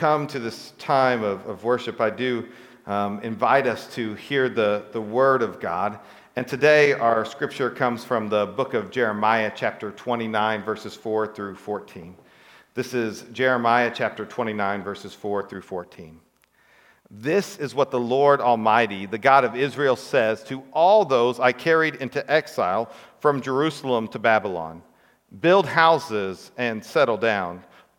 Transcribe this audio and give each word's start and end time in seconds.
come 0.00 0.26
to 0.26 0.38
this 0.38 0.72
time 0.78 1.22
of, 1.22 1.46
of 1.46 1.62
worship, 1.62 2.00
I 2.00 2.08
do 2.08 2.48
um, 2.86 3.20
invite 3.20 3.66
us 3.66 3.94
to 3.96 4.14
hear 4.14 4.48
the, 4.48 4.86
the 4.92 5.00
Word 5.00 5.42
of 5.42 5.60
God. 5.60 5.98
And 6.36 6.48
today, 6.48 6.94
our 6.94 7.26
scripture 7.26 7.68
comes 7.68 8.02
from 8.02 8.30
the 8.30 8.46
book 8.46 8.72
of 8.72 8.90
Jeremiah, 8.90 9.52
chapter 9.54 9.90
29, 9.90 10.62
verses 10.62 10.94
4 10.94 11.34
through 11.34 11.54
14. 11.54 12.16
This 12.72 12.94
is 12.94 13.26
Jeremiah, 13.32 13.92
chapter 13.94 14.24
29, 14.24 14.82
verses 14.82 15.12
4 15.12 15.46
through 15.46 15.60
14. 15.60 16.18
This 17.10 17.58
is 17.58 17.74
what 17.74 17.90
the 17.90 18.00
Lord 18.00 18.40
Almighty, 18.40 19.04
the 19.04 19.18
God 19.18 19.44
of 19.44 19.54
Israel, 19.54 19.96
says 19.96 20.42
to 20.44 20.62
all 20.72 21.04
those 21.04 21.38
I 21.38 21.52
carried 21.52 21.96
into 21.96 22.24
exile 22.32 22.90
from 23.18 23.42
Jerusalem 23.42 24.08
to 24.08 24.18
Babylon 24.18 24.82
Build 25.38 25.66
houses 25.66 26.50
and 26.56 26.84
settle 26.84 27.16
down 27.16 27.62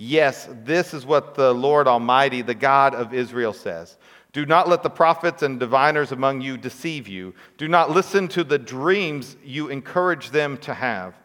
Yes, 0.00 0.48
this 0.62 0.94
is 0.94 1.04
what 1.04 1.34
the 1.34 1.52
Lord 1.52 1.88
Almighty, 1.88 2.40
the 2.40 2.54
God 2.54 2.94
of 2.94 3.12
Israel, 3.12 3.52
says. 3.52 3.96
Do 4.32 4.46
not 4.46 4.68
let 4.68 4.84
the 4.84 4.90
prophets 4.90 5.42
and 5.42 5.58
diviners 5.58 6.12
among 6.12 6.40
you 6.40 6.56
deceive 6.56 7.08
you. 7.08 7.34
Do 7.56 7.66
not 7.66 7.90
listen 7.90 8.28
to 8.28 8.44
the 8.44 8.60
dreams 8.60 9.36
you 9.44 9.70
encourage 9.70 10.30
them 10.30 10.56
to 10.58 10.72
have. 10.72 11.16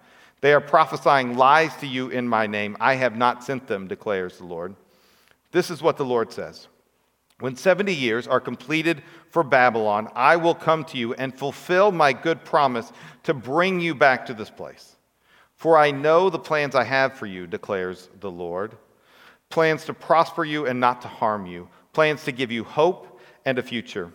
They 0.42 0.54
are 0.54 0.60
prophesying 0.60 1.38
lies 1.38 1.76
to 1.78 1.88
you 1.88 2.10
in 2.10 2.28
my 2.28 2.48
name. 2.48 2.76
I 2.80 2.96
have 2.96 3.16
not 3.16 3.44
sent 3.44 3.68
them, 3.68 3.88
declares 3.88 4.40
the 4.40 4.46
Lord. 4.46 4.76
This 5.52 5.70
is 5.70 5.84
what 5.84 5.98
the 5.98 6.06
Lord 6.06 6.34
says. 6.34 6.68
When 7.40 7.56
70 7.56 7.94
years 7.94 8.28
are 8.28 8.40
completed 8.40 9.04
for 9.30 9.44
Babylon, 9.44 10.10
I 10.16 10.38
will 10.38 10.56
come 10.56 10.84
to 10.86 10.98
you 10.98 11.14
and 11.14 11.38
fulfill 11.38 11.92
my 11.92 12.12
good 12.12 12.44
promise 12.44 12.92
to 13.22 13.36
bring 13.36 13.80
you 13.80 13.94
back 13.94 14.26
to 14.26 14.34
this 14.34 14.50
place. 14.50 14.93
For 15.64 15.78
I 15.78 15.92
know 15.92 16.30
the 16.30 16.40
plans 16.40 16.76
I 16.76 16.84
have 16.84 17.14
for 17.14 17.26
you, 17.26 17.48
declares 17.48 18.10
the 18.20 18.30
Lord 18.30 18.76
plans 19.50 19.86
to 19.86 19.94
prosper 19.94 20.44
you 20.44 20.66
and 20.66 20.78
not 20.78 21.02
to 21.04 21.08
harm 21.08 21.46
you, 21.46 21.70
plans 21.94 22.26
to 22.26 22.34
give 22.34 22.52
you 22.52 22.66
hope 22.66 23.22
and 23.46 23.58
a 23.58 23.64
future. 23.64 24.12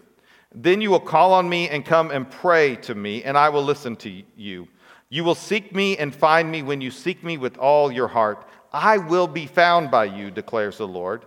Then 0.54 0.82
you 0.82 0.90
will 0.90 1.00
call 1.00 1.32
on 1.32 1.48
me 1.48 1.70
and 1.70 1.86
come 1.86 2.10
and 2.10 2.30
pray 2.30 2.76
to 2.76 2.94
me, 2.94 3.22
and 3.24 3.38
I 3.38 3.48
will 3.48 3.62
listen 3.62 3.96
to 3.96 4.22
you. 4.36 4.68
You 5.08 5.24
will 5.24 5.34
seek 5.34 5.74
me 5.74 5.96
and 5.96 6.14
find 6.14 6.50
me 6.52 6.62
when 6.62 6.82
you 6.82 6.90
seek 6.90 7.24
me 7.24 7.38
with 7.38 7.56
all 7.56 7.90
your 7.90 8.08
heart. 8.08 8.46
I 8.70 8.98
will 8.98 9.26
be 9.26 9.46
found 9.46 9.90
by 9.90 10.04
you, 10.04 10.30
declares 10.30 10.76
the 10.76 10.86
Lord, 10.86 11.24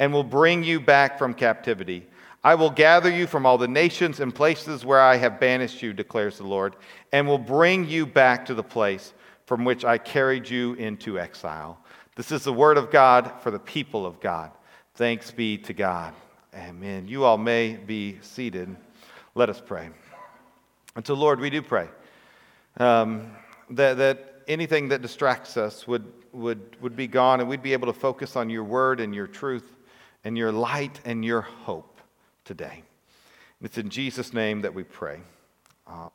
and 0.00 0.12
will 0.12 0.24
bring 0.24 0.64
you 0.64 0.80
back 0.80 1.16
from 1.16 1.32
captivity. 1.32 2.08
I 2.42 2.56
will 2.56 2.70
gather 2.70 3.08
you 3.08 3.28
from 3.28 3.46
all 3.46 3.56
the 3.56 3.68
nations 3.68 4.18
and 4.18 4.34
places 4.34 4.84
where 4.84 5.00
I 5.00 5.14
have 5.14 5.38
banished 5.38 5.80
you, 5.80 5.92
declares 5.92 6.38
the 6.38 6.48
Lord, 6.48 6.74
and 7.12 7.28
will 7.28 7.38
bring 7.38 7.88
you 7.88 8.04
back 8.04 8.46
to 8.46 8.54
the 8.54 8.64
place 8.64 9.12
from 9.50 9.64
which 9.64 9.84
I 9.84 9.98
carried 9.98 10.48
you 10.48 10.74
into 10.74 11.18
exile. 11.18 11.76
This 12.14 12.30
is 12.30 12.44
the 12.44 12.52
word 12.52 12.78
of 12.78 12.88
God 12.88 13.32
for 13.42 13.50
the 13.50 13.58
people 13.58 14.06
of 14.06 14.20
God. 14.20 14.52
Thanks 14.94 15.32
be 15.32 15.58
to 15.58 15.72
God. 15.72 16.14
Amen. 16.54 17.08
You 17.08 17.24
all 17.24 17.36
may 17.36 17.74
be 17.74 18.20
seated. 18.22 18.76
Let 19.34 19.50
us 19.50 19.60
pray. 19.60 19.88
And 20.94 21.04
so, 21.04 21.14
Lord, 21.14 21.40
we 21.40 21.50
do 21.50 21.62
pray 21.62 21.88
um, 22.76 23.32
that, 23.70 23.96
that 23.96 24.42
anything 24.46 24.86
that 24.90 25.02
distracts 25.02 25.56
us 25.56 25.84
would, 25.84 26.12
would, 26.30 26.76
would 26.80 26.94
be 26.94 27.08
gone 27.08 27.40
and 27.40 27.48
we'd 27.48 27.60
be 27.60 27.72
able 27.72 27.92
to 27.92 27.98
focus 27.98 28.36
on 28.36 28.50
your 28.50 28.62
word 28.62 29.00
and 29.00 29.12
your 29.12 29.26
truth 29.26 29.78
and 30.22 30.38
your 30.38 30.52
light 30.52 31.00
and 31.04 31.24
your 31.24 31.40
hope 31.40 32.00
today. 32.44 32.84
It's 33.60 33.78
in 33.78 33.88
Jesus' 33.88 34.32
name 34.32 34.60
that 34.60 34.74
we 34.74 34.84
pray. 34.84 35.18
Uh, 35.88 36.10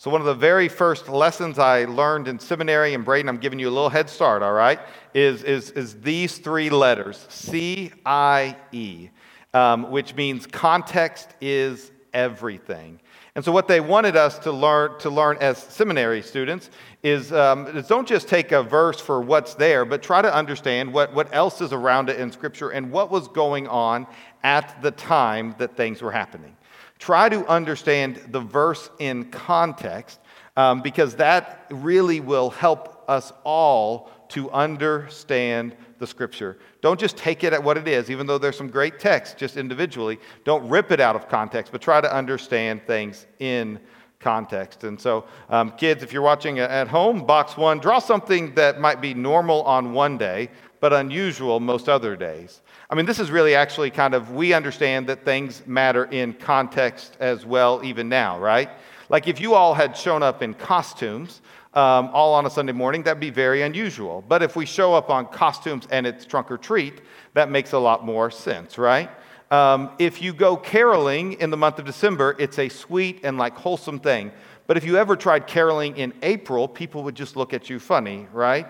so, 0.00 0.10
one 0.10 0.22
of 0.22 0.26
the 0.26 0.34
very 0.34 0.68
first 0.68 1.10
lessons 1.10 1.58
I 1.58 1.84
learned 1.84 2.26
in 2.26 2.38
seminary, 2.38 2.94
and 2.94 3.04
Braden, 3.04 3.28
I'm 3.28 3.36
giving 3.36 3.58
you 3.58 3.68
a 3.68 3.70
little 3.70 3.90
head 3.90 4.08
start, 4.08 4.42
all 4.42 4.54
right, 4.54 4.80
is, 5.12 5.42
is, 5.42 5.72
is 5.72 6.00
these 6.00 6.38
three 6.38 6.70
letters 6.70 7.26
C 7.28 7.92
I 8.06 8.56
E, 8.72 9.10
um, 9.52 9.90
which 9.90 10.14
means 10.14 10.46
context 10.46 11.34
is 11.42 11.92
everything. 12.14 12.98
And 13.34 13.44
so, 13.44 13.52
what 13.52 13.68
they 13.68 13.80
wanted 13.80 14.16
us 14.16 14.38
to 14.38 14.52
learn, 14.52 14.98
to 15.00 15.10
learn 15.10 15.36
as 15.42 15.58
seminary 15.58 16.22
students 16.22 16.70
is, 17.02 17.30
um, 17.34 17.66
is 17.66 17.86
don't 17.86 18.08
just 18.08 18.26
take 18.26 18.52
a 18.52 18.62
verse 18.62 19.02
for 19.02 19.20
what's 19.20 19.52
there, 19.52 19.84
but 19.84 20.02
try 20.02 20.22
to 20.22 20.34
understand 20.34 20.90
what, 20.94 21.12
what 21.12 21.28
else 21.34 21.60
is 21.60 21.74
around 21.74 22.08
it 22.08 22.18
in 22.18 22.32
Scripture 22.32 22.70
and 22.70 22.90
what 22.90 23.10
was 23.10 23.28
going 23.28 23.68
on 23.68 24.06
at 24.44 24.80
the 24.80 24.92
time 24.92 25.54
that 25.58 25.76
things 25.76 26.00
were 26.00 26.10
happening 26.10 26.56
try 27.00 27.28
to 27.28 27.44
understand 27.46 28.20
the 28.28 28.40
verse 28.40 28.90
in 29.00 29.24
context 29.30 30.20
um, 30.56 30.82
because 30.82 31.16
that 31.16 31.66
really 31.70 32.20
will 32.20 32.50
help 32.50 33.02
us 33.08 33.32
all 33.42 34.10
to 34.28 34.50
understand 34.50 35.74
the 35.98 36.06
scripture. 36.06 36.58
Don't 36.82 37.00
just 37.00 37.16
take 37.16 37.42
it 37.42 37.52
at 37.52 37.62
what 37.62 37.76
it 37.76 37.88
is, 37.88 38.10
even 38.10 38.26
though 38.26 38.38
there's 38.38 38.56
some 38.56 38.68
great 38.68 39.00
text 39.00 39.38
just 39.38 39.56
individually. 39.56 40.20
Don't 40.44 40.68
rip 40.68 40.92
it 40.92 41.00
out 41.00 41.16
of 41.16 41.28
context, 41.28 41.72
but 41.72 41.80
try 41.80 42.00
to 42.00 42.14
understand 42.14 42.86
things 42.86 43.26
in 43.40 43.80
context. 44.20 44.84
And 44.84 45.00
so, 45.00 45.24
um, 45.48 45.72
kids, 45.72 46.02
if 46.02 46.12
you're 46.12 46.22
watching 46.22 46.58
at 46.58 46.86
home, 46.86 47.24
box 47.24 47.56
one, 47.56 47.78
draw 47.78 47.98
something 47.98 48.54
that 48.54 48.78
might 48.78 49.00
be 49.00 49.14
normal 49.14 49.62
on 49.62 49.92
one 49.92 50.18
day, 50.18 50.50
but 50.80 50.92
unusual 50.92 51.58
most 51.58 51.88
other 51.88 52.14
days. 52.16 52.62
I 52.90 52.96
mean, 52.96 53.06
this 53.06 53.20
is 53.20 53.30
really 53.30 53.54
actually 53.54 53.92
kind 53.92 54.14
of, 54.14 54.32
we 54.32 54.52
understand 54.52 55.06
that 55.06 55.24
things 55.24 55.62
matter 55.64 56.06
in 56.06 56.34
context 56.34 57.16
as 57.20 57.46
well, 57.46 57.84
even 57.84 58.08
now, 58.08 58.36
right? 58.40 58.68
Like 59.08 59.28
if 59.28 59.40
you 59.40 59.54
all 59.54 59.74
had 59.74 59.96
shown 59.96 60.24
up 60.24 60.42
in 60.42 60.54
costumes 60.54 61.40
um, 61.72 62.10
all 62.12 62.34
on 62.34 62.46
a 62.46 62.50
Sunday 62.50 62.72
morning, 62.72 63.04
that'd 63.04 63.20
be 63.20 63.30
very 63.30 63.62
unusual. 63.62 64.24
But 64.26 64.42
if 64.42 64.56
we 64.56 64.66
show 64.66 64.92
up 64.92 65.08
on 65.08 65.26
costumes 65.26 65.86
and 65.92 66.04
it's 66.04 66.26
trunk 66.26 66.50
or 66.50 66.58
treat, 66.58 67.00
that 67.34 67.48
makes 67.48 67.74
a 67.74 67.78
lot 67.78 68.04
more 68.04 68.28
sense, 68.28 68.76
right? 68.76 69.08
Um, 69.52 69.90
if 70.00 70.20
you 70.20 70.32
go 70.32 70.56
caroling 70.56 71.34
in 71.34 71.50
the 71.50 71.56
month 71.56 71.78
of 71.78 71.84
December, 71.84 72.34
it's 72.40 72.58
a 72.58 72.68
sweet 72.68 73.20
and 73.22 73.38
like 73.38 73.54
wholesome 73.56 74.00
thing. 74.00 74.32
But 74.66 74.76
if 74.76 74.84
you 74.84 74.96
ever 74.96 75.14
tried 75.14 75.46
caroling 75.46 75.96
in 75.96 76.12
April, 76.22 76.66
people 76.66 77.04
would 77.04 77.14
just 77.14 77.36
look 77.36 77.54
at 77.54 77.70
you 77.70 77.78
funny, 77.78 78.26
right? 78.32 78.68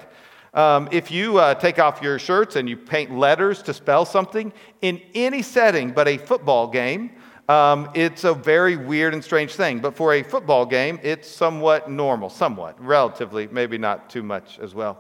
Um, 0.52 0.88
if 0.90 1.10
you 1.10 1.38
uh, 1.38 1.54
take 1.54 1.78
off 1.78 2.02
your 2.02 2.18
shirts 2.18 2.56
and 2.56 2.68
you 2.68 2.76
paint 2.76 3.16
letters 3.16 3.62
to 3.62 3.74
spell 3.74 4.04
something 4.04 4.52
in 4.82 5.00
any 5.14 5.42
setting 5.42 5.92
but 5.92 6.08
a 6.08 6.16
football 6.18 6.66
game, 6.66 7.12
um, 7.48 7.90
it's 7.94 8.24
a 8.24 8.34
very 8.34 8.76
weird 8.76 9.14
and 9.14 9.22
strange 9.22 9.54
thing. 9.54 9.80
But 9.80 9.96
for 9.96 10.14
a 10.14 10.22
football 10.22 10.66
game, 10.66 10.98
it's 11.02 11.28
somewhat 11.28 11.90
normal, 11.90 12.30
somewhat, 12.30 12.82
relatively, 12.84 13.48
maybe 13.48 13.78
not 13.78 14.10
too 14.10 14.22
much 14.22 14.58
as 14.58 14.74
well 14.74 14.98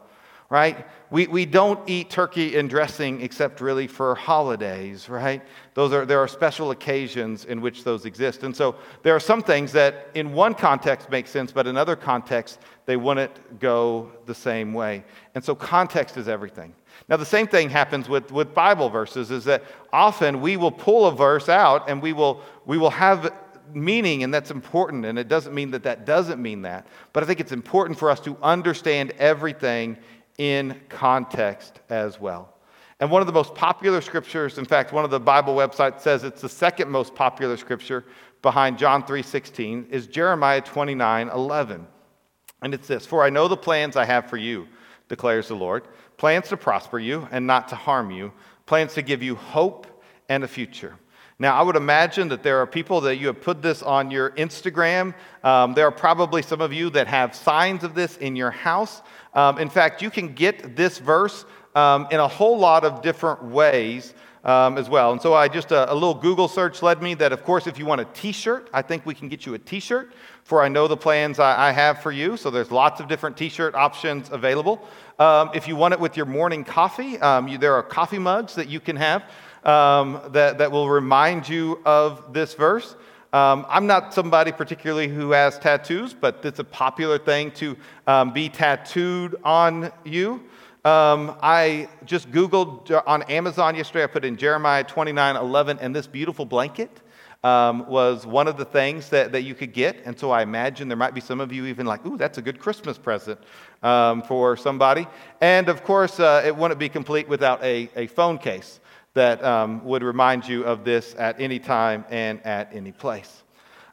right? 0.50 0.84
We, 1.10 1.28
we 1.28 1.46
don't 1.46 1.88
eat 1.88 2.10
turkey 2.10 2.58
and 2.58 2.68
dressing 2.68 3.22
except 3.22 3.60
really 3.60 3.86
for 3.86 4.16
holidays, 4.16 5.08
right? 5.08 5.42
Those 5.74 5.92
are, 5.92 6.04
there 6.04 6.18
are 6.18 6.28
special 6.28 6.72
occasions 6.72 7.44
in 7.44 7.60
which 7.60 7.84
those 7.84 8.04
exist. 8.04 8.42
And 8.42 8.54
so 8.54 8.74
there 9.04 9.14
are 9.14 9.20
some 9.20 9.42
things 9.42 9.70
that 9.72 10.08
in 10.14 10.32
one 10.32 10.54
context 10.54 11.08
make 11.08 11.28
sense, 11.28 11.52
but 11.52 11.68
in 11.68 11.76
other 11.76 11.94
contexts, 11.94 12.58
they 12.86 12.96
wouldn't 12.96 13.60
go 13.60 14.10
the 14.26 14.34
same 14.34 14.74
way. 14.74 15.04
And 15.36 15.42
so 15.42 15.54
context 15.54 16.16
is 16.16 16.28
everything. 16.28 16.74
Now, 17.08 17.16
the 17.16 17.24
same 17.24 17.46
thing 17.46 17.70
happens 17.70 18.08
with, 18.08 18.30
with 18.32 18.52
Bible 18.52 18.90
verses, 18.90 19.30
is 19.30 19.44
that 19.44 19.62
often 19.92 20.40
we 20.40 20.56
will 20.56 20.72
pull 20.72 21.06
a 21.06 21.12
verse 21.12 21.48
out 21.48 21.88
and 21.88 22.02
we 22.02 22.12
will, 22.12 22.42
we 22.66 22.76
will 22.76 22.90
have 22.90 23.32
meaning, 23.74 24.22
and 24.22 24.34
that's 24.34 24.50
important, 24.50 25.04
and 25.04 25.18
it 25.18 25.28
doesn't 25.28 25.54
mean 25.54 25.70
that 25.70 25.84
that 25.84 26.04
doesn't 26.04 26.40
mean 26.40 26.62
that. 26.62 26.86
But 27.12 27.22
I 27.22 27.26
think 27.26 27.40
it's 27.40 27.52
important 27.52 27.98
for 27.98 28.10
us 28.10 28.20
to 28.20 28.36
understand 28.42 29.12
everything 29.18 29.96
in 30.40 30.74
context 30.88 31.80
as 31.90 32.18
well. 32.18 32.54
And 32.98 33.10
one 33.10 33.20
of 33.20 33.26
the 33.26 33.32
most 33.32 33.54
popular 33.54 34.00
scriptures, 34.00 34.56
in 34.56 34.64
fact, 34.64 34.90
one 34.90 35.04
of 35.04 35.10
the 35.10 35.20
Bible 35.20 35.54
websites 35.54 36.00
says 36.00 36.24
it's 36.24 36.40
the 36.40 36.48
second 36.48 36.90
most 36.90 37.14
popular 37.14 37.58
scripture 37.58 38.06
behind 38.40 38.78
John 38.78 39.02
3:16 39.02 39.88
is 39.90 40.06
Jeremiah 40.06 40.62
29:11. 40.62 41.86
And 42.62 42.72
it's 42.72 42.88
this, 42.88 43.04
"For 43.04 43.22
I 43.22 43.28
know 43.28 43.48
the 43.48 43.56
plans 43.56 43.98
I 43.98 44.06
have 44.06 44.30
for 44.30 44.38
you," 44.38 44.66
declares 45.10 45.48
the 45.48 45.56
Lord, 45.56 45.86
"plans 46.16 46.48
to 46.48 46.56
prosper 46.56 46.98
you 46.98 47.28
and 47.30 47.46
not 47.46 47.68
to 47.68 47.76
harm 47.76 48.10
you, 48.10 48.32
plans 48.64 48.94
to 48.94 49.02
give 49.02 49.22
you 49.22 49.34
hope 49.34 49.86
and 50.30 50.42
a 50.42 50.48
future." 50.48 50.96
Now, 51.40 51.58
I 51.58 51.62
would 51.62 51.76
imagine 51.76 52.28
that 52.28 52.42
there 52.42 52.60
are 52.60 52.66
people 52.66 53.00
that 53.00 53.16
you 53.16 53.26
have 53.28 53.40
put 53.40 53.62
this 53.62 53.82
on 53.82 54.10
your 54.10 54.30
Instagram. 54.32 55.14
Um, 55.42 55.72
there 55.72 55.86
are 55.86 55.90
probably 55.90 56.42
some 56.42 56.60
of 56.60 56.70
you 56.70 56.90
that 56.90 57.06
have 57.06 57.34
signs 57.34 57.82
of 57.82 57.94
this 57.94 58.18
in 58.18 58.36
your 58.36 58.50
house. 58.50 59.00
Um, 59.34 59.58
in 59.58 59.68
fact, 59.68 60.02
you 60.02 60.10
can 60.10 60.34
get 60.34 60.76
this 60.76 60.98
verse 60.98 61.44
um, 61.74 62.08
in 62.10 62.18
a 62.18 62.28
whole 62.28 62.58
lot 62.58 62.84
of 62.84 63.02
different 63.02 63.44
ways 63.44 64.14
um, 64.44 64.78
as 64.78 64.88
well. 64.88 65.12
And 65.12 65.20
so 65.20 65.34
I 65.34 65.48
just, 65.48 65.70
a, 65.70 65.92
a, 65.92 65.94
little 65.94 66.14
Google 66.14 66.48
search 66.48 66.82
led 66.82 67.02
me 67.02 67.14
that, 67.14 67.32
of 67.32 67.44
course, 67.44 67.66
if 67.66 67.78
you 67.78 67.84
want 67.84 68.00
a 68.00 68.06
t 68.06 68.32
shirt, 68.32 68.70
I 68.72 68.82
think 68.82 69.04
we 69.04 69.14
can 69.14 69.28
get 69.28 69.44
you 69.44 69.54
a 69.54 69.58
t 69.58 69.80
shirt 69.80 70.12
for 70.44 70.62
I 70.62 70.68
know 70.68 70.88
the 70.88 70.96
plans 70.96 71.38
I, 71.38 71.68
I 71.68 71.72
have 71.72 72.02
for 72.02 72.10
you. 72.10 72.36
So 72.36 72.50
there's 72.50 72.70
lots 72.70 73.00
of 73.00 73.08
different 73.08 73.36
t 73.36 73.48
shirt 73.48 73.74
options 73.74 74.30
available. 74.30 74.86
Um, 75.18 75.50
if 75.54 75.68
you 75.68 75.76
want 75.76 75.92
it 75.92 76.00
with 76.00 76.16
your 76.16 76.26
morning 76.26 76.64
coffee, 76.64 77.18
um, 77.18 77.48
you, 77.48 77.58
there 77.58 77.74
are 77.74 77.82
coffee 77.82 78.18
mugs 78.18 78.54
that 78.54 78.68
you 78.68 78.80
can 78.80 78.96
have 78.96 79.24
um, 79.64 80.20
that, 80.30 80.58
that 80.58 80.72
will 80.72 80.88
remind 80.88 81.48
you 81.48 81.80
of 81.84 82.32
this 82.32 82.54
verse. 82.54 82.96
Um, 83.32 83.64
I'm 83.68 83.86
not 83.86 84.12
somebody 84.12 84.50
particularly 84.50 85.06
who 85.06 85.30
has 85.30 85.56
tattoos, 85.58 86.14
but 86.14 86.40
it's 86.44 86.58
a 86.58 86.64
popular 86.64 87.16
thing 87.16 87.52
to 87.52 87.76
um, 88.08 88.32
be 88.32 88.48
tattooed 88.48 89.36
on 89.44 89.92
you. 90.04 90.42
Um, 90.84 91.36
I 91.40 91.88
just 92.04 92.32
Googled 92.32 92.90
on 93.06 93.22
Amazon 93.24 93.76
yesterday, 93.76 94.04
I 94.04 94.06
put 94.08 94.24
in 94.24 94.36
Jeremiah 94.36 94.82
29 94.82 95.36
11, 95.36 95.78
and 95.80 95.94
this 95.94 96.08
beautiful 96.08 96.44
blanket 96.44 96.90
um, 97.44 97.86
was 97.86 98.26
one 98.26 98.48
of 98.48 98.56
the 98.56 98.64
things 98.64 99.08
that, 99.10 99.30
that 99.32 99.42
you 99.42 99.54
could 99.54 99.72
get. 99.72 100.02
And 100.04 100.18
so 100.18 100.30
I 100.30 100.42
imagine 100.42 100.88
there 100.88 100.96
might 100.96 101.14
be 101.14 101.20
some 101.20 101.40
of 101.40 101.52
you 101.52 101.66
even 101.66 101.86
like, 101.86 102.04
ooh, 102.04 102.16
that's 102.16 102.38
a 102.38 102.42
good 102.42 102.58
Christmas 102.58 102.98
present 102.98 103.38
um, 103.82 104.22
for 104.22 104.56
somebody. 104.56 105.06
And 105.40 105.68
of 105.68 105.84
course, 105.84 106.18
uh, 106.18 106.42
it 106.44 106.56
wouldn't 106.56 106.80
be 106.80 106.88
complete 106.88 107.28
without 107.28 107.62
a, 107.62 107.88
a 107.94 108.08
phone 108.08 108.38
case 108.38 108.79
that 109.14 109.42
um, 109.44 109.84
would 109.84 110.02
remind 110.02 110.46
you 110.46 110.64
of 110.64 110.84
this 110.84 111.14
at 111.18 111.40
any 111.40 111.58
time 111.58 112.04
and 112.10 112.44
at 112.46 112.70
any 112.72 112.92
place. 112.92 113.42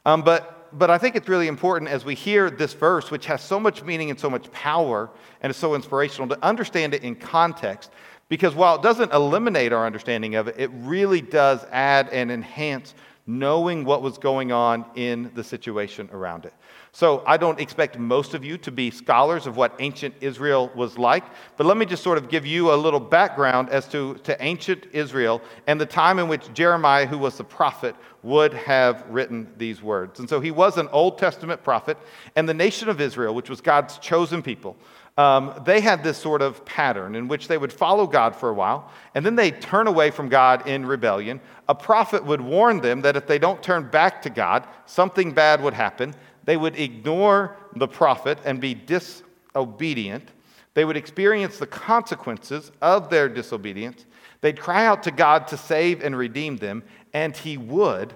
Um, 0.04 0.22
but 0.22 0.54
but 0.72 0.90
I 0.90 0.98
think 0.98 1.16
it's 1.16 1.28
really 1.28 1.48
important 1.48 1.90
as 1.90 2.04
we 2.04 2.14
hear 2.14 2.50
this 2.50 2.74
verse, 2.74 3.10
which 3.10 3.26
has 3.26 3.42
so 3.42 3.58
much 3.58 3.82
meaning 3.82 4.10
and 4.10 4.20
so 4.20 4.28
much 4.28 4.50
power 4.52 5.10
and 5.40 5.50
is 5.50 5.56
so 5.56 5.74
inspirational, 5.74 6.28
to 6.28 6.44
understand 6.44 6.94
it 6.94 7.04
in 7.04 7.14
context. 7.14 7.90
Because 8.28 8.54
while 8.54 8.76
it 8.76 8.82
doesn't 8.82 9.12
eliminate 9.12 9.72
our 9.72 9.86
understanding 9.86 10.34
of 10.34 10.48
it, 10.48 10.56
it 10.58 10.70
really 10.74 11.22
does 11.22 11.64
add 11.70 12.10
and 12.10 12.30
enhance 12.30 12.94
knowing 13.28 13.84
what 13.84 14.00
was 14.00 14.16
going 14.16 14.50
on 14.50 14.86
in 14.94 15.30
the 15.34 15.44
situation 15.44 16.08
around 16.12 16.46
it. 16.46 16.54
So 16.92 17.22
I 17.26 17.36
don't 17.36 17.60
expect 17.60 17.98
most 17.98 18.32
of 18.32 18.42
you 18.42 18.56
to 18.58 18.72
be 18.72 18.90
scholars 18.90 19.46
of 19.46 19.58
what 19.58 19.74
ancient 19.80 20.14
Israel 20.22 20.72
was 20.74 20.96
like, 20.96 21.24
but 21.58 21.66
let 21.66 21.76
me 21.76 21.84
just 21.84 22.02
sort 22.02 22.16
of 22.16 22.30
give 22.30 22.46
you 22.46 22.72
a 22.72 22.74
little 22.74 22.98
background 22.98 23.68
as 23.68 23.86
to, 23.88 24.14
to 24.24 24.42
ancient 24.42 24.86
Israel 24.92 25.42
and 25.66 25.78
the 25.78 25.86
time 25.86 26.18
in 26.18 26.26
which 26.26 26.50
Jeremiah, 26.54 27.06
who 27.06 27.18
was 27.18 27.36
the 27.36 27.44
prophet, 27.44 27.94
would 28.22 28.54
have 28.54 29.04
written 29.10 29.46
these 29.58 29.82
words. 29.82 30.20
And 30.20 30.28
so 30.28 30.40
he 30.40 30.50
was 30.50 30.78
an 30.78 30.88
Old 30.88 31.18
Testament 31.18 31.62
prophet, 31.62 31.98
and 32.34 32.48
the 32.48 32.54
nation 32.54 32.88
of 32.88 32.98
Israel, 32.98 33.34
which 33.34 33.50
was 33.50 33.60
God's 33.60 33.98
chosen 33.98 34.42
people, 34.42 34.74
um, 35.18 35.60
they 35.64 35.80
had 35.80 36.04
this 36.04 36.16
sort 36.16 36.42
of 36.42 36.64
pattern 36.64 37.16
in 37.16 37.26
which 37.26 37.48
they 37.48 37.58
would 37.58 37.72
follow 37.72 38.06
God 38.06 38.36
for 38.36 38.50
a 38.50 38.54
while, 38.54 38.88
and 39.16 39.26
then 39.26 39.34
they'd 39.34 39.60
turn 39.60 39.88
away 39.88 40.12
from 40.12 40.28
God 40.28 40.68
in 40.68 40.86
rebellion. 40.86 41.40
A 41.68 41.74
prophet 41.74 42.24
would 42.24 42.40
warn 42.40 42.80
them 42.80 43.00
that 43.00 43.16
if 43.16 43.26
they 43.26 43.40
don't 43.40 43.60
turn 43.60 43.90
back 43.90 44.22
to 44.22 44.30
God, 44.30 44.64
something 44.86 45.32
bad 45.32 45.60
would 45.60 45.74
happen. 45.74 46.14
They 46.44 46.56
would 46.56 46.78
ignore 46.78 47.56
the 47.74 47.88
prophet 47.88 48.38
and 48.44 48.60
be 48.60 48.74
disobedient. 48.74 50.28
They 50.74 50.84
would 50.84 50.96
experience 50.96 51.58
the 51.58 51.66
consequences 51.66 52.70
of 52.80 53.10
their 53.10 53.28
disobedience. 53.28 54.06
They'd 54.40 54.60
cry 54.60 54.86
out 54.86 55.02
to 55.02 55.10
God 55.10 55.48
to 55.48 55.56
save 55.56 56.00
and 56.00 56.16
redeem 56.16 56.58
them, 56.58 56.84
and 57.12 57.36
He 57.36 57.58
would. 57.58 58.14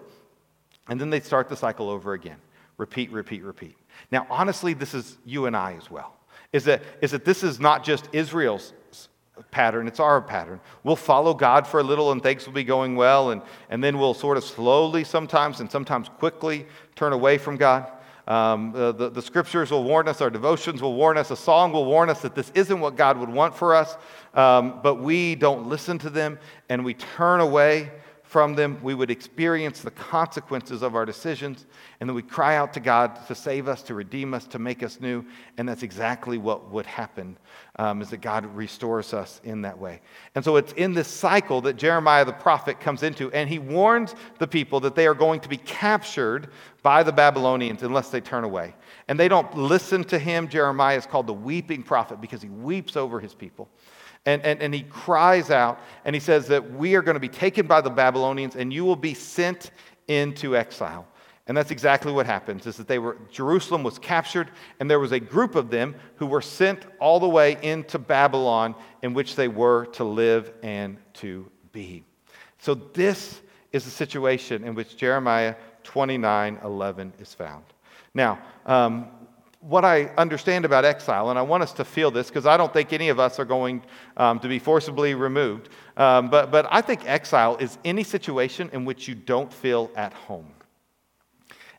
And 0.89 1.01
then 1.01 1.11
they'd 1.11 1.25
start 1.25 1.49
the 1.49 1.57
cycle 1.57 1.91
over 1.91 2.13
again 2.13 2.39
repeat, 2.79 3.11
repeat, 3.11 3.43
repeat. 3.43 3.77
Now, 4.13 4.25
honestly, 4.31 4.73
this 4.73 4.95
is 4.95 5.19
you 5.25 5.47
and 5.47 5.57
I 5.57 5.75
as 5.75 5.91
well 5.91 6.17
is 6.53 6.65
that, 6.65 6.83
is 7.01 7.13
that 7.13 7.25
this 7.25 7.43
is 7.43 7.59
not 7.59 7.85
just 7.85 8.09
Israel's 8.13 8.73
pattern, 9.51 9.89
it's 9.89 10.01
our 10.01 10.21
pattern. 10.21 10.61
We'll 10.85 10.97
follow 10.97 11.35
God 11.35 11.67
for 11.67 11.81
a 11.81 11.83
little 11.83 12.13
and 12.13 12.23
things 12.23 12.47
will 12.47 12.53
be 12.53 12.65
going 12.65 12.97
well, 12.97 13.31
and, 13.31 13.43
and 13.71 13.83
then 13.83 13.99
we'll 13.99 14.15
sort 14.15 14.37
of 14.37 14.45
slowly 14.45 15.05
sometimes 15.05 15.61
and 15.61 15.71
sometimes 15.71 16.09
quickly 16.09 16.67
turn 16.95 17.13
away 17.13 17.39
from 17.39 17.57
God. 17.57 17.91
Um, 18.29 18.71
the, 18.73 18.93
the, 18.93 19.11
the, 19.11 19.23
scriptures 19.23 19.73
will 19.73 19.83
warn 19.83 20.07
us, 20.07 20.21
our 20.21 20.31
devotions 20.31 20.81
will 20.81 20.95
warn 20.95 21.19
us, 21.19 21.33
a 21.33 21.37
song 21.37 21.73
will 21.73 21.87
warn 21.87 22.09
us 22.09 22.23
that 22.23 22.37
this 22.37 22.53
isn't 22.55 22.79
what 22.79 22.95
God 22.95 23.19
would 23.19 23.29
want 23.29 23.57
for 23.57 23.75
us, 23.75 23.97
um, 24.35 24.79
but 24.81 24.97
we 24.97 25.35
don't 25.35 25.69
listen 25.69 25.99
to 25.99 26.11
them 26.11 26.39
and 26.69 26.85
we 26.85 26.95
turn 26.95 27.41
away 27.41 27.91
from 28.33 28.55
them, 28.55 28.79
we 28.83 28.95
would 28.95 29.11
experience 29.11 29.83
the 29.83 29.91
consequences 29.91 30.81
of 30.81 30.97
our 30.97 31.05
decisions, 31.05 31.67
and 32.01 32.09
then 32.09 32.15
we 32.15 32.23
cry 32.23 32.57
out 32.57 32.73
to 32.73 32.81
God 32.81 33.27
to 33.27 33.35
save 33.35 33.69
us, 33.69 33.83
to 33.83 33.95
redeem 33.95 34.33
us, 34.33 34.47
to 34.47 34.59
make 34.59 34.83
us 34.83 35.01
new. 35.03 35.23
And 35.59 35.69
that's 35.69 35.83
exactly 35.83 36.39
what 36.39 36.71
would 36.71 36.87
happen, 36.87 37.37
um, 37.77 38.01
is 38.01 38.09
that 38.09 38.23
God 38.23 38.47
restores 38.57 39.13
us 39.13 39.43
in 39.45 39.61
that 39.63 39.79
way. 39.79 40.01
And 40.35 40.43
so 40.43 40.57
it's 40.57 40.73
in 40.73 40.95
this 40.95 41.09
cycle 41.09 41.61
that 41.61 41.77
Jeremiah 41.77 42.25
the 42.25 42.33
prophet 42.33 42.81
comes 42.81 43.03
into, 43.03 43.31
and 43.33 43.51
he 43.51 43.59
warns 43.59 44.15
the 44.39 44.49
people 44.49 44.81
that 44.81 44.95
they 44.95 45.07
are 45.07 45.15
going 45.15 45.41
to 45.41 45.49
be 45.51 45.59
captured 45.59 46.49
by 46.83 47.03
the 47.03 47.13
Babylonians 47.13 47.83
unless 47.83 48.09
they 48.09 48.23
turn 48.23 48.45
away. 48.45 48.75
And 49.09 49.21
they 49.21 49.29
don't 49.29 49.55
listen 49.59 50.05
to 50.05 50.19
him. 50.19 50.49
Jeremiah 50.49 50.97
is 50.97 51.05
called 51.05 51.27
the 51.27 51.35
weeping 51.35 51.83
prophet 51.83 52.19
because 52.19 52.41
he 52.41 52.49
weeps 52.49 52.97
over 52.97 53.21
his 53.21 53.35
people. 53.35 53.69
And, 54.25 54.43
and, 54.43 54.63
and 54.63 54.73
he 54.73 54.83
cries 54.83 55.51
out 55.51 55.81
and 56.05 56.15
he 56.15 56.21
says 56.21 56.47
that 56.49 56.73
we 56.73 56.95
are 56.95 57.03
going 57.03 57.17
to 57.17 57.21
be 57.21 57.29
taken 57.29 57.67
by 57.67 57.81
the 57.81 57.91
Babylonians 57.91 58.55
and 58.55 58.73
you 58.73 58.85
will 58.85 58.97
be 58.97 59.15
sent 59.15 59.73
into 60.07 60.57
exile. 60.57 61.07
And 61.49 61.57
that's 61.57 61.73
exactly 61.73 62.13
what 62.13 62.25
happens 62.25 62.67
is 62.67 62.77
that 62.77 62.87
they 62.87 63.01
were 63.01 63.19
Jerusalem 63.31 63.83
was 63.83 63.99
captured 63.99 64.51
and 64.79 64.89
there 64.89 65.01
was 65.01 65.11
a 65.11 65.19
group 65.19 65.57
of 65.57 65.71
them 65.71 65.97
who 66.17 66.27
were 66.27 66.41
sent 66.41 66.87
all 67.01 67.19
the 67.19 67.29
way 67.29 67.59
into 67.63 67.99
Babylon 67.99 68.77
in 69.03 69.13
which 69.13 69.35
they 69.35 69.49
were 69.49 69.87
to 69.87 70.05
live 70.05 70.53
and 70.63 70.99
to 71.15 71.51
be. 71.73 72.05
So 72.59 72.75
this 72.75 73.41
is 73.73 73.85
the 73.85 73.91
situation 73.91 74.63
in 74.63 74.77
which 74.77 74.97
Jeremiah 74.97 75.57
29:11 75.83 77.13
is 77.21 77.35
found. 77.35 77.65
Now, 78.15 78.39
um, 78.67 79.09
what 79.63 79.85
I 79.85 80.07
understand 80.19 80.65
about 80.65 80.85
exile, 80.85 81.31
and 81.31 81.39
I 81.39 81.43
want 81.43 81.63
us 81.63 81.73
to 81.75 81.85
feel 81.85 82.11
this 82.11 82.29
because 82.29 82.47
I 82.47 82.57
don't 82.57 82.73
think 82.73 82.93
any 82.93 83.09
of 83.09 83.21
us 83.21 83.39
are 83.39 83.45
going 83.45 83.83
um, 84.17 84.41
to 84.41 84.49
be 84.49 84.59
forcibly 84.59 85.15
removed, 85.15 85.69
um, 85.97 86.29
but, 86.29 86.51
but 86.51 86.67
I 86.71 86.81
think 86.81 87.09
exile 87.09 87.57
is 87.59 87.79
any 87.85 88.03
situation 88.03 88.71
in 88.73 88.85
which 88.85 89.07
you 89.07 89.15
don't 89.15 89.53
feel 89.53 89.91
at 89.95 90.13
home. 90.13 90.53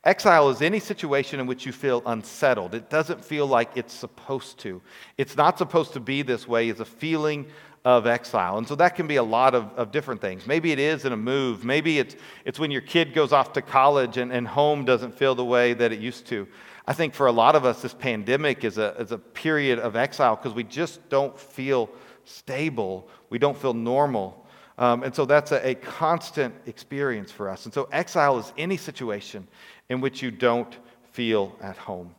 Exile 0.06 0.50
is 0.50 0.62
any 0.62 0.80
situation 0.80 1.40
in 1.40 1.46
which 1.46 1.66
you 1.66 1.72
feel 1.72 2.02
unsettled. 2.06 2.74
It 2.74 2.90
doesn't 2.90 3.24
feel 3.24 3.48
like 3.48 3.72
it's 3.76 3.94
supposed 3.94 4.60
to. 4.60 4.82
It's 5.18 5.38
not 5.38 5.58
supposed 5.58 5.94
to 5.94 6.00
be 6.00 6.22
this 6.22 6.48
way, 6.48 6.70
it's 6.70 6.80
a 6.80 6.86
feeling 6.86 7.48
of 7.86 8.08
exile. 8.08 8.58
And 8.58 8.68
so 8.68 8.76
that 8.76 8.96
can 8.96 9.08
be 9.08 9.18
a 9.18 9.24
lot 9.24 9.54
of, 9.54 9.70
of 9.76 9.92
different 9.92 10.22
things. 10.22 10.48
Maybe 10.48 10.72
it 10.72 10.80
is 10.80 11.04
in 11.04 11.12
a 11.12 11.18
move. 11.18 11.66
Maybe 11.66 12.00
it's, 12.00 12.16
it's 12.46 12.58
when 12.58 12.72
your 12.72 12.82
kid 12.82 13.14
goes 13.14 13.34
off 13.34 13.52
to 13.54 13.62
college 13.62 14.16
and, 14.16 14.32
and 14.32 14.48
home 14.48 14.86
doesn't 14.86 15.18
feel 15.18 15.36
the 15.36 15.44
way 15.44 15.74
that 15.74 15.92
it 15.92 16.00
used 16.00 16.26
to. 16.28 16.48
I 16.86 16.94
think 16.94 17.14
for 17.14 17.28
a 17.28 17.32
lot 17.32 17.56
of 17.56 17.66
us, 17.66 17.82
this 17.82 17.94
pandemic 17.94 18.64
is 18.64 18.78
a, 18.78 18.96
is 19.00 19.12
a 19.12 19.18
period 19.18 19.80
of 19.80 19.96
exile 19.96 20.36
because 20.36 20.54
we 20.54 20.64
just 20.64 21.08
don't 21.10 21.38
feel 21.40 21.90
stable. 22.26 23.08
We 23.30 23.40
don't 23.40 23.58
feel 23.58 23.74
normal. 23.74 24.46
Um, 24.78 25.04
and 25.04 25.16
so 25.16 25.26
that's 25.26 25.52
a, 25.52 25.70
a 25.70 25.76
constant 25.76 26.54
experience 26.66 27.32
for 27.32 27.50
us. 27.50 27.66
And 27.66 27.74
so 27.74 27.88
exile 27.92 28.38
is 28.38 28.52
any 28.58 28.78
situation 28.78 29.48
in 29.90 30.02
which 30.02 30.22
you 30.22 30.32
don't 30.32 30.76
feel 31.12 31.56
at 31.62 31.78
home. 31.78 32.14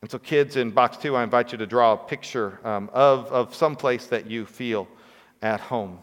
And 0.00 0.10
so, 0.10 0.18
kids, 0.18 0.56
in 0.56 0.70
box 0.70 0.96
two, 0.96 1.16
I 1.16 1.24
invite 1.24 1.50
you 1.50 1.58
to 1.58 1.66
draw 1.66 1.92
a 1.92 1.96
picture 1.96 2.60
um, 2.64 2.88
of, 2.92 3.26
of 3.32 3.54
some 3.54 3.74
place 3.74 4.06
that 4.06 4.30
you 4.30 4.46
feel 4.46 4.86
at 5.42 5.60
home. 5.60 5.98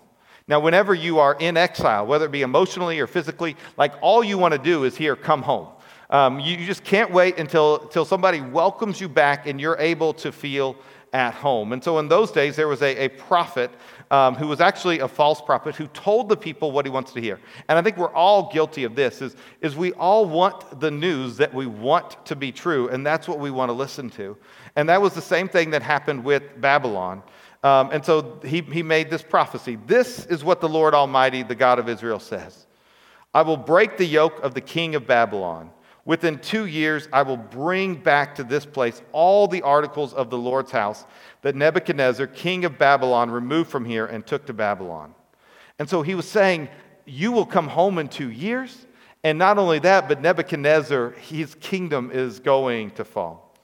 Now, 0.47 0.59
whenever 0.59 0.93
you 0.93 1.19
are 1.19 1.35
in 1.39 1.57
exile, 1.57 2.05
whether 2.05 2.25
it 2.25 2.31
be 2.31 2.41
emotionally 2.41 2.99
or 2.99 3.07
physically, 3.07 3.55
like 3.77 3.93
all 4.01 4.23
you 4.23 4.37
want 4.37 4.51
to 4.51 4.59
do 4.59 4.83
is 4.83 4.95
here, 4.95 5.15
come 5.15 5.41
home. 5.41 5.69
Um, 6.15 6.39
you, 6.39 6.55
you, 6.55 6.65
just 6.65 6.85
can't 6.85 7.11
wait 7.11 7.39
until, 7.39 7.81
until 7.81 8.05
somebody 8.05 8.39
welcomes 8.39 9.01
you 9.01 9.09
back 9.09 9.47
and 9.47 9.59
you're 9.59 9.75
able 9.79 10.13
to 10.13 10.31
feel 10.31 10.77
at 11.11 11.33
home. 11.33 11.73
And 11.73 11.83
so 11.83 11.99
in 11.99 12.07
those 12.07 12.31
days, 12.31 12.55
there 12.55 12.69
was 12.69 12.81
a, 12.81 13.05
a 13.05 13.09
prophet 13.09 13.69
um, 14.11 14.33
who 14.33 14.47
was 14.47 14.61
actually 14.61 14.99
a 14.99 15.09
false 15.09 15.41
prophet 15.41 15.75
who 15.75 15.87
told 15.87 16.29
the 16.29 16.37
people 16.37 16.71
what 16.71 16.85
he 16.85 16.89
wants 16.89 17.11
to 17.11 17.19
hear. 17.19 17.37
And 17.67 17.77
I 17.77 17.81
think 17.81 17.97
we're 17.97 18.13
all 18.13 18.49
guilty 18.49 18.85
of 18.85 18.95
this, 18.95 19.21
is, 19.21 19.35
is 19.59 19.75
we 19.75 19.91
all 19.91 20.25
want 20.25 20.79
the 20.79 20.89
news 20.89 21.35
that 21.35 21.53
we 21.53 21.65
want 21.65 22.25
to 22.27 22.35
be 22.37 22.49
true, 22.49 22.87
and 22.87 23.05
that's 23.05 23.27
what 23.27 23.39
we 23.39 23.51
want 23.51 23.67
to 23.67 23.73
listen 23.73 24.09
to. 24.11 24.37
And 24.77 24.87
that 24.87 25.01
was 25.01 25.13
the 25.15 25.21
same 25.21 25.49
thing 25.49 25.71
that 25.71 25.83
happened 25.83 26.23
with 26.23 26.43
Babylon. 26.61 27.23
Um, 27.61 27.89
and 27.91 28.05
so 28.05 28.39
he, 28.41 28.61
he 28.61 28.83
made 28.83 29.09
this 29.09 29.21
prophecy. 29.21 29.77
This 29.85 30.25
is 30.27 30.45
what 30.45 30.61
the 30.61 30.69
Lord 30.69 30.93
Almighty, 30.93 31.43
the 31.43 31.55
God 31.55 31.77
of 31.77 31.89
Israel, 31.89 32.21
says 32.21 32.67
I 33.33 33.41
will 33.41 33.57
break 33.57 33.97
the 33.97 34.05
yoke 34.05 34.39
of 34.43 34.53
the 34.53 34.61
king 34.61 34.95
of 34.95 35.05
Babylon. 35.05 35.71
Within 36.05 36.37
two 36.37 36.67
years, 36.67 37.09
I 37.11 37.23
will 37.23 37.37
bring 37.37 37.95
back 37.95 38.35
to 38.35 38.43
this 38.43 38.63
place 38.63 39.01
all 39.11 39.47
the 39.47 39.63
articles 39.63 40.13
of 40.13 40.29
the 40.29 40.37
Lord's 40.37 40.71
house 40.71 41.03
that 41.41 41.55
Nebuchadnezzar, 41.55 42.27
king 42.27 42.63
of 42.63 42.77
Babylon, 42.77 43.31
removed 43.31 43.71
from 43.71 43.85
here 43.85 44.05
and 44.05 44.25
took 44.25 44.45
to 44.45 44.53
Babylon. 44.53 45.15
And 45.79 45.89
so 45.89 46.03
he 46.03 46.13
was 46.13 46.29
saying, 46.29 46.69
You 47.05 47.31
will 47.31 47.45
come 47.45 47.67
home 47.67 47.97
in 47.97 48.07
two 48.07 48.29
years. 48.29 48.85
And 49.23 49.39
not 49.39 49.57
only 49.57 49.79
that, 49.79 50.07
but 50.07 50.21
Nebuchadnezzar, 50.21 51.11
his 51.11 51.55
kingdom 51.55 52.11
is 52.13 52.39
going 52.39 52.91
to 52.91 53.03
fall. 53.03 53.55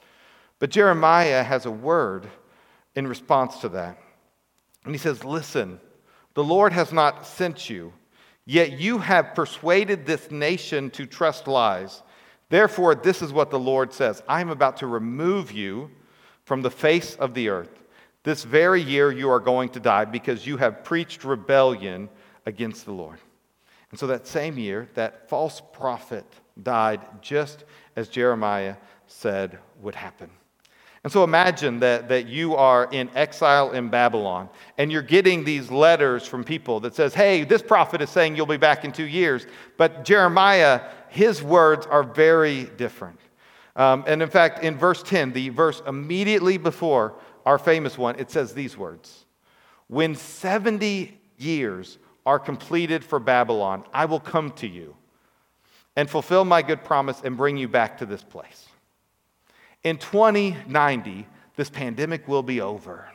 But 0.57 0.71
Jeremiah 0.71 1.43
has 1.43 1.67
a 1.67 1.71
word 1.71 2.27
in 2.95 3.05
response 3.05 3.59
to 3.59 3.69
that. 3.69 3.99
And 4.83 4.95
he 4.95 4.97
says, 4.97 5.23
Listen, 5.23 5.79
the 6.33 6.43
Lord 6.43 6.73
has 6.73 6.91
not 6.91 7.27
sent 7.27 7.69
you, 7.69 7.93
yet 8.45 8.79
you 8.79 8.97
have 8.97 9.35
persuaded 9.35 10.07
this 10.07 10.31
nation 10.31 10.89
to 10.91 11.05
trust 11.05 11.47
lies. 11.47 12.01
Therefore, 12.51 12.95
this 12.95 13.21
is 13.21 13.31
what 13.31 13.49
the 13.49 13.57
Lord 13.57 13.93
says 13.93 14.21
I 14.27 14.41
am 14.41 14.49
about 14.49 14.77
to 14.77 14.87
remove 14.87 15.51
you 15.53 15.89
from 16.43 16.61
the 16.61 16.69
face 16.69 17.15
of 17.15 17.33
the 17.33 17.47
earth. 17.47 17.81
This 18.23 18.43
very 18.43 18.81
year 18.81 19.09
you 19.09 19.29
are 19.31 19.39
going 19.39 19.69
to 19.69 19.79
die 19.79 20.05
because 20.05 20.45
you 20.45 20.57
have 20.57 20.83
preached 20.83 21.23
rebellion 21.23 22.09
against 22.45 22.85
the 22.85 22.91
Lord. 22.91 23.17
And 23.89 23.99
so 23.99 24.05
that 24.07 24.27
same 24.27 24.57
year, 24.57 24.89
that 24.95 25.29
false 25.29 25.61
prophet 25.71 26.25
died 26.61 26.99
just 27.21 27.63
as 27.95 28.09
Jeremiah 28.09 28.75
said 29.07 29.57
would 29.81 29.95
happen. 29.95 30.29
And 31.03 31.11
so 31.11 31.23
imagine 31.23 31.79
that, 31.79 32.09
that 32.09 32.27
you 32.27 32.55
are 32.55 32.87
in 32.91 33.09
exile 33.15 33.71
in 33.71 33.89
Babylon 33.89 34.49
and 34.77 34.91
you're 34.91 35.01
getting 35.01 35.43
these 35.43 35.71
letters 35.71 36.27
from 36.27 36.43
people 36.43 36.79
that 36.81 36.93
says, 36.93 37.13
hey, 37.15 37.43
this 37.43 37.63
prophet 37.63 38.01
is 38.01 38.09
saying 38.11 38.35
you'll 38.35 38.45
be 38.45 38.57
back 38.57 38.85
in 38.85 38.91
two 38.91 39.07
years. 39.07 39.47
But 39.77 40.05
Jeremiah, 40.05 40.81
his 41.11 41.43
words 41.43 41.85
are 41.87 42.03
very 42.03 42.63
different. 42.63 43.19
Um, 43.75 44.05
and 44.07 44.21
in 44.21 44.29
fact, 44.29 44.63
in 44.63 44.77
verse 44.77 45.03
10, 45.03 45.33
the 45.33 45.49
verse 45.49 45.81
immediately 45.85 46.57
before 46.57 47.15
our 47.45 47.57
famous 47.57 47.97
one, 47.97 48.17
it 48.17 48.31
says 48.31 48.53
these 48.53 48.77
words 48.77 49.25
When 49.87 50.15
70 50.15 51.19
years 51.37 51.97
are 52.25 52.39
completed 52.39 53.03
for 53.03 53.19
Babylon, 53.19 53.83
I 53.93 54.05
will 54.05 54.21
come 54.21 54.51
to 54.51 54.67
you 54.67 54.95
and 55.97 56.09
fulfill 56.09 56.45
my 56.45 56.61
good 56.61 56.81
promise 56.85 57.21
and 57.25 57.35
bring 57.35 57.57
you 57.57 57.67
back 57.67 57.97
to 57.97 58.05
this 58.05 58.23
place. 58.23 58.69
In 59.83 59.97
2090, 59.97 61.27
this 61.57 61.69
pandemic 61.69 62.25
will 62.25 62.43
be 62.43 62.61
over. 62.61 63.10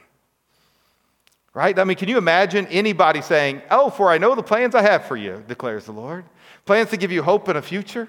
Right? 1.56 1.78
I 1.78 1.84
mean, 1.84 1.96
can 1.96 2.10
you 2.10 2.18
imagine 2.18 2.66
anybody 2.66 3.22
saying, 3.22 3.62
Oh, 3.70 3.88
for 3.88 4.10
I 4.10 4.18
know 4.18 4.34
the 4.34 4.42
plans 4.42 4.74
I 4.74 4.82
have 4.82 5.06
for 5.06 5.16
you, 5.16 5.42
declares 5.48 5.86
the 5.86 5.92
Lord. 5.92 6.26
Plans 6.66 6.90
to 6.90 6.98
give 6.98 7.10
you 7.10 7.22
hope 7.22 7.48
and 7.48 7.56
a 7.56 7.62
future? 7.62 8.08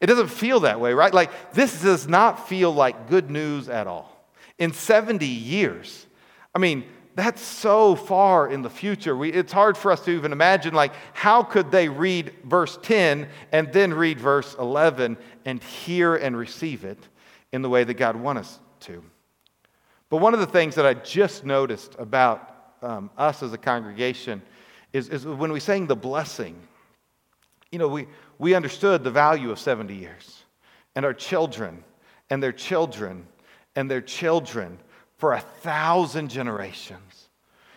It 0.00 0.06
doesn't 0.06 0.28
feel 0.28 0.60
that 0.60 0.78
way, 0.78 0.94
right? 0.94 1.12
Like, 1.12 1.52
this 1.54 1.82
does 1.82 2.06
not 2.06 2.48
feel 2.48 2.72
like 2.72 3.08
good 3.08 3.30
news 3.30 3.68
at 3.68 3.88
all. 3.88 4.24
In 4.58 4.72
70 4.72 5.26
years, 5.26 6.06
I 6.54 6.60
mean, 6.60 6.84
that's 7.16 7.42
so 7.42 7.96
far 7.96 8.48
in 8.48 8.62
the 8.62 8.70
future. 8.70 9.16
We, 9.16 9.32
it's 9.32 9.52
hard 9.52 9.76
for 9.76 9.90
us 9.90 10.04
to 10.04 10.12
even 10.12 10.30
imagine, 10.30 10.72
like, 10.72 10.92
how 11.14 11.42
could 11.42 11.72
they 11.72 11.88
read 11.88 12.32
verse 12.44 12.78
10 12.82 13.28
and 13.50 13.72
then 13.72 13.92
read 13.92 14.20
verse 14.20 14.54
11 14.56 15.16
and 15.44 15.60
hear 15.60 16.14
and 16.14 16.36
receive 16.36 16.84
it? 16.84 16.98
in 17.52 17.62
the 17.62 17.68
way 17.68 17.84
that 17.84 17.94
God 17.94 18.16
wants 18.16 18.40
us 18.40 18.60
to. 18.80 19.02
But 20.10 20.18
one 20.18 20.34
of 20.34 20.40
the 20.40 20.46
things 20.46 20.74
that 20.76 20.86
I 20.86 20.94
just 20.94 21.44
noticed 21.44 21.94
about 21.98 22.54
um, 22.82 23.10
us 23.16 23.42
as 23.42 23.52
a 23.52 23.58
congregation 23.58 24.42
is, 24.92 25.08
is 25.08 25.26
when 25.26 25.52
we 25.52 25.60
sang 25.60 25.86
the 25.86 25.96
blessing, 25.96 26.56
you 27.70 27.78
know, 27.78 27.88
we, 27.88 28.06
we 28.38 28.54
understood 28.54 29.04
the 29.04 29.10
value 29.10 29.50
of 29.50 29.58
70 29.58 29.94
years 29.94 30.42
and 30.94 31.04
our 31.04 31.14
children 31.14 31.84
and 32.30 32.42
their 32.42 32.52
children 32.52 33.26
and 33.76 33.90
their 33.90 34.00
children 34.00 34.78
for 35.16 35.34
a 35.34 35.40
thousand 35.40 36.30
generations. 36.30 37.28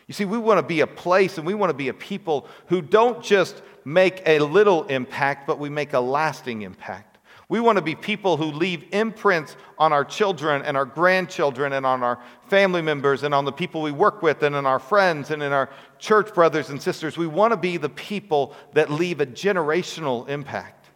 You 0.07 0.13
see, 0.13 0.25
we 0.25 0.37
want 0.37 0.59
to 0.59 0.65
be 0.65 0.81
a 0.81 0.87
place 0.87 1.37
and 1.37 1.45
we 1.45 1.53
want 1.53 1.69
to 1.69 1.75
be 1.75 1.87
a 1.87 1.93
people 1.93 2.47
who 2.67 2.81
don't 2.81 3.23
just 3.23 3.61
make 3.85 4.21
a 4.25 4.39
little 4.39 4.83
impact, 4.85 5.47
but 5.47 5.59
we 5.59 5.69
make 5.69 5.93
a 5.93 5.99
lasting 5.99 6.61
impact. 6.61 7.10
We 7.51 7.59
want 7.59 7.75
to 7.75 7.81
be 7.81 7.95
people 7.95 8.37
who 8.37 8.45
leave 8.45 8.85
imprints 8.93 9.57
on 9.77 9.91
our 9.91 10.05
children 10.05 10.61
and 10.61 10.77
our 10.77 10.85
grandchildren 10.85 11.73
and 11.73 11.85
on 11.85 12.01
our 12.01 12.17
family 12.47 12.81
members 12.81 13.23
and 13.23 13.35
on 13.35 13.43
the 13.43 13.51
people 13.51 13.81
we 13.81 13.91
work 13.91 14.21
with 14.21 14.41
and 14.43 14.55
in 14.55 14.65
our 14.65 14.79
friends 14.79 15.31
and 15.31 15.43
in 15.43 15.51
our 15.51 15.69
church 15.99 16.33
brothers 16.33 16.69
and 16.69 16.81
sisters. 16.81 17.17
We 17.17 17.27
want 17.27 17.51
to 17.51 17.57
be 17.57 17.75
the 17.75 17.89
people 17.89 18.55
that 18.71 18.89
leave 18.89 19.19
a 19.19 19.25
generational 19.25 20.29
impact. 20.29 20.91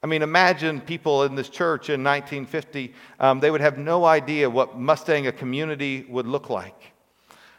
I 0.00 0.06
mean, 0.06 0.22
imagine 0.22 0.80
people 0.80 1.24
in 1.24 1.34
this 1.34 1.48
church 1.48 1.88
in 1.88 2.04
1950, 2.04 2.94
um, 3.18 3.40
they 3.40 3.50
would 3.50 3.60
have 3.60 3.76
no 3.76 4.04
idea 4.04 4.48
what 4.48 4.78
Mustang 4.78 5.26
a 5.26 5.32
community 5.32 6.06
would 6.08 6.28
look 6.28 6.50
like. 6.50 6.92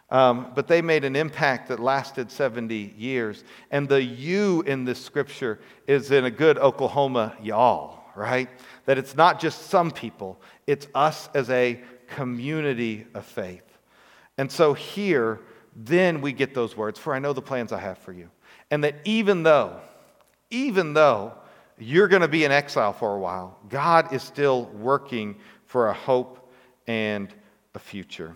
Um, 0.10 0.54
but 0.56 0.70
they 0.70 0.82
made 0.82 1.04
an 1.04 1.18
impact 1.18 1.68
that 1.68 1.82
lasted 1.82 2.32
70 2.32 2.94
years. 2.98 3.44
And 3.72 3.90
the 3.90 4.02
you 4.02 4.62
in 4.62 4.86
this 4.86 5.04
scripture 5.04 5.60
is 5.86 6.12
in 6.12 6.24
a 6.24 6.32
good 6.32 6.58
Oklahoma 6.58 7.36
y'all 7.42 8.00
right? 8.22 8.50
That 8.86 8.98
it's 8.98 9.16
not 9.16 9.40
just 9.40 9.70
some 9.70 9.92
people, 9.92 10.40
it's 10.68 10.88
us 10.96 11.30
as 11.34 11.50
a 11.50 11.82
community 12.08 13.06
of 13.13 13.25
faith. 13.25 13.63
And 14.38 14.51
so 14.51 14.74
here, 14.74 15.40
then 15.75 16.22
we 16.22 16.34
get 16.34 16.54
those 16.54 16.75
words, 16.75 17.00
for 17.00 17.13
I 17.13 17.20
know 17.20 17.34
the 17.34 17.42
plans 17.42 17.72
I 17.72 17.80
have 17.80 17.98
for 17.98 18.12
you. 18.12 18.30
And 18.70 18.84
that 18.84 18.96
even 19.06 19.44
though, 19.44 19.80
even 20.50 20.94
though 20.94 21.34
you're 21.78 22.08
going 22.08 22.22
to 22.22 22.28
be 22.28 22.46
in 22.46 22.51
exile 22.51 22.94
for 22.94 23.16
a 23.16 23.20
while, 23.20 23.58
God 23.70 24.13
is 24.13 24.22
still 24.22 24.66
working 24.66 25.36
for 25.66 25.90
a 25.90 25.94
hope 25.94 26.51
and 26.88 27.34
a 27.74 27.80
future. 27.80 28.36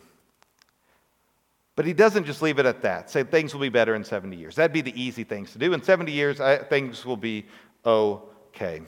But 1.75 1.85
he 1.85 1.93
doesn't 1.93 2.25
just 2.25 2.41
leave 2.41 2.57
it 2.57 2.65
at 2.65 2.81
that. 2.83 3.09
Say 3.09 3.23
things 3.23 3.53
will 3.53 3.61
be 3.61 3.69
better 3.69 3.95
in 3.95 4.03
70 4.03 4.35
years. 4.35 4.55
That'd 4.55 4.71
be 4.73 4.81
the 4.81 4.99
easy 4.99 5.23
things 5.23 5.51
to 5.51 5.57
do. 5.57 5.73
In 5.73 5.83
70 5.83 6.11
years, 6.11 6.39
I, 6.39 6.57
things 6.57 7.05
will 7.05 7.17
be 7.17 7.45
okay. 7.85 8.81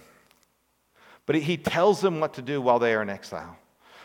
But 1.28 1.36
he 1.36 1.58
tells 1.58 2.02
them 2.02 2.20
what 2.20 2.34
to 2.34 2.42
do 2.42 2.60
while 2.60 2.80
they 2.80 2.96
are 2.96 3.04
in 3.04 3.10
exile. 3.10 3.56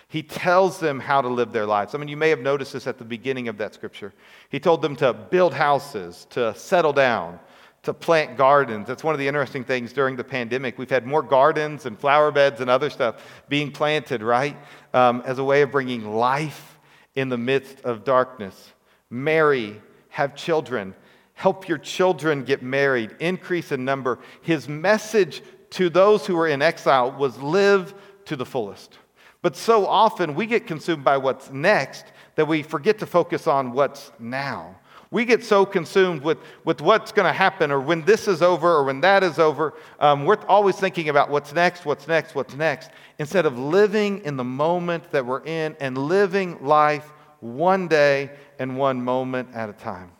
He 0.08 0.22
tells 0.22 0.78
them 0.78 1.00
how 1.00 1.22
to 1.22 1.28
live 1.28 1.52
their 1.52 1.64
lives. 1.64 1.94
I 1.94 1.98
mean, 1.98 2.08
you 2.08 2.18
may 2.18 2.28
have 2.28 2.40
noticed 2.40 2.74
this 2.74 2.86
at 2.86 2.98
the 2.98 3.04
beginning 3.04 3.48
of 3.48 3.56
that 3.56 3.72
scripture. 3.72 4.12
He 4.50 4.60
told 4.60 4.82
them 4.82 4.94
to 4.96 5.14
build 5.14 5.54
houses, 5.54 6.26
to 6.30 6.54
settle 6.54 6.92
down, 6.92 7.40
to 7.84 7.94
plant 7.94 8.36
gardens. 8.36 8.86
That's 8.86 9.02
one 9.02 9.14
of 9.14 9.18
the 9.18 9.26
interesting 9.26 9.64
things 9.64 9.92
during 9.92 10.16
the 10.16 10.24
pandemic. 10.24 10.78
We've 10.78 10.90
had 10.90 11.06
more 11.06 11.22
gardens 11.22 11.86
and 11.86 11.98
flower 11.98 12.30
beds 12.30 12.60
and 12.60 12.68
other 12.68 12.90
stuff 12.90 13.24
being 13.48 13.72
planted, 13.72 14.22
right? 14.22 14.56
Um, 14.92 15.22
as 15.24 15.38
a 15.38 15.44
way 15.44 15.62
of 15.62 15.70
bringing 15.70 16.14
life 16.14 16.78
in 17.14 17.28
the 17.28 17.38
midst 17.38 17.80
of 17.80 18.04
darkness. 18.04 18.72
Marry, 19.08 19.80
have 20.10 20.34
children, 20.34 20.94
help 21.34 21.68
your 21.68 21.78
children 21.78 22.44
get 22.44 22.62
married, 22.62 23.16
increase 23.18 23.72
in 23.72 23.84
number. 23.84 24.18
His 24.42 24.68
message 24.68 25.42
to 25.72 25.88
those 25.88 26.26
who 26.26 26.38
are 26.38 26.48
in 26.48 26.62
exile 26.62 27.12
was 27.12 27.38
live 27.38 27.94
to 28.26 28.36
the 28.36 28.46
fullest. 28.46 28.98
But 29.42 29.56
so 29.56 29.86
often 29.86 30.34
we 30.34 30.46
get 30.46 30.66
consumed 30.66 31.04
by 31.04 31.16
what's 31.16 31.50
next 31.50 32.04
that 32.36 32.46
we 32.46 32.62
forget 32.62 32.98
to 33.00 33.06
focus 33.06 33.46
on 33.46 33.72
what's 33.72 34.12
now. 34.18 34.76
We 35.10 35.26
get 35.26 35.44
so 35.44 35.66
consumed 35.66 36.22
with, 36.22 36.38
with 36.64 36.80
what's 36.80 37.12
going 37.12 37.26
to 37.26 37.34
happen 37.34 37.70
or 37.70 37.80
when 37.80 38.02
this 38.06 38.28
is 38.28 38.40
over 38.40 38.70
or 38.70 38.84
when 38.84 39.02
that 39.02 39.22
is 39.22 39.38
over. 39.38 39.74
Um, 40.00 40.24
we're 40.24 40.38
always 40.46 40.76
thinking 40.76 41.10
about 41.10 41.28
what's 41.28 41.52
next, 41.52 41.84
what's 41.84 42.08
next, 42.08 42.34
what's 42.34 42.54
next, 42.54 42.90
instead 43.18 43.44
of 43.44 43.58
living 43.58 44.24
in 44.24 44.38
the 44.38 44.44
moment 44.44 45.10
that 45.10 45.26
we're 45.26 45.44
in 45.44 45.76
and 45.80 45.98
living 45.98 46.64
life 46.64 47.12
one 47.40 47.88
day 47.88 48.30
and 48.58 48.78
one 48.78 49.02
moment 49.04 49.50
at 49.52 49.68
a 49.68 49.74
time. 49.74 50.12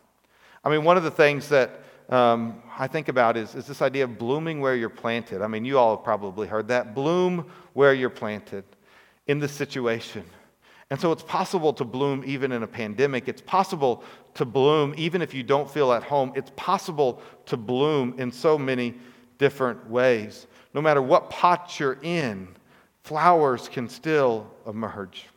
I 0.63 0.69
mean, 0.69 0.85
one 0.85 0.99
of 0.99 1.05
the 1.05 1.11
things 1.11 1.49
that 1.49 1.81
um, 2.13 2.63
I 2.79 2.89
think 2.89 3.09
about 3.09 3.39
is, 3.39 3.55
is 3.55 3.67
this 3.67 3.81
idea 3.81 4.05
of 4.05 4.19
blooming 4.19 4.61
where 4.61 4.77
you're 4.77 4.91
planted. 4.91 5.41
I 5.41 5.47
mean, 5.47 5.65
you 5.65 5.79
all 5.79 5.97
have 5.97 6.05
probably 6.05 6.47
heard 6.47 6.69
that. 6.69 6.95
Bloom 6.95 7.51
where 7.73 7.95
you're 7.95 8.11
planted 8.11 8.65
in 9.27 9.39
the 9.39 9.49
situation. 9.49 10.23
And 10.91 11.01
so 11.01 11.11
it's 11.11 11.23
possible 11.23 11.73
to 11.73 11.85
bloom 11.87 12.23
even 12.27 12.53
in 12.53 12.65
a 12.65 12.67
pandemic. 12.67 13.29
It's 13.29 13.41
possible 13.41 14.05
to 14.35 14.45
bloom 14.45 14.95
even 14.99 15.23
if 15.23 15.33
you 15.33 15.43
don't 15.43 15.71
feel 15.71 15.91
at 15.91 16.03
home. 16.03 16.33
It's 16.37 16.51
possible 16.55 17.23
to 17.47 17.57
bloom 17.57 18.15
in 18.19 18.31
so 18.31 18.59
many 18.59 18.95
different 19.39 19.89
ways. 19.89 20.47
No 20.75 20.83
matter 20.83 21.01
what 21.01 21.31
pot 21.31 21.81
you're 21.81 21.99
in, 22.03 22.47
flowers 23.05 23.71
can 23.71 23.89
still 23.89 24.51
emerge. 24.67 25.29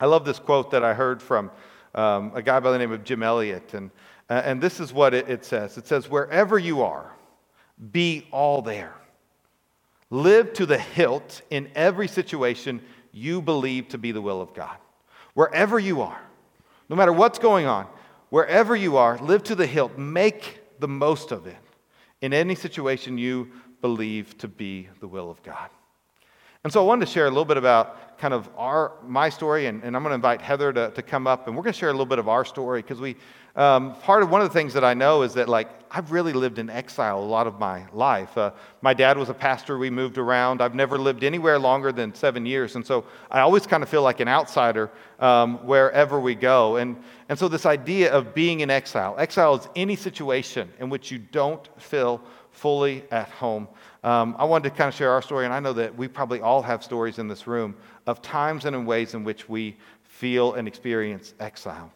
I 0.00 0.06
love 0.06 0.24
this 0.24 0.38
quote 0.38 0.70
that 0.70 0.82
I 0.82 0.94
heard 0.94 1.20
from 1.20 1.50
um, 1.94 2.32
a 2.34 2.40
guy 2.40 2.58
by 2.60 2.72
the 2.72 2.78
name 2.78 2.92
of 2.92 3.04
Jim 3.04 3.22
Elliot. 3.22 3.74
And 3.74 3.90
uh, 4.30 4.42
and 4.44 4.60
this 4.60 4.80
is 4.80 4.92
what 4.92 5.14
it, 5.14 5.28
it 5.28 5.44
says 5.44 5.76
it 5.76 5.86
says, 5.86 6.08
wherever 6.08 6.58
you 6.58 6.82
are, 6.82 7.12
be 7.90 8.26
all 8.30 8.62
there. 8.62 8.94
Live 10.10 10.52
to 10.54 10.66
the 10.66 10.78
hilt 10.78 11.40
in 11.48 11.70
every 11.74 12.06
situation 12.06 12.82
you 13.12 13.40
believe 13.40 13.88
to 13.88 13.98
be 13.98 14.12
the 14.12 14.20
will 14.20 14.40
of 14.40 14.52
God. 14.52 14.76
Wherever 15.34 15.78
you 15.78 16.02
are, 16.02 16.20
No 16.88 16.96
matter 16.96 17.12
what's 17.12 17.38
going 17.38 17.64
on, 17.64 17.86
wherever 18.28 18.76
you 18.76 18.98
are, 18.98 19.16
live 19.18 19.42
to 19.44 19.54
the 19.54 19.66
hilt. 19.66 19.96
Make 19.96 20.60
the 20.78 20.88
most 20.88 21.32
of 21.32 21.46
it 21.46 21.56
in 22.20 22.34
any 22.34 22.54
situation 22.54 23.16
you 23.16 23.50
believe 23.80 24.36
to 24.38 24.48
be 24.48 24.88
the 25.00 25.08
will 25.08 25.30
of 25.30 25.42
God. 25.42 25.70
And 26.64 26.72
so 26.72 26.82
I 26.82 26.86
wanted 26.86 27.06
to 27.06 27.12
share 27.12 27.26
a 27.26 27.30
little 27.30 27.44
bit 27.46 27.56
about 27.56 28.18
kind 28.18 28.34
of 28.34 28.48
our 28.56 28.92
my 29.06 29.28
story, 29.28 29.66
and, 29.66 29.82
and 29.82 29.96
I'm 29.96 30.02
going 30.02 30.10
to 30.10 30.14
invite 30.14 30.40
Heather 30.40 30.72
to, 30.72 30.90
to 30.90 31.02
come 31.02 31.26
up, 31.26 31.46
and 31.46 31.56
we're 31.56 31.62
going 31.62 31.72
to 31.72 31.78
share 31.78 31.88
a 31.88 31.92
little 31.92 32.06
bit 32.06 32.18
of 32.18 32.28
our 32.28 32.44
story 32.44 32.82
because 32.82 33.00
we 33.00 33.16
um, 33.54 33.94
part 33.96 34.22
of 34.22 34.30
one 34.30 34.40
of 34.40 34.48
the 34.48 34.52
things 34.54 34.72
that 34.74 34.84
I 34.84 34.94
know 34.94 35.22
is 35.22 35.34
that 35.34 35.48
like 35.48 35.68
I've 35.90 36.10
really 36.10 36.32
lived 36.32 36.58
in 36.58 36.70
exile 36.70 37.18
a 37.18 37.20
lot 37.20 37.46
of 37.46 37.58
my 37.58 37.84
life. 37.92 38.38
Uh, 38.38 38.52
my 38.80 38.94
dad 38.94 39.18
was 39.18 39.28
a 39.28 39.34
pastor. 39.34 39.76
We 39.76 39.90
moved 39.90 40.16
around. 40.16 40.62
I've 40.62 40.74
never 40.74 40.96
lived 40.96 41.22
anywhere 41.22 41.58
longer 41.58 41.92
than 41.92 42.14
seven 42.14 42.46
years, 42.46 42.76
and 42.76 42.86
so 42.86 43.04
I 43.30 43.40
always 43.40 43.66
kind 43.66 43.82
of 43.82 43.90
feel 43.90 44.02
like 44.02 44.20
an 44.20 44.28
outsider 44.28 44.90
um, 45.20 45.58
wherever 45.66 46.18
we 46.18 46.34
go. 46.34 46.76
And 46.76 46.96
and 47.28 47.38
so 47.38 47.46
this 47.46 47.66
idea 47.66 48.10
of 48.10 48.34
being 48.34 48.60
in 48.60 48.70
exile, 48.70 49.14
exile 49.18 49.54
is 49.56 49.68
any 49.76 49.96
situation 49.96 50.72
in 50.78 50.88
which 50.88 51.10
you 51.10 51.18
don't 51.18 51.68
feel 51.80 52.22
fully 52.52 53.04
at 53.10 53.28
home. 53.28 53.68
Um, 54.02 54.34
I 54.38 54.44
wanted 54.44 54.70
to 54.70 54.74
kind 54.74 54.88
of 54.88 54.94
share 54.94 55.10
our 55.10 55.22
story, 55.22 55.44
and 55.44 55.52
I 55.52 55.60
know 55.60 55.74
that 55.74 55.94
we 55.94 56.08
probably 56.08 56.40
all 56.40 56.62
have 56.62 56.82
stories 56.82 57.18
in 57.18 57.28
this 57.28 57.46
room 57.46 57.76
of 58.06 58.22
times 58.22 58.64
and 58.64 58.74
in 58.74 58.86
ways 58.86 59.12
in 59.12 59.24
which 59.24 59.46
we 59.46 59.76
feel 60.04 60.54
and 60.54 60.66
experience 60.66 61.34
exile. 61.38 61.92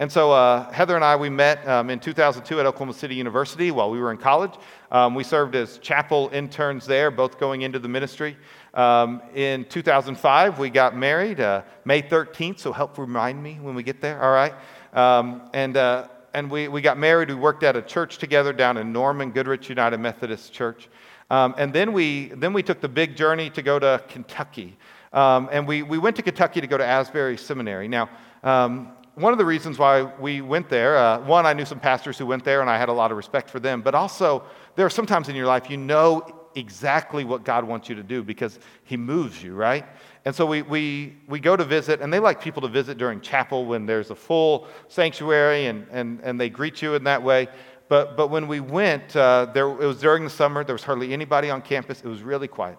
And 0.00 0.10
so 0.10 0.32
uh, 0.32 0.72
Heather 0.72 0.96
and 0.96 1.04
I, 1.04 1.14
we 1.14 1.28
met 1.28 1.68
um, 1.68 1.90
in 1.90 2.00
2002 2.00 2.58
at 2.58 2.64
Oklahoma 2.64 2.94
City 2.94 3.14
University 3.14 3.70
while 3.70 3.90
we 3.90 4.00
were 4.00 4.10
in 4.10 4.16
college. 4.16 4.54
Um, 4.90 5.14
we 5.14 5.22
served 5.22 5.54
as 5.54 5.76
chapel 5.76 6.30
interns 6.32 6.86
there, 6.86 7.10
both 7.10 7.38
going 7.38 7.60
into 7.60 7.78
the 7.78 7.88
ministry. 7.88 8.38
Um, 8.72 9.20
in 9.34 9.66
2005, 9.66 10.58
we 10.58 10.70
got 10.70 10.96
married, 10.96 11.38
uh, 11.38 11.64
May 11.84 12.00
13th, 12.00 12.60
so 12.60 12.72
help 12.72 12.96
remind 12.96 13.42
me 13.42 13.58
when 13.60 13.74
we 13.74 13.82
get 13.82 14.00
there, 14.00 14.22
all 14.22 14.32
right? 14.32 14.54
Um, 14.94 15.42
and 15.52 15.76
uh, 15.76 16.08
and 16.32 16.50
we, 16.50 16.68
we 16.68 16.80
got 16.80 16.96
married. 16.96 17.28
We 17.28 17.34
worked 17.34 17.62
at 17.62 17.76
a 17.76 17.82
church 17.82 18.16
together 18.16 18.54
down 18.54 18.78
in 18.78 18.92
Norman, 18.94 19.32
Goodrich 19.32 19.68
United 19.68 19.98
Methodist 19.98 20.50
Church. 20.50 20.88
Um, 21.28 21.54
and 21.58 21.74
then 21.74 21.92
we, 21.92 22.28
then 22.28 22.54
we 22.54 22.62
took 22.62 22.80
the 22.80 22.88
big 22.88 23.16
journey 23.16 23.50
to 23.50 23.60
go 23.60 23.78
to 23.78 24.02
Kentucky. 24.08 24.78
Um, 25.12 25.50
and 25.52 25.68
we, 25.68 25.82
we 25.82 25.98
went 25.98 26.16
to 26.16 26.22
Kentucky 26.22 26.62
to 26.62 26.66
go 26.66 26.78
to 26.78 26.86
Asbury 26.86 27.36
Seminary. 27.36 27.88
Now, 27.88 28.08
um, 28.42 28.92
one 29.20 29.32
of 29.32 29.38
the 29.38 29.44
reasons 29.44 29.78
why 29.78 30.02
we 30.02 30.40
went 30.40 30.68
there, 30.68 30.96
uh, 30.96 31.20
one, 31.20 31.46
I 31.46 31.52
knew 31.52 31.64
some 31.64 31.80
pastors 31.80 32.16
who 32.18 32.26
went 32.26 32.44
there 32.44 32.60
and 32.60 32.70
I 32.70 32.78
had 32.78 32.88
a 32.88 32.92
lot 32.92 33.10
of 33.10 33.16
respect 33.16 33.50
for 33.50 33.60
them, 33.60 33.82
but 33.82 33.94
also 33.94 34.44
there 34.76 34.86
are 34.86 34.90
sometimes 34.90 35.28
in 35.28 35.36
your 35.36 35.46
life 35.46 35.68
you 35.68 35.76
know 35.76 36.40
exactly 36.54 37.24
what 37.24 37.44
God 37.44 37.64
wants 37.64 37.88
you 37.88 37.94
to 37.94 38.02
do 38.02 38.22
because 38.22 38.58
He 38.84 38.96
moves 38.96 39.42
you, 39.42 39.54
right? 39.54 39.84
And 40.24 40.34
so 40.34 40.44
we, 40.44 40.62
we, 40.62 41.16
we 41.28 41.40
go 41.40 41.56
to 41.56 41.64
visit, 41.64 42.00
and 42.00 42.12
they 42.12 42.18
like 42.18 42.42
people 42.42 42.62
to 42.62 42.68
visit 42.68 42.98
during 42.98 43.20
chapel 43.20 43.66
when 43.66 43.86
there's 43.86 44.10
a 44.10 44.14
full 44.14 44.66
sanctuary 44.88 45.66
and, 45.66 45.86
and, 45.90 46.20
and 46.22 46.40
they 46.40 46.48
greet 46.48 46.82
you 46.82 46.94
in 46.94 47.04
that 47.04 47.22
way. 47.22 47.48
But, 47.88 48.16
but 48.16 48.28
when 48.28 48.46
we 48.46 48.60
went, 48.60 49.16
uh, 49.16 49.46
there, 49.52 49.68
it 49.68 49.86
was 49.86 50.00
during 50.00 50.24
the 50.24 50.30
summer. 50.30 50.62
There 50.62 50.74
was 50.74 50.84
hardly 50.84 51.12
anybody 51.12 51.50
on 51.50 51.62
campus. 51.62 52.00
It 52.00 52.08
was 52.08 52.22
really 52.22 52.48
quiet. 52.48 52.78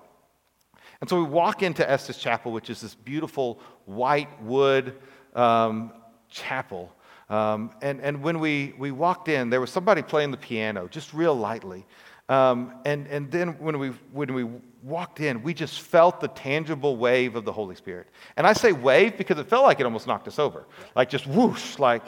And 1.01 1.09
so 1.09 1.17
we 1.17 1.23
walk 1.23 1.63
into 1.63 1.89
Estes 1.89 2.17
Chapel, 2.17 2.51
which 2.51 2.69
is 2.69 2.79
this 2.79 2.95
beautiful 2.95 3.59
white 3.85 4.41
wood 4.43 4.95
um, 5.35 5.91
chapel. 6.31 6.91
Um, 7.29 7.71
and, 7.81 8.01
and 8.01 8.23
when 8.23 8.39
we, 8.39 8.73
we 8.77 8.91
walked 8.91 9.27
in, 9.27 9.49
there 9.49 9.61
was 9.61 9.69
somebody 9.69 10.01
playing 10.01 10.31
the 10.31 10.37
piano 10.37 10.87
just 10.89 11.13
real 11.13 11.35
lightly. 11.35 11.85
Um, 12.27 12.73
and, 12.85 13.07
and 13.07 13.29
then 13.31 13.59
when 13.59 13.77
we, 13.77 13.89
when 14.11 14.33
we 14.33 14.47
walked 14.83 15.19
in, 15.19 15.43
we 15.43 15.53
just 15.53 15.81
felt 15.81 16.19
the 16.19 16.29
tangible 16.29 16.97
wave 16.97 17.35
of 17.35 17.45
the 17.45 17.51
Holy 17.51 17.75
Spirit. 17.75 18.07
And 18.35 18.47
I 18.47 18.53
say 18.53 18.71
wave 18.71 19.17
because 19.17 19.37
it 19.37 19.47
felt 19.47 19.63
like 19.63 19.79
it 19.79 19.83
almost 19.83 20.07
knocked 20.07 20.27
us 20.27 20.39
over. 20.39 20.65
Like 20.95 21.09
just 21.09 21.27
whoosh, 21.27 21.77
like 21.77 22.03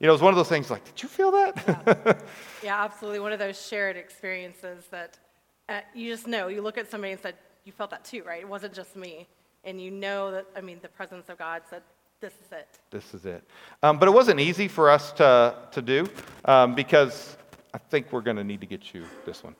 you 0.00 0.06
know, 0.06 0.12
it 0.12 0.16
was 0.16 0.22
one 0.22 0.32
of 0.32 0.36
those 0.36 0.48
things 0.48 0.70
like, 0.70 0.84
did 0.84 1.02
you 1.02 1.08
feel 1.08 1.30
that? 1.30 1.84
Yeah, 1.86 2.14
yeah 2.62 2.84
absolutely. 2.84 3.20
One 3.20 3.32
of 3.32 3.38
those 3.38 3.66
shared 3.66 3.96
experiences 3.96 4.84
that 4.90 5.18
uh, 5.68 5.80
you 5.94 6.10
just 6.10 6.26
know. 6.26 6.48
You 6.48 6.60
look 6.60 6.76
at 6.76 6.90
somebody 6.90 7.12
and 7.12 7.20
said, 7.20 7.34
you 7.64 7.72
felt 7.72 7.90
that 7.90 8.04
too, 8.04 8.22
right? 8.22 8.40
It 8.40 8.48
wasn't 8.48 8.74
just 8.74 8.94
me. 8.94 9.26
And 9.64 9.80
you 9.80 9.90
know 9.90 10.30
that, 10.32 10.46
I 10.54 10.60
mean, 10.60 10.78
the 10.82 10.88
presence 10.88 11.28
of 11.28 11.38
God 11.38 11.62
said, 11.68 11.82
this 12.20 12.32
is 12.32 12.52
it. 12.52 12.68
This 12.90 13.14
is 13.14 13.26
it. 13.26 13.44
Um, 13.82 13.98
but 13.98 14.08
it 14.08 14.12
wasn't 14.12 14.40
easy 14.40 14.68
for 14.68 14.90
us 14.90 15.12
to, 15.12 15.54
to 15.72 15.82
do 15.82 16.08
um, 16.44 16.74
because 16.74 17.36
I 17.74 17.78
think 17.78 18.12
we're 18.12 18.22
going 18.22 18.38
to 18.38 18.44
need 18.44 18.60
to 18.62 18.66
get 18.66 18.94
you 18.94 19.04
this 19.26 19.44
one. 19.44 19.54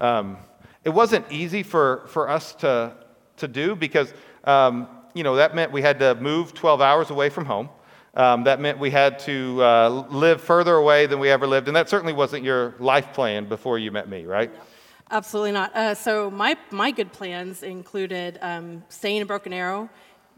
Um, 0.00 0.36
it 0.84 0.90
wasn't 0.90 1.30
easy 1.30 1.62
for, 1.62 2.04
for 2.08 2.28
us 2.28 2.54
to, 2.56 2.92
to 3.36 3.46
do 3.46 3.76
because, 3.76 4.12
um, 4.44 4.88
you 5.14 5.22
know, 5.22 5.36
that 5.36 5.54
meant 5.54 5.70
we 5.70 5.80
had 5.80 6.00
to 6.00 6.16
move 6.16 6.54
12 6.54 6.80
hours 6.80 7.10
away 7.10 7.28
from 7.28 7.44
home. 7.44 7.68
Um, 8.14 8.44
that 8.44 8.60
meant 8.60 8.78
we 8.78 8.90
had 8.90 9.20
to 9.20 9.62
uh, 9.62 10.06
live 10.10 10.40
further 10.40 10.74
away 10.74 11.06
than 11.06 11.18
we 11.18 11.30
ever 11.30 11.46
lived, 11.46 11.68
and 11.68 11.76
that 11.76 11.88
certainly 11.88 12.12
wasn't 12.12 12.44
your 12.44 12.74
life 12.78 13.12
plan 13.14 13.48
before 13.48 13.78
you 13.78 13.90
met 13.90 14.06
me, 14.06 14.26
right? 14.26 14.52
No, 14.52 14.60
absolutely 15.10 15.52
not. 15.52 15.74
Uh, 15.74 15.94
so 15.94 16.30
my 16.30 16.58
my 16.70 16.90
good 16.90 17.10
plans 17.10 17.62
included 17.62 18.38
um, 18.42 18.84
staying 18.90 19.22
in 19.22 19.26
Broken 19.26 19.54
Arrow, 19.54 19.88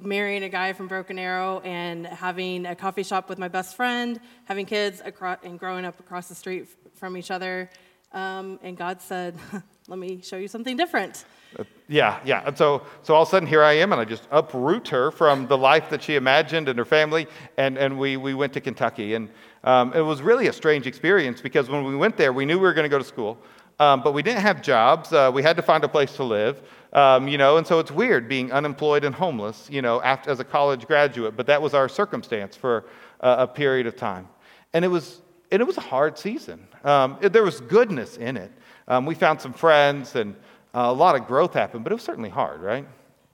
marrying 0.05 0.43
a 0.43 0.49
guy 0.49 0.73
from 0.73 0.89
Broken 0.89 1.19
Arrow, 1.19 1.61
and 1.61 2.07
having 2.07 2.67
a 2.67 2.75
coffee 2.75 3.03
shop 3.03 3.29
with 3.29 3.39
my 3.39 3.49
best 3.49 3.77
friend, 3.77 4.21
having 4.45 4.67
kids, 4.67 5.03
across, 5.05 5.39
and 5.43 5.59
growing 5.59 5.85
up 5.85 5.99
across 6.01 6.29
the 6.29 6.35
street 6.35 6.69
from 6.95 7.17
each 7.17 7.31
other. 7.31 7.71
Um, 8.13 8.59
and 8.63 8.77
God 8.77 9.01
said, 9.01 9.37
"Let 9.89 9.99
me 9.99 10.21
show 10.23 10.37
you 10.37 10.49
something 10.49 10.77
different." 10.77 11.25
Uh, 11.59 11.65
yeah, 11.89 12.21
yeah. 12.25 12.43
And 12.47 12.57
so, 12.57 12.83
so 13.03 13.15
all 13.15 13.23
of 13.23 13.29
a 13.29 13.31
sudden, 13.31 13.47
here 13.47 13.63
I 13.63 13.75
am, 13.75 13.93
and 13.93 14.01
I 14.01 14.05
just 14.05 14.27
uproot 14.31 14.89
her 14.89 15.11
from 15.11 15.47
the 15.47 15.59
life 15.59 15.91
that 15.91 16.03
she 16.03 16.17
imagined 16.17 16.69
and 16.69 16.79
her 16.79 16.85
family, 16.85 17.27
and, 17.57 17.77
and 17.77 17.99
we, 17.99 18.17
we 18.17 18.35
went 18.35 18.53
to 18.55 18.61
Kentucky. 18.61 19.15
And 19.15 19.29
um, 19.63 19.93
it 19.93 20.01
was 20.01 20.23
really 20.23 20.49
a 20.49 20.53
strange 20.53 20.87
experience 20.87 21.41
because 21.41 21.69
when 21.69 21.85
we 21.85 21.97
went 21.97 22.17
there, 22.17 22.33
we 22.33 22.45
knew 22.45 22.59
we 22.59 22.63
were 22.63 22.75
going 22.75 22.85
to 22.85 22.89
go 22.89 22.99
to 22.99 23.05
school, 23.05 23.39
um, 23.79 24.03
but 24.03 24.13
we 24.13 24.23
didn't 24.23 24.43
have 24.43 24.63
jobs. 24.63 25.13
Uh, 25.13 25.31
we 25.33 25.43
had 25.43 25.57
to 25.57 25.63
find 25.63 25.83
a 25.85 25.89
place 25.89 26.15
to 26.17 26.25
live, 26.25 26.63
um, 26.93 27.27
you 27.29 27.39
know, 27.39 27.57
and 27.57 27.67
so 27.67 27.79
it's 27.79 27.91
weird 27.91 28.29
being 28.29 28.53
unemployed 28.53 29.05
and 29.05 29.15
homeless, 29.15 29.69
you 29.71 29.83
know, 29.83 30.01
after, 30.03 30.31
as 30.31 30.41
a 30.41 30.45
college 30.45 30.87
graduate. 30.87 31.37
But 31.37 31.47
that 31.47 31.61
was 31.61 31.75
our 31.75 31.89
circumstance 31.89 32.57
for 32.57 32.85
a, 33.21 33.31
a 33.41 33.47
period 33.47 33.87
of 33.87 33.97
time. 33.97 34.29
And 34.73 34.85
it 34.85 34.89
was, 34.89 35.21
and 35.51 35.61
it 35.61 35.65
was 35.65 35.77
a 35.77 35.83
hard 35.83 36.19
season. 36.19 36.67
Um, 36.85 37.19
it, 37.21 37.33
there 37.33 37.43
was 37.43 37.61
goodness 37.61 38.17
in 38.17 38.37
it. 38.37 38.53
Um, 38.87 39.07
we 39.07 39.15
found 39.15 39.41
some 39.41 39.53
friends 39.53 40.15
and 40.15 40.35
uh, 40.75 40.87
a 40.87 40.93
lot 40.93 41.15
of 41.15 41.27
growth 41.27 41.55
happened, 41.55 41.85
but 41.85 41.93
it 41.93 41.97
was 41.97 42.05
certainly 42.05 42.31
hard, 42.31 42.61
right? 42.61 42.87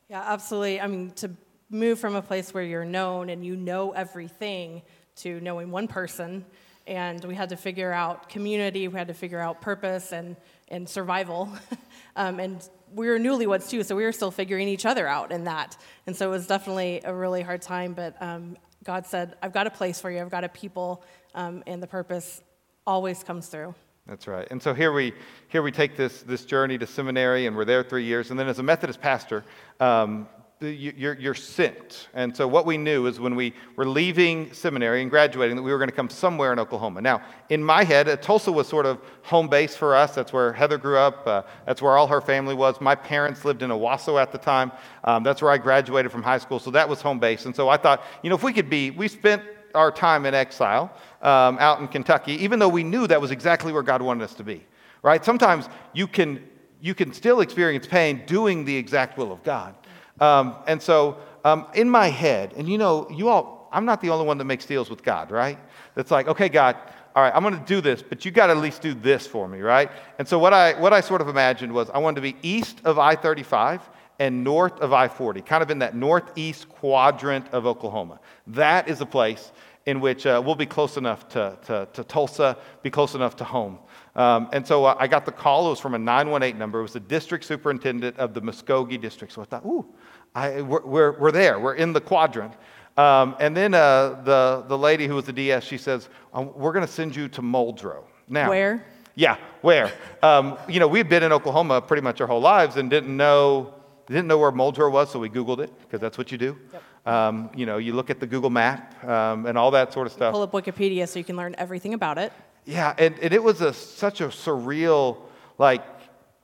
Yeah, 0.09 0.22
absolutely. 0.26 0.81
I 0.81 0.87
mean, 0.87 1.11
to 1.12 1.31
move 1.70 1.98
from 1.98 2.14
a 2.14 2.22
place 2.22 2.53
where 2.53 2.64
you're 2.64 2.85
known 2.85 3.31
and 3.31 3.44
you 3.44 3.57
know 3.57 3.92
everything 3.92 4.83
to 5.16 5.40
knowing 5.40 5.70
one 5.70 5.88
person, 5.88 6.44
and 6.90 7.24
we 7.24 7.37
had 7.37 7.50
to 7.50 7.57
figure 7.57 7.92
out 7.92 8.29
community, 8.29 8.88
we 8.88 8.98
had 8.98 9.07
to 9.07 9.14
figure 9.14 9.38
out 9.38 9.61
purpose 9.61 10.12
and, 10.12 10.35
and 10.68 10.88
survival. 10.88 11.48
um, 12.16 12.40
and 12.40 12.68
we 12.92 13.07
were 13.07 13.16
newlyweds 13.16 13.70
too, 13.70 13.85
so 13.85 13.94
we 13.94 14.03
were 14.03 14.11
still 14.11 14.33
figuring 14.33 14.66
each 14.66 14.85
other 14.85 15.07
out 15.07 15.31
in 15.31 15.44
that. 15.44 15.76
And 16.09 16.16
so 16.16 16.26
it 16.26 16.31
was 16.33 16.48
definitely 16.48 17.00
a 17.05 17.14
really 17.14 17.42
hard 17.42 17.62
time, 17.62 17.94
but 17.94 18.20
um, 18.20 18.57
God 18.83 19.07
said, 19.07 19.37
I've 19.40 19.53
got 19.53 19.68
a 19.68 19.70
place 19.70 20.00
for 20.00 20.11
you, 20.11 20.20
I've 20.20 20.31
got 20.31 20.42
a 20.42 20.48
people, 20.48 21.05
um, 21.37 21.62
and 21.68 21.81
the 21.81 21.87
purpose 21.87 22.42
always 22.88 23.22
comes 23.22 23.46
through. 23.46 23.72
That's 24.09 24.26
right. 24.26 24.48
And 24.50 24.61
so 24.61 24.74
here 24.74 24.92
we, 24.92 25.12
here 25.46 25.62
we 25.62 25.70
take 25.70 25.96
this, 25.96 26.22
this 26.22 26.44
journey 26.44 26.76
to 26.79 26.88
seminary, 26.88 27.46
and 27.46 27.57
we're 27.57 27.64
there 27.64 27.85
three 27.85 28.05
years. 28.05 28.33
And 28.33 28.40
then 28.40 28.48
as 28.48 28.59
a 28.59 28.64
Methodist 28.64 29.00
pastor, 29.00 29.44
um, 29.79 30.26
you're, 30.61 31.14
you're 31.14 31.35
sent. 31.35 32.09
And 32.12 32.37
so 32.37 32.46
what 32.46 32.66
we 32.66 32.77
knew 32.77 33.07
is 33.07 33.18
when 33.18 33.35
we 33.35 33.55
were 33.77 33.87
leaving 33.87 34.53
seminary 34.53 35.01
and 35.01 35.11
graduating 35.11 35.57
that 35.57 35.62
we 35.62 35.73
were 35.73 35.79
going 35.79 35.88
to 35.88 35.96
come 35.96 36.11
somewhere 36.11 36.53
in 36.53 36.59
Oklahoma. 36.59 37.01
Now, 37.01 37.23
in 37.49 37.64
my 37.64 37.83
head, 37.83 38.09
uh, 38.09 38.16
Tulsa 38.16 38.53
was 38.53 38.68
sort 38.68 38.85
of 38.85 39.01
home 39.23 39.49
base 39.49 39.75
for 39.75 39.96
us. 39.96 40.14
That's 40.14 40.35
where 40.35 40.53
Heather 40.53 40.77
grew 40.77 40.99
up. 40.99 41.27
Uh, 41.27 41.42
that's 41.64 41.81
where 41.81 41.96
all 41.96 42.07
her 42.07 42.20
family 42.20 42.55
was. 42.55 42.79
My 42.79 42.94
parents 42.94 43.44
lived 43.46 43.62
in 43.62 43.70
Owasso 43.70 44.20
at 44.20 44.33
the 44.33 44.38
time. 44.38 44.70
Um, 45.05 45.23
that's 45.23 45.40
where 45.40 45.51
I 45.51 45.57
graduated 45.57 46.12
from 46.12 46.23
high 46.23 46.38
school. 46.38 46.59
So 46.59 46.70
that 46.73 46.87
was 46.87 47.01
home 47.01 47.18
base. 47.18 47.46
And 47.46 47.57
so 47.57 47.70
I 47.70 47.79
thought, 47.79 48.05
you 48.23 48.29
know, 48.29 48.37
if 48.37 48.42
we 48.42 48.53
could 48.53 48.68
be, 48.68 48.90
we 48.90 49.09
spent 49.09 49.42
our 49.75 49.90
time 49.90 50.27
in 50.27 50.35
exile 50.35 50.92
um, 51.23 51.57
out 51.59 51.81
in 51.81 51.88
Kentucky, 51.88 52.33
even 52.35 52.59
though 52.59 52.68
we 52.68 52.85
knew 52.85 53.07
that 53.07 53.20
was 53.20 53.31
exactly 53.31 53.73
where 53.73 53.83
God 53.83 54.03
wanted 54.03 54.25
us 54.25 54.35
to 54.35 54.44
be, 54.44 54.66
right? 55.03 55.25
Sometimes 55.25 55.70
you 55.94 56.07
can, 56.07 56.46
you 56.83 56.94
can 56.94 57.14
still 57.14 57.40
experience 57.40 57.87
pain 57.87 58.25
doing 58.27 58.66
the 58.66 58.77
exact 58.77 59.16
will 59.16 59.33
of 59.33 59.42
God. 59.42 59.75
Um, 60.20 60.56
and 60.66 60.80
so 60.83 61.16
um, 61.44 61.66
in 61.74 61.88
my 61.88 62.09
head, 62.09 62.52
and 62.56 62.68
you 62.68 62.78
know, 62.78 63.09
you 63.11 63.28
all, 63.28 63.68
I'm 63.72 63.85
not 63.85 64.00
the 64.00 64.11
only 64.11 64.26
one 64.26 64.38
that 64.38 64.44
makes 64.44 64.66
deals 64.66 64.90
with 64.90 65.02
God, 65.02 65.30
right? 65.30 65.59
That's 65.94 66.11
like, 66.11 66.28
okay, 66.28 66.48
God, 66.48 66.76
all 67.14 67.22
right, 67.22 67.33
I'm 67.35 67.42
going 67.42 67.59
to 67.59 67.64
do 67.66 67.80
this, 67.80 68.02
but 68.02 68.24
you 68.24 68.30
got 68.30 68.46
to 68.46 68.52
at 68.52 68.59
least 68.59 68.83
do 68.83 68.94
this 68.94 69.26
for 69.26 69.48
me, 69.48 69.61
right? 69.61 69.90
And 70.18 70.28
so 70.28 70.38
what 70.38 70.52
I, 70.52 70.78
what 70.78 70.92
I 70.92 71.00
sort 71.00 71.20
of 71.20 71.28
imagined 71.28 71.72
was 71.72 71.90
I 71.90 71.98
wanted 71.98 72.16
to 72.16 72.22
be 72.22 72.37
east 72.42 72.80
of 72.85 72.98
I 72.98 73.16
35 73.16 73.88
and 74.20 74.44
north 74.44 74.78
of 74.80 74.92
I 74.92 75.09
40, 75.09 75.40
kind 75.40 75.62
of 75.62 75.70
in 75.70 75.80
that 75.80 75.96
northeast 75.96 76.68
quadrant 76.68 77.48
of 77.52 77.66
Oklahoma. 77.66 78.20
That 78.46 78.88
is 78.88 79.00
a 79.00 79.06
place 79.06 79.50
in 79.87 80.00
which 80.00 80.26
uh, 80.26 80.40
we'll 80.44 80.54
be 80.54 80.66
close 80.66 80.96
enough 80.96 81.26
to, 81.30 81.59
to, 81.66 81.88
to, 81.94 82.04
Tulsa, 82.04 82.56
be 82.83 82.90
close 82.90 83.14
enough 83.14 83.35
to 83.37 83.44
home. 83.44 83.78
Um, 84.14 84.48
and 84.52 84.66
so 84.66 84.85
uh, 84.85 84.94
I 84.98 85.09
got 85.09 85.24
the 85.24 85.33
call. 85.33 85.66
It 85.66 85.70
was 85.70 85.80
from 85.80 85.94
a 85.94 85.98
918 85.98 86.59
number. 86.59 86.80
It 86.80 86.83
was 86.83 86.92
the 86.92 87.00
district 87.00 87.44
superintendent 87.44 88.18
of 88.18 88.35
the 88.35 88.42
Muskogee 88.42 89.00
district. 89.00 89.33
So 89.33 89.42
I 89.42 89.46
thought, 89.46 89.64
ooh, 89.64 89.87
I, 90.34 90.60
we're, 90.62 90.84
we're, 90.84 91.18
we're 91.18 91.32
there. 91.32 91.58
We're 91.58 91.74
in 91.74 91.92
the 91.92 92.00
quadrant. 92.00 92.54
Um, 92.96 93.36
and 93.40 93.56
then 93.56 93.74
uh, 93.74 94.20
the, 94.24 94.64
the 94.68 94.76
lady 94.78 95.06
who 95.06 95.14
was 95.14 95.24
the 95.24 95.32
DS, 95.32 95.64
she 95.64 95.78
says, 95.78 96.08
um, 96.32 96.52
We're 96.54 96.72
going 96.72 96.86
to 96.86 96.92
send 96.92 97.16
you 97.16 97.28
to 97.28 97.42
Muldrow. 97.42 98.04
Now, 98.28 98.48
Where? 98.50 98.84
Yeah, 99.14 99.36
where? 99.60 99.92
Um, 100.22 100.56
you 100.68 100.80
know, 100.80 100.88
we'd 100.88 101.08
been 101.08 101.22
in 101.22 101.32
Oklahoma 101.32 101.82
pretty 101.82 102.02
much 102.02 102.20
our 102.20 102.26
whole 102.26 102.40
lives 102.40 102.76
and 102.76 102.88
didn't 102.88 103.14
know, 103.14 103.74
didn't 104.06 104.28
know 104.28 104.38
where 104.38 104.52
Muldrow 104.52 104.90
was, 104.90 105.10
so 105.10 105.18
we 105.18 105.28
Googled 105.28 105.58
it, 105.58 105.72
because 105.82 106.00
that's 106.00 106.16
what 106.16 106.30
you 106.30 106.38
do. 106.38 106.56
Yep. 106.72 106.82
Um, 107.06 107.50
you 107.54 107.66
know, 107.66 107.78
you 107.78 107.92
look 107.92 108.08
at 108.08 108.20
the 108.20 108.26
Google 108.26 108.50
map 108.50 109.02
um, 109.04 109.46
and 109.46 109.58
all 109.58 109.72
that 109.72 109.92
sort 109.92 110.06
of 110.06 110.12
stuff. 110.12 110.32
Pull 110.32 110.42
up 110.42 110.52
Wikipedia 110.52 111.08
so 111.08 111.18
you 111.18 111.24
can 111.24 111.36
learn 111.36 111.54
everything 111.58 111.94
about 111.94 112.18
it. 112.18 112.32
Yeah, 112.66 112.94
and, 112.98 113.18
and 113.18 113.34
it 113.34 113.42
was 113.42 113.60
a, 113.62 113.72
such 113.72 114.20
a 114.20 114.28
surreal, 114.28 115.16
like, 115.58 115.84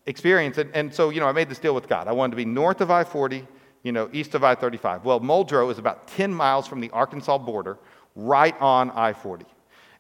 experience. 0.07 0.59
And, 0.59 0.71
and 0.75 0.95
so, 0.95 1.11
you 1.11 1.21
know, 1.21 1.29
I 1.29 1.33
made 1.33 1.49
this 1.49 1.59
deal 1.59 1.75
with 1.75 1.89
God. 1.89 2.09
I 2.09 2.13
wanted 2.13 2.33
to 2.33 2.37
be 2.37 2.45
north 2.45 2.81
of 2.81 2.91
I 2.91 3.05
40, 3.05 3.47
you 3.87 3.93
know, 3.93 4.11
east 4.13 4.35
of 4.35 4.43
I 4.43 4.57
35. 4.57 5.05
Well, 5.05 5.21
Muldrow 5.21 5.71
is 5.71 5.79
about 5.79 6.09
10 6.09 6.35
miles 6.35 6.67
from 6.67 6.81
the 6.81 6.91
Arkansas 6.91 7.39
border, 7.39 7.79
right 8.17 8.61
on 8.61 8.91
I 8.91 9.13
40. 9.13 9.47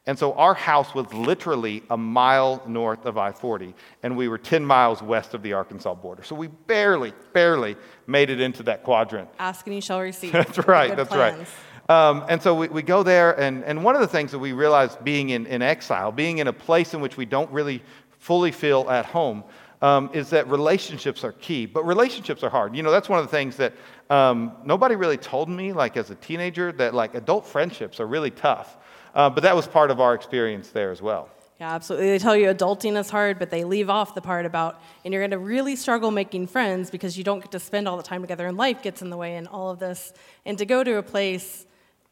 And 0.06 0.18
so 0.18 0.32
our 0.32 0.54
house 0.54 0.92
was 0.92 1.12
literally 1.14 1.84
a 1.88 1.96
mile 1.96 2.64
north 2.66 3.06
of 3.06 3.16
I 3.16 3.30
40, 3.30 3.76
and 4.02 4.16
we 4.16 4.26
were 4.26 4.38
10 4.38 4.66
miles 4.66 5.02
west 5.02 5.34
of 5.34 5.42
the 5.42 5.52
Arkansas 5.52 5.94
border. 5.94 6.24
So 6.24 6.34
we 6.34 6.48
barely, 6.48 7.12
barely 7.32 7.76
made 8.08 8.28
it 8.28 8.40
into 8.40 8.64
that 8.64 8.82
quadrant. 8.82 9.28
Ask 9.38 9.64
and 9.68 9.76
you 9.76 9.80
shall 9.80 10.00
receive. 10.00 10.32
That's 10.32 10.66
right, 10.66 10.96
that's 10.96 11.08
plans. 11.08 11.48
right. 11.88 12.08
Um, 12.08 12.24
and 12.28 12.42
so 12.42 12.56
we, 12.56 12.66
we 12.66 12.82
go 12.82 13.04
there, 13.04 13.38
and, 13.38 13.62
and 13.62 13.84
one 13.84 13.94
of 13.94 14.00
the 14.00 14.08
things 14.08 14.32
that 14.32 14.40
we 14.40 14.52
realized 14.52 15.04
being 15.04 15.30
in, 15.30 15.46
in 15.46 15.62
exile, 15.62 16.10
being 16.10 16.38
in 16.38 16.48
a 16.48 16.52
place 16.52 16.92
in 16.92 17.00
which 17.00 17.16
we 17.16 17.24
don't 17.24 17.50
really 17.52 17.84
fully 18.18 18.50
feel 18.50 18.90
at 18.90 19.06
home, 19.06 19.44
um, 19.86 20.10
is 20.12 20.30
that 20.30 20.48
relationships 20.48 21.22
are 21.22 21.32
key. 21.32 21.64
But 21.64 21.86
relationships 21.86 22.42
are 22.42 22.50
hard. 22.50 22.74
You 22.74 22.82
know, 22.82 22.90
that's 22.90 23.08
one 23.08 23.20
of 23.20 23.24
the 23.24 23.30
things 23.30 23.56
that 23.56 23.72
um, 24.10 24.52
nobody 24.64 24.96
really 24.96 25.16
told 25.16 25.48
me, 25.48 25.72
like 25.72 25.96
as 25.96 26.10
a 26.10 26.16
teenager, 26.16 26.72
that 26.72 26.92
like 26.92 27.14
adult 27.14 27.46
friendships 27.46 28.00
are 28.00 28.06
really 28.06 28.32
tough. 28.32 28.76
Uh, 29.14 29.30
but 29.30 29.44
that 29.44 29.54
was 29.54 29.66
part 29.68 29.92
of 29.92 30.00
our 30.00 30.14
experience 30.14 30.70
there 30.70 30.90
as 30.90 31.00
well. 31.00 31.28
Yeah, 31.60 31.72
absolutely. 31.72 32.10
They 32.10 32.18
tell 32.18 32.36
you 32.36 32.48
adulting 32.48 32.98
is 32.98 33.08
hard, 33.08 33.38
but 33.38 33.50
they 33.50 33.64
leave 33.64 33.88
off 33.88 34.14
the 34.14 34.20
part 34.20 34.44
about, 34.44 34.82
and 35.04 35.14
you're 35.14 35.22
going 35.22 35.30
to 35.30 35.38
really 35.38 35.76
struggle 35.76 36.10
making 36.10 36.48
friends 36.48 36.90
because 36.90 37.16
you 37.16 37.22
don't 37.22 37.40
get 37.40 37.52
to 37.52 37.60
spend 37.60 37.86
all 37.86 37.96
the 37.96 38.02
time 38.02 38.20
together, 38.20 38.46
and 38.46 38.58
life 38.58 38.82
gets 38.82 39.02
in 39.02 39.08
the 39.08 39.16
way, 39.16 39.36
and 39.36 39.46
all 39.48 39.70
of 39.70 39.78
this. 39.78 40.12
And 40.44 40.58
to 40.58 40.66
go 40.66 40.82
to 40.82 40.96
a 40.98 41.02
place 41.02 41.64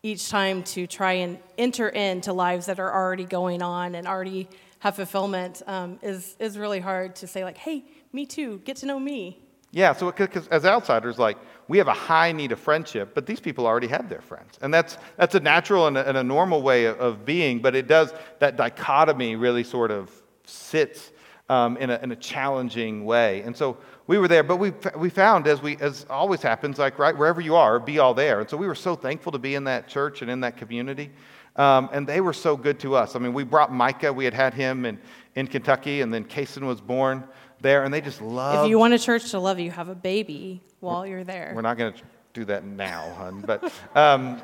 each 0.03 0.31
time 0.31 0.63
to 0.63 0.87
try 0.87 1.15
and 1.15 1.39
enter 1.59 1.89
into 1.89 2.33
lives 2.33 2.67
that 2.67 2.79
are 2.79 2.95
already 2.95 3.25
going 3.25 3.63
on 3.63 3.95
and 3.97 4.07
already 4.07 4.49
have 4.85 4.97
fulfillment 4.97 5.63
um, 5.67 5.99
is, 6.03 6.37
is 6.39 6.59
really 6.59 6.79
hard 6.79 7.17
to 7.17 7.27
say, 7.27 7.43
like, 7.43 7.57
hey, 7.57 7.83
me 8.13 8.27
too, 8.27 8.61
get 8.67 8.77
to 8.77 8.85
know 8.85 9.01
me. 9.01 9.43
Yeah, 9.71 9.95
so 9.95 10.13
because 10.13 10.47
as 10.49 10.67
outsiders, 10.67 11.19
like 11.19 11.39
we 11.69 11.79
have 11.79 11.89
a 11.89 11.95
high 11.95 12.33
need 12.33 12.53
of 12.53 12.61
friendship, 12.61 13.13
but 13.15 13.25
these 13.25 13.41
people 13.41 13.67
already 13.67 13.87
have 13.87 14.11
their 14.11 14.21
friends, 14.21 14.59
and 14.61 14.73
that's 14.73 14.99
that's 15.17 15.35
a 15.35 15.41
natural 15.41 15.89
and 15.89 15.97
a, 15.97 16.07
and 16.07 16.19
a 16.19 16.23
normal 16.23 16.63
way 16.63 16.85
of, 16.85 17.01
of, 17.01 17.25
being. 17.25 17.61
But 17.61 17.75
it 17.75 17.89
does 17.89 18.13
that 18.39 18.57
dichotomy 18.57 19.35
really 19.35 19.65
sort 19.65 19.91
of 19.91 20.13
sits 20.45 21.11
um, 21.49 21.77
in, 21.79 21.91
a, 21.91 21.99
in 22.03 22.13
a 22.13 22.17
challenging 22.17 23.05
way, 23.05 23.41
and 23.41 23.57
so 23.57 23.79
we 24.07 24.19
were 24.19 24.29
there. 24.29 24.45
But 24.45 24.59
we 24.59 24.75
we 24.97 25.09
found 25.09 25.49
as 25.49 25.61
we 25.61 25.77
as 25.79 26.07
always 26.09 26.43
happens, 26.43 26.79
like 26.79 26.99
right 26.99 27.17
wherever 27.17 27.41
you 27.41 27.57
are, 27.57 27.81
be 27.81 27.99
all 27.99 28.15
there. 28.15 28.39
And 28.41 28.49
so 28.49 28.57
we 28.57 28.69
were 28.69 28.77
so 28.77 28.95
thankful 28.95 29.33
to 29.33 29.41
be 29.41 29.57
in 29.57 29.65
that 29.65 29.89
church 29.89 30.23
and 30.23 30.31
in 30.31 30.41
that 30.43 30.57
community. 30.57 31.11
Um, 31.57 31.89
and 31.93 32.07
they 32.07 32.21
were 32.21 32.33
so 32.33 32.57
good 32.57 32.81
to 32.81 32.97
us. 32.97 33.15
I 33.15 33.19
mean, 33.21 33.33
we 33.33 33.45
brought 33.45 33.73
Micah. 33.73 34.13
We 34.13 34.25
had 34.25 34.35
had 34.35 34.55
him 34.55 34.85
in, 34.85 34.99
in 35.35 35.47
Kentucky, 35.47 36.01
and 36.01 36.13
then 36.13 36.25
Kason 36.25 36.67
was 36.67 36.81
born 36.81 37.25
there, 37.61 37.85
and 37.85 37.95
they 37.95 38.01
just 38.01 38.21
love. 38.21 38.65
If 38.65 38.71
you 38.71 38.79
want 38.79 38.95
a 38.95 38.99
church 38.99 39.31
to 39.31 39.39
love 39.39 39.61
you, 39.61 39.71
have 39.71 39.89
a 39.89 39.95
baby 39.95 40.63
while 40.81 41.07
you're 41.07 41.25
there. 41.25 41.53
We're 41.55 41.63
not 41.63 41.79
going 41.79 41.93
to 41.93 42.01
do 42.33 42.45
that 42.47 42.65
now, 42.65 43.13
hun. 43.15 43.43
But, 43.47 43.73
um, 43.95 44.43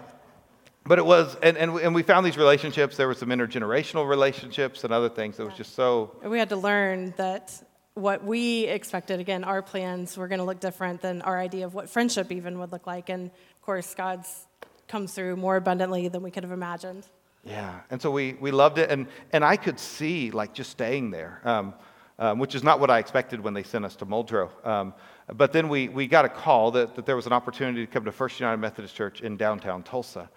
but 0.87 0.99
it 0.99 1.05
was, 1.05 1.37
and, 1.43 1.57
and, 1.59 1.77
and 1.79 1.95
we 1.95 2.03
found 2.03 2.25
these 2.25 2.39
relationships. 2.39 2.97
There 2.97 3.09
were 3.09 3.15
some 3.15 3.31
intergenerational 3.31 4.09
relationships 4.09 4.85
and 4.85 4.93
other 4.93 5.09
things. 5.09 5.39
It 5.41 5.45
was 5.45 5.55
just 5.55 5.75
so. 5.75 6.17
We 6.25 6.39
had 6.39 6.49
to 6.51 6.57
learn 6.57 7.13
that 7.17 7.61
what 7.95 8.25
we 8.25 8.65
expected, 8.65 9.21
again, 9.21 9.43
our 9.45 9.63
plans 9.63 10.17
were 10.17 10.29
going 10.29 10.39
to 10.39 10.45
look 10.45 10.61
different 10.61 11.03
than 11.03 11.23
our 11.23 11.39
idea 11.39 11.67
of 11.67 11.75
what 11.75 11.91
friendship 11.91 12.31
even 12.31 12.59
would 12.61 12.71
look 12.73 12.87
like. 12.87 13.09
And 13.09 13.27
of 13.27 13.63
course, 13.63 13.95
God's 13.95 14.47
comes 14.91 15.13
through 15.13 15.37
more 15.37 15.57
abundantly 15.57 16.09
than 16.09 16.23
we 16.23 16.31
could 16.31 16.43
have 16.43 16.53
imagined. 16.53 17.07
Yeah, 17.45 17.81
and 17.91 18.03
so 18.03 18.11
we, 18.11 18.35
we 18.35 18.51
loved 18.51 18.79
it, 18.79 18.91
and, 18.91 19.07
and 19.33 19.43
I 19.45 19.57
could 19.57 19.79
see 19.79 20.31
like 20.31 20.53
just 20.53 20.71
staying 20.71 21.11
there, 21.11 21.41
um, 21.45 21.75
um, 22.19 22.39
which 22.39 22.55
is 22.55 22.63
not 22.63 22.81
what 22.81 22.91
I 22.91 22.99
expected 22.99 23.41
when 23.41 23.55
they 23.55 23.63
sent 23.63 23.85
us 23.85 23.97
to 23.97 24.07
Muldrow. 24.07 24.51
Um, 24.67 24.93
but 25.33 25.53
then 25.53 25.69
we, 25.69 25.89
we 25.89 26.07
got 26.07 26.25
a 26.25 26.29
call 26.29 26.73
that, 26.73 26.97
that 26.97 27.07
there 27.07 27.17
was 27.17 27.27
an 27.27 27.33
opportunity 27.33 27.87
to 27.87 27.91
come 27.91 28.05
to 28.05 28.13
First 28.13 28.41
United 28.41 28.59
Methodist 28.59 28.95
Church 28.95 29.23
in 29.23 29.37
downtown 29.37 29.83
Tulsa. 29.83 30.29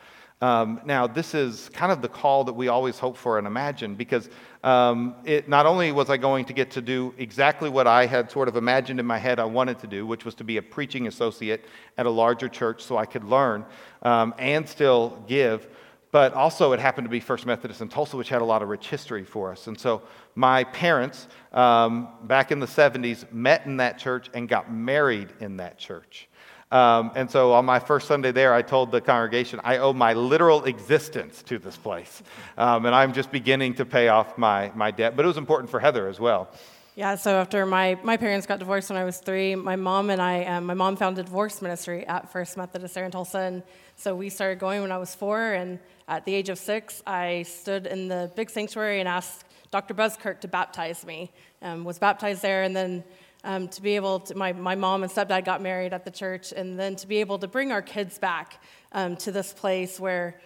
Um, 0.44 0.82
now, 0.84 1.08
this 1.08 1.34
is 1.34 1.70
kind 1.70 1.90
of 1.90 2.02
the 2.02 2.10
call 2.10 2.44
that 2.44 2.52
we 2.52 2.68
always 2.68 3.00
hope 3.00 3.16
for 3.16 3.38
and 3.38 3.48
imagine 3.48 3.96
because 3.96 4.30
um, 4.66 5.16
it, 5.24 5.48
not 5.48 5.66
only 5.66 5.94
was 5.94 6.10
I 6.10 6.18
going 6.18 6.44
to 6.44 6.52
get 6.52 6.70
to 6.72 6.82
do 6.82 7.14
exactly 7.18 7.70
what 7.70 7.88
I 7.88 8.06
had 8.06 8.30
sort 8.30 8.50
of 8.50 8.58
imagined 8.58 9.00
in 9.00 9.06
my 9.06 9.18
head 9.18 9.40
I 9.40 9.46
wanted 9.46 9.80
to 9.80 9.88
do, 9.88 10.06
which 10.06 10.26
was 10.26 10.36
to 10.36 10.44
be 10.44 10.58
a 10.58 10.62
preaching 10.62 11.08
associate 11.08 11.64
at 11.98 12.06
a 12.08 12.10
larger 12.10 12.50
church 12.50 12.84
so 12.84 12.98
I 12.98 13.06
could 13.06 13.24
learn 13.24 13.64
um, 14.02 14.34
and 14.38 14.68
still 14.68 15.24
give, 15.30 15.70
but 16.12 16.34
also 16.34 16.74
it 16.74 16.80
happened 16.82 17.06
to 17.06 17.10
be 17.10 17.22
First 17.22 17.46
Methodist 17.46 17.80
in 17.80 17.88
Tulsa, 17.88 18.18
which 18.18 18.28
had 18.28 18.42
a 18.42 18.46
lot 18.46 18.62
of 18.62 18.68
rich 18.68 18.90
history 18.90 19.24
for 19.24 19.50
us. 19.50 19.68
And 19.68 19.80
so 19.80 20.02
my 20.36 20.66
parents, 20.66 21.30
um, 21.54 22.10
back 22.24 22.52
in 22.52 22.60
the 22.60 22.68
70s, 22.68 23.32
met 23.32 23.66
in 23.66 23.78
that 23.78 23.98
church 23.98 24.30
and 24.34 24.50
got 24.50 24.70
married 24.70 25.30
in 25.40 25.56
that 25.56 25.78
church. 25.78 26.28
Um, 26.74 27.12
and 27.14 27.30
so 27.30 27.54
on 27.54 27.66
my 27.66 27.78
first 27.78 28.08
Sunday 28.08 28.32
there, 28.32 28.52
I 28.52 28.64
told 28.64 28.92
the 28.92 29.00
congregation, 29.00 29.62
I 29.64 29.78
owe 29.78 29.94
my 29.94 30.14
literal 30.14 30.64
existence 30.66 31.44
to 31.44 31.60
this 31.60 31.78
place. 31.78 32.24
Um, 32.58 32.88
and 32.88 32.96
I'm 32.96 33.14
just 33.14 33.32
beginning 33.32 33.76
to 33.76 33.86
pay 33.86 34.08
off 34.08 34.40
my, 34.40 34.72
my 34.74 34.90
debt. 34.90 35.16
But 35.16 35.24
it 35.24 35.28
was 35.28 35.38
important 35.38 35.70
for 35.70 35.80
Heather 35.80 36.08
as 36.08 36.20
well. 36.20 36.50
Yeah, 36.96 37.14
so 37.14 37.36
after 37.40 37.68
my, 37.68 38.00
my 38.04 38.18
parents 38.18 38.48
got 38.48 38.58
divorced 38.58 38.90
when 38.90 38.98
I 38.98 39.04
was 39.04 39.20
three, 39.20 39.54
my 39.54 39.76
mom 39.76 40.10
and 40.10 40.20
I, 40.20 40.46
um, 40.46 40.66
my 40.66 40.74
mom 40.74 40.96
founded 40.96 41.26
divorce 41.26 41.62
ministry 41.62 42.08
at 42.08 42.32
First 42.32 42.58
Methodist 42.58 42.96
there 42.96 43.06
in 43.06 43.12
Tulsa. 43.12 43.40
And 43.40 43.64
so 43.96 44.16
we 44.16 44.30
started 44.30 44.58
going 44.58 44.82
when 44.82 44.92
I 44.92 44.98
was 44.98 45.14
four. 45.14 45.54
And 45.54 45.78
at 46.08 46.26
the 46.26 46.34
age 46.34 46.50
of 46.50 46.58
six, 46.58 47.04
I 47.06 47.44
stood 47.44 47.86
in 47.86 48.08
the 48.08 48.32
big 48.36 48.50
sanctuary 48.50 49.00
and 49.00 49.08
asked 49.08 49.46
Dr. 49.70 49.94
Buskirk 49.94 50.42
to 50.42 50.48
baptize 50.48 51.06
me. 51.06 51.32
Um, 51.62 51.84
was 51.84 51.98
baptized 51.98 52.42
there, 52.42 52.64
and 52.64 52.76
then 52.76 53.04
um, 53.44 53.68
to 53.70 53.82
be 53.82 53.96
able 53.96 54.20
to, 54.22 54.36
my, 54.36 54.54
my 54.54 54.76
mom 54.76 55.04
and 55.04 55.12
stepdad 55.12 55.46
got 55.46 55.62
married 55.62 55.94
at 55.94 56.06
the 56.06 56.12
church, 56.12 56.54
and 56.54 56.80
then 56.80 56.96
to 56.98 57.08
be 57.08 57.18
able 57.18 57.40
to 57.40 57.48
bring 57.48 57.72
our 57.72 57.82
kids 57.82 58.18
back 58.18 58.64
um, 58.92 59.16
to 59.18 59.32
this 59.32 59.54
place 59.54 60.00
where 60.00 60.40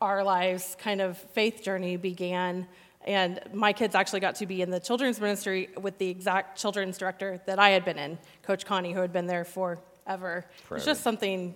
our 0.00 0.22
lives 0.22 0.76
kind 0.78 1.00
of 1.00 1.18
faith 1.18 1.62
journey 1.62 1.96
began. 1.96 2.66
And 3.06 3.40
my 3.52 3.72
kids 3.72 3.94
actually 3.94 4.20
got 4.20 4.36
to 4.36 4.46
be 4.46 4.62
in 4.62 4.70
the 4.70 4.80
children's 4.80 5.20
ministry 5.20 5.68
with 5.80 5.98
the 5.98 6.08
exact 6.08 6.58
children's 6.58 6.96
director 6.96 7.40
that 7.46 7.58
I 7.58 7.70
had 7.70 7.84
been 7.84 7.98
in, 7.98 8.18
Coach 8.42 8.64
Connie, 8.64 8.92
who 8.92 9.00
had 9.00 9.12
been 9.12 9.26
there 9.26 9.44
forever. 9.44 9.82
Forever. 10.06 10.46
It's 10.76 10.84
just 10.84 11.02
something 11.02 11.54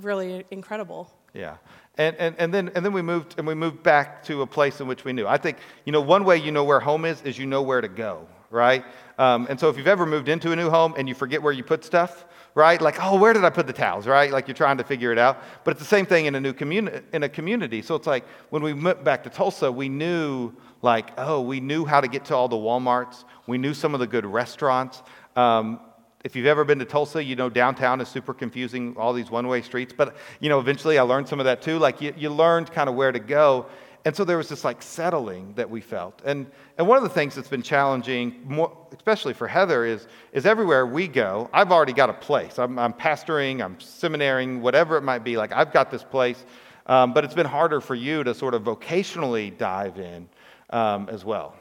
really 0.00 0.44
incredible. 0.50 1.10
Yeah. 1.34 1.56
And, 1.98 2.16
and, 2.16 2.34
and, 2.38 2.54
then, 2.54 2.70
and 2.74 2.84
then 2.84 2.92
we 2.92 3.02
moved 3.02 3.34
and 3.36 3.46
we 3.46 3.54
moved 3.54 3.82
back 3.82 4.22
to 4.24 4.42
a 4.42 4.46
place 4.46 4.80
in 4.80 4.86
which 4.86 5.04
we 5.04 5.12
knew. 5.12 5.26
I 5.26 5.36
think, 5.36 5.58
you 5.84 5.92
know, 5.92 6.00
one 6.00 6.24
way 6.24 6.38
you 6.38 6.52
know 6.52 6.64
where 6.64 6.80
home 6.80 7.04
is 7.04 7.20
is 7.22 7.38
you 7.38 7.46
know 7.46 7.62
where 7.62 7.80
to 7.80 7.88
go, 7.88 8.26
right? 8.50 8.84
Um, 9.18 9.46
and 9.50 9.58
so 9.58 9.68
if 9.68 9.76
you've 9.76 9.86
ever 9.86 10.06
moved 10.06 10.28
into 10.28 10.52
a 10.52 10.56
new 10.56 10.70
home 10.70 10.94
and 10.96 11.08
you 11.08 11.14
forget 11.14 11.42
where 11.42 11.52
you 11.52 11.62
put 11.62 11.84
stuff, 11.84 12.24
right? 12.54 12.80
Like, 12.80 12.96
oh, 13.02 13.18
where 13.18 13.32
did 13.32 13.44
I 13.44 13.50
put 13.50 13.66
the 13.66 13.72
towels, 13.72 14.06
right? 14.06 14.30
Like 14.30 14.48
you're 14.48 14.54
trying 14.54 14.78
to 14.78 14.84
figure 14.84 15.12
it 15.12 15.18
out. 15.18 15.42
But 15.64 15.72
it's 15.72 15.80
the 15.80 15.86
same 15.86 16.06
thing 16.06 16.26
in 16.26 16.34
a 16.34 16.40
new 16.40 16.52
community. 16.52 17.00
In 17.12 17.22
a 17.22 17.28
community, 17.28 17.82
so 17.82 17.94
it's 17.94 18.06
like 18.06 18.26
when 18.50 18.62
we 18.62 18.74
moved 18.74 19.04
back 19.04 19.22
to 19.24 19.30
Tulsa, 19.30 19.70
we 19.70 19.88
knew, 19.88 20.52
like, 20.82 21.10
oh, 21.18 21.40
we 21.40 21.60
knew 21.60 21.84
how 21.84 22.00
to 22.00 22.08
get 22.08 22.24
to 22.26 22.34
all 22.34 22.48
the 22.48 22.56
WalMarts. 22.56 23.24
We 23.46 23.58
knew 23.58 23.74
some 23.74 23.94
of 23.94 24.00
the 24.00 24.06
good 24.06 24.26
restaurants. 24.26 25.02
Um, 25.36 25.80
if 26.24 26.36
you've 26.36 26.46
ever 26.46 26.64
been 26.64 26.78
to 26.78 26.84
Tulsa, 26.84 27.22
you 27.22 27.34
know 27.34 27.48
downtown 27.48 28.00
is 28.00 28.08
super 28.08 28.32
confusing, 28.32 28.94
all 28.96 29.12
these 29.12 29.30
one 29.30 29.48
way 29.48 29.60
streets. 29.62 29.92
But, 29.96 30.16
you 30.40 30.48
know, 30.48 30.60
eventually 30.60 30.98
I 30.98 31.02
learned 31.02 31.28
some 31.28 31.40
of 31.40 31.44
that 31.46 31.62
too. 31.62 31.78
Like, 31.78 32.00
you, 32.00 32.14
you 32.16 32.30
learned 32.30 32.70
kind 32.70 32.88
of 32.88 32.94
where 32.94 33.10
to 33.10 33.18
go. 33.18 33.66
And 34.04 34.16
so 34.16 34.24
there 34.24 34.36
was 34.36 34.48
this 34.48 34.64
like 34.64 34.82
settling 34.82 35.54
that 35.54 35.70
we 35.70 35.80
felt. 35.80 36.22
And, 36.24 36.46
and 36.76 36.88
one 36.88 36.96
of 36.96 37.04
the 37.04 37.08
things 37.08 37.36
that's 37.36 37.48
been 37.48 37.62
challenging, 37.62 38.42
more, 38.44 38.76
especially 38.92 39.32
for 39.32 39.46
Heather, 39.46 39.84
is, 39.84 40.08
is 40.32 40.44
everywhere 40.44 40.86
we 40.86 41.06
go, 41.06 41.48
I've 41.52 41.70
already 41.70 41.92
got 41.92 42.10
a 42.10 42.14
place. 42.14 42.58
I'm, 42.58 42.78
I'm 42.78 42.92
pastoring, 42.92 43.62
I'm 43.62 43.78
seminaring, 43.78 44.60
whatever 44.60 44.96
it 44.96 45.02
might 45.02 45.22
be. 45.22 45.36
Like, 45.36 45.52
I've 45.52 45.72
got 45.72 45.90
this 45.90 46.02
place. 46.02 46.44
Um, 46.86 47.12
but 47.12 47.24
it's 47.24 47.34
been 47.34 47.46
harder 47.46 47.80
for 47.80 47.94
you 47.94 48.24
to 48.24 48.34
sort 48.34 48.54
of 48.54 48.64
vocationally 48.64 49.56
dive 49.56 49.98
in 49.98 50.28
um, 50.70 51.08
as 51.08 51.24
well. 51.24 51.54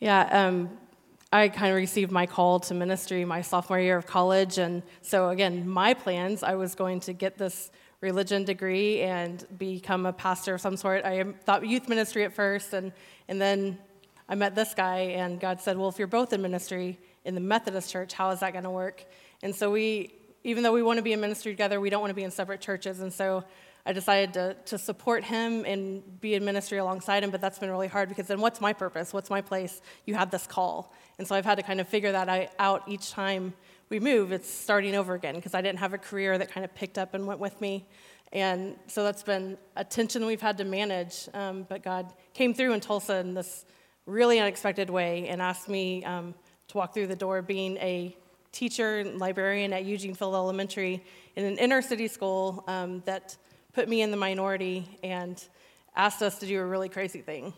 Yeah, 0.00 0.46
um, 0.46 0.70
I 1.32 1.48
kind 1.48 1.70
of 1.70 1.76
received 1.76 2.10
my 2.10 2.26
call 2.26 2.58
to 2.60 2.74
ministry 2.74 3.24
my 3.24 3.42
sophomore 3.42 3.78
year 3.78 3.96
of 3.96 4.06
college. 4.06 4.58
And 4.58 4.82
so, 5.02 5.28
again, 5.28 5.68
my 5.68 5.94
plans, 5.94 6.42
I 6.42 6.54
was 6.54 6.74
going 6.74 7.00
to 7.00 7.12
get 7.12 7.38
this 7.38 7.70
religion 8.00 8.44
degree 8.44 9.00
and 9.00 9.44
become 9.58 10.06
a 10.06 10.12
pastor 10.12 10.54
of 10.54 10.60
some 10.60 10.76
sort. 10.76 11.04
I 11.04 11.24
thought 11.44 11.66
youth 11.66 11.88
ministry 11.88 12.24
at 12.24 12.32
first, 12.32 12.72
and, 12.72 12.92
and 13.28 13.40
then 13.40 13.78
I 14.28 14.34
met 14.34 14.54
this 14.54 14.74
guy, 14.74 14.98
and 14.98 15.40
God 15.40 15.60
said, 15.60 15.76
Well, 15.76 15.88
if 15.88 15.98
you're 15.98 16.06
both 16.06 16.32
in 16.32 16.42
ministry 16.42 16.98
in 17.24 17.34
the 17.34 17.40
Methodist 17.40 17.90
church, 17.90 18.12
how 18.12 18.30
is 18.30 18.40
that 18.40 18.52
going 18.52 18.64
to 18.64 18.70
work? 18.70 19.04
And 19.42 19.54
so, 19.54 19.70
we, 19.70 20.12
even 20.44 20.62
though 20.62 20.72
we 20.72 20.82
want 20.82 20.98
to 20.98 21.02
be 21.02 21.12
in 21.12 21.20
ministry 21.20 21.52
together, 21.52 21.80
we 21.80 21.90
don't 21.90 22.00
want 22.00 22.10
to 22.10 22.14
be 22.14 22.24
in 22.24 22.30
separate 22.30 22.60
churches. 22.60 23.00
And 23.00 23.12
so, 23.12 23.44
I 23.88 23.92
decided 23.92 24.34
to, 24.34 24.56
to 24.66 24.76
support 24.76 25.24
him 25.24 25.64
and 25.64 26.20
be 26.20 26.34
in 26.34 26.44
ministry 26.44 26.76
alongside 26.76 27.24
him, 27.24 27.30
but 27.30 27.40
that's 27.40 27.58
been 27.58 27.70
really 27.70 27.88
hard 27.88 28.10
because 28.10 28.26
then 28.26 28.38
what's 28.38 28.60
my 28.60 28.74
purpose? 28.74 29.14
What's 29.14 29.30
my 29.30 29.40
place? 29.40 29.80
You 30.04 30.14
have 30.14 30.30
this 30.30 30.46
call. 30.46 30.92
And 31.16 31.26
so 31.26 31.34
I've 31.34 31.46
had 31.46 31.54
to 31.54 31.62
kind 31.62 31.80
of 31.80 31.88
figure 31.88 32.12
that 32.12 32.52
out 32.58 32.82
each 32.86 33.10
time 33.10 33.54
we 33.90 34.00
move. 34.00 34.32
It's 34.32 34.50
starting 34.50 34.94
over 34.94 35.14
again 35.14 35.34
because 35.34 35.54
I 35.54 35.62
didn't 35.62 35.78
have 35.78 35.94
a 35.94 35.98
career 35.98 36.36
that 36.38 36.50
kind 36.50 36.64
of 36.64 36.74
picked 36.74 36.98
up 36.98 37.14
and 37.14 37.26
went 37.26 37.40
with 37.40 37.60
me. 37.60 37.86
And 38.32 38.76
so 38.86 39.04
that's 39.04 39.22
been 39.22 39.56
a 39.76 39.84
tension 39.84 40.26
we've 40.26 40.40
had 40.40 40.58
to 40.58 40.64
manage. 40.64 41.28
Um, 41.32 41.64
but 41.68 41.82
God 41.82 42.12
came 42.34 42.52
through 42.52 42.74
in 42.74 42.80
Tulsa 42.80 43.16
in 43.16 43.34
this 43.34 43.64
really 44.04 44.38
unexpected 44.38 44.90
way 44.90 45.28
and 45.28 45.40
asked 45.40 45.68
me 45.68 46.04
um, 46.04 46.34
to 46.68 46.76
walk 46.76 46.92
through 46.92 47.06
the 47.06 47.16
door 47.16 47.40
being 47.40 47.76
a 47.78 48.16
teacher 48.52 48.98
and 48.98 49.18
librarian 49.18 49.72
at 49.72 49.84
Eugene 49.84 50.14
Field 50.14 50.34
Elementary 50.34 51.04
in 51.36 51.44
an 51.44 51.58
inner 51.58 51.80
city 51.80 52.08
school 52.08 52.64
um, 52.66 53.02
that 53.06 53.36
put 53.72 53.88
me 53.88 54.02
in 54.02 54.10
the 54.10 54.16
minority 54.16 54.98
and 55.02 55.42
asked 55.96 56.22
us 56.22 56.38
to 56.38 56.46
do 56.46 56.58
a 56.60 56.64
really 56.64 56.88
crazy 56.88 57.20
thing. 57.20 57.52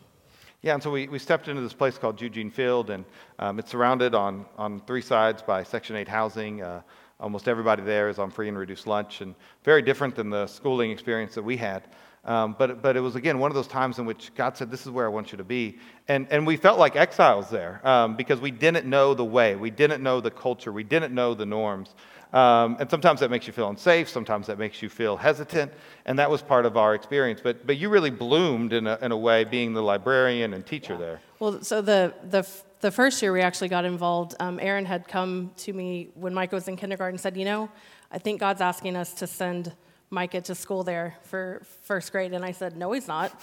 Yeah, 0.63 0.75
and 0.75 0.83
so 0.83 0.91
we, 0.91 1.07
we 1.07 1.17
stepped 1.17 1.47
into 1.47 1.63
this 1.63 1.73
place 1.73 1.97
called 1.97 2.21
Eugene 2.21 2.51
Field, 2.51 2.91
and 2.91 3.03
um, 3.39 3.57
it's 3.57 3.71
surrounded 3.71 4.13
on, 4.13 4.45
on 4.59 4.79
three 4.81 5.01
sides 5.01 5.41
by 5.41 5.63
Section 5.63 5.95
8 5.95 6.07
housing. 6.07 6.61
Uh, 6.61 6.81
almost 7.19 7.47
everybody 7.47 7.81
there 7.81 8.09
is 8.09 8.19
on 8.19 8.29
free 8.29 8.47
and 8.47 8.55
reduced 8.55 8.85
lunch, 8.85 9.21
and 9.21 9.33
very 9.63 9.81
different 9.81 10.13
than 10.13 10.29
the 10.29 10.45
schooling 10.45 10.91
experience 10.91 11.33
that 11.33 11.41
we 11.41 11.57
had. 11.57 11.87
Um, 12.23 12.55
but, 12.57 12.83
but 12.83 12.95
it 12.95 12.99
was, 12.99 13.15
again, 13.15 13.39
one 13.39 13.49
of 13.49 13.55
those 13.55 13.67
times 13.67 13.97
in 13.97 14.05
which 14.05 14.33
God 14.35 14.55
said, 14.55 14.69
This 14.69 14.85
is 14.85 14.91
where 14.91 15.05
I 15.05 15.09
want 15.09 15.31
you 15.31 15.37
to 15.39 15.43
be. 15.43 15.79
And, 16.07 16.27
and 16.29 16.45
we 16.45 16.55
felt 16.55 16.77
like 16.77 16.95
exiles 16.95 17.49
there 17.49 17.85
um, 17.87 18.15
because 18.15 18.39
we 18.39 18.51
didn't 18.51 18.85
know 18.85 19.13
the 19.13 19.25
way, 19.25 19.55
we 19.55 19.71
didn't 19.71 20.03
know 20.03 20.21
the 20.21 20.29
culture, 20.29 20.71
we 20.71 20.83
didn't 20.83 21.13
know 21.13 21.33
the 21.33 21.45
norms. 21.45 21.95
Um, 22.33 22.77
and 22.79 22.89
sometimes 22.89 23.19
that 23.19 23.29
makes 23.29 23.45
you 23.45 23.53
feel 23.53 23.69
unsafe, 23.69 24.07
sometimes 24.07 24.47
that 24.47 24.57
makes 24.57 24.81
you 24.81 24.87
feel 24.87 25.17
hesitant, 25.17 25.73
and 26.05 26.17
that 26.19 26.31
was 26.31 26.41
part 26.41 26.65
of 26.65 26.77
our 26.77 26.95
experience. 26.95 27.41
But, 27.43 27.67
but 27.67 27.77
you 27.77 27.89
really 27.89 28.09
bloomed 28.09 28.71
in 28.71 28.87
a, 28.87 28.97
in 29.01 29.11
a 29.11 29.17
way 29.17 29.43
being 29.43 29.73
the 29.73 29.81
librarian 29.81 30.53
and 30.53 30.65
teacher 30.65 30.97
there. 30.97 31.19
Well, 31.39 31.61
so 31.61 31.81
the, 31.81 32.13
the, 32.23 32.47
the 32.79 32.91
first 32.91 33.21
year 33.21 33.33
we 33.33 33.41
actually 33.41 33.67
got 33.67 33.83
involved, 33.83 34.35
um, 34.39 34.59
Aaron 34.61 34.85
had 34.85 35.07
come 35.07 35.51
to 35.57 35.73
me 35.73 36.09
when 36.13 36.33
Mike 36.33 36.53
was 36.53 36.67
in 36.69 36.77
kindergarten 36.77 37.15
and 37.15 37.19
said, 37.19 37.35
You 37.35 37.45
know, 37.45 37.69
I 38.11 38.17
think 38.17 38.39
God's 38.39 38.61
asking 38.61 38.95
us 38.95 39.13
to 39.15 39.27
send 39.27 39.73
Micah 40.11 40.41
to 40.41 40.53
school 40.53 40.83
there 40.83 41.15
for 41.23 41.61
first 41.83 42.11
grade. 42.11 42.33
And 42.33 42.45
I 42.45 42.51
said, 42.51 42.77
No, 42.77 42.91
he's 42.91 43.07
not. 43.07 43.33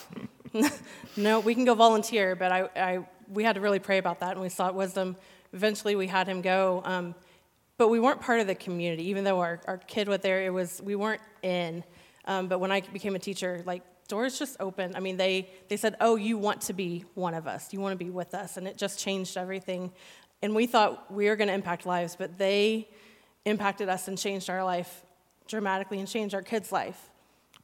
no, 1.16 1.40
we 1.40 1.54
can 1.54 1.64
go 1.64 1.74
volunteer. 1.74 2.36
But 2.36 2.52
I, 2.52 2.68
I, 2.76 2.98
we 3.28 3.42
had 3.42 3.54
to 3.54 3.60
really 3.60 3.78
pray 3.78 3.98
about 3.98 4.20
that 4.20 4.32
and 4.32 4.40
we 4.40 4.50
sought 4.50 4.74
wisdom. 4.74 5.16
Eventually, 5.52 5.96
we 5.96 6.06
had 6.06 6.28
him 6.28 6.42
go. 6.42 6.82
Um, 6.84 7.14
but 7.78 7.88
we 7.88 8.00
weren't 8.00 8.20
part 8.20 8.40
of 8.40 8.46
the 8.46 8.54
community, 8.54 9.08
even 9.08 9.24
though 9.24 9.38
our, 9.38 9.60
our 9.66 9.78
kid 9.78 10.08
was 10.08 10.18
there, 10.18 10.44
it 10.44 10.50
was, 10.50 10.82
we 10.82 10.96
weren't 10.96 11.22
in. 11.42 11.84
Um, 12.24 12.48
but 12.48 12.58
when 12.58 12.72
I 12.72 12.80
became 12.80 13.14
a 13.14 13.20
teacher, 13.20 13.62
like 13.64 13.82
doors 14.08 14.38
just 14.38 14.56
opened. 14.58 14.96
I 14.96 15.00
mean, 15.00 15.16
they, 15.16 15.48
they 15.68 15.76
said, 15.76 15.96
Oh, 16.00 16.16
you 16.16 16.36
want 16.36 16.60
to 16.62 16.72
be 16.72 17.04
one 17.14 17.34
of 17.34 17.46
us, 17.46 17.72
you 17.72 17.80
want 17.80 17.98
to 17.98 18.04
be 18.04 18.10
with 18.10 18.34
us. 18.34 18.58
And 18.58 18.68
it 18.68 18.76
just 18.76 18.98
changed 18.98 19.38
everything. 19.38 19.92
And 20.42 20.54
we 20.54 20.66
thought 20.66 21.12
we 21.12 21.28
were 21.28 21.36
going 21.36 21.48
to 21.48 21.54
impact 21.54 21.86
lives, 21.86 22.14
but 22.14 22.36
they 22.36 22.88
impacted 23.44 23.88
us 23.88 24.08
and 24.08 24.18
changed 24.18 24.50
our 24.50 24.62
life 24.62 25.02
dramatically 25.48 25.98
and 25.98 26.06
change 26.06 26.34
our 26.34 26.42
kids' 26.42 26.70
life. 26.70 27.10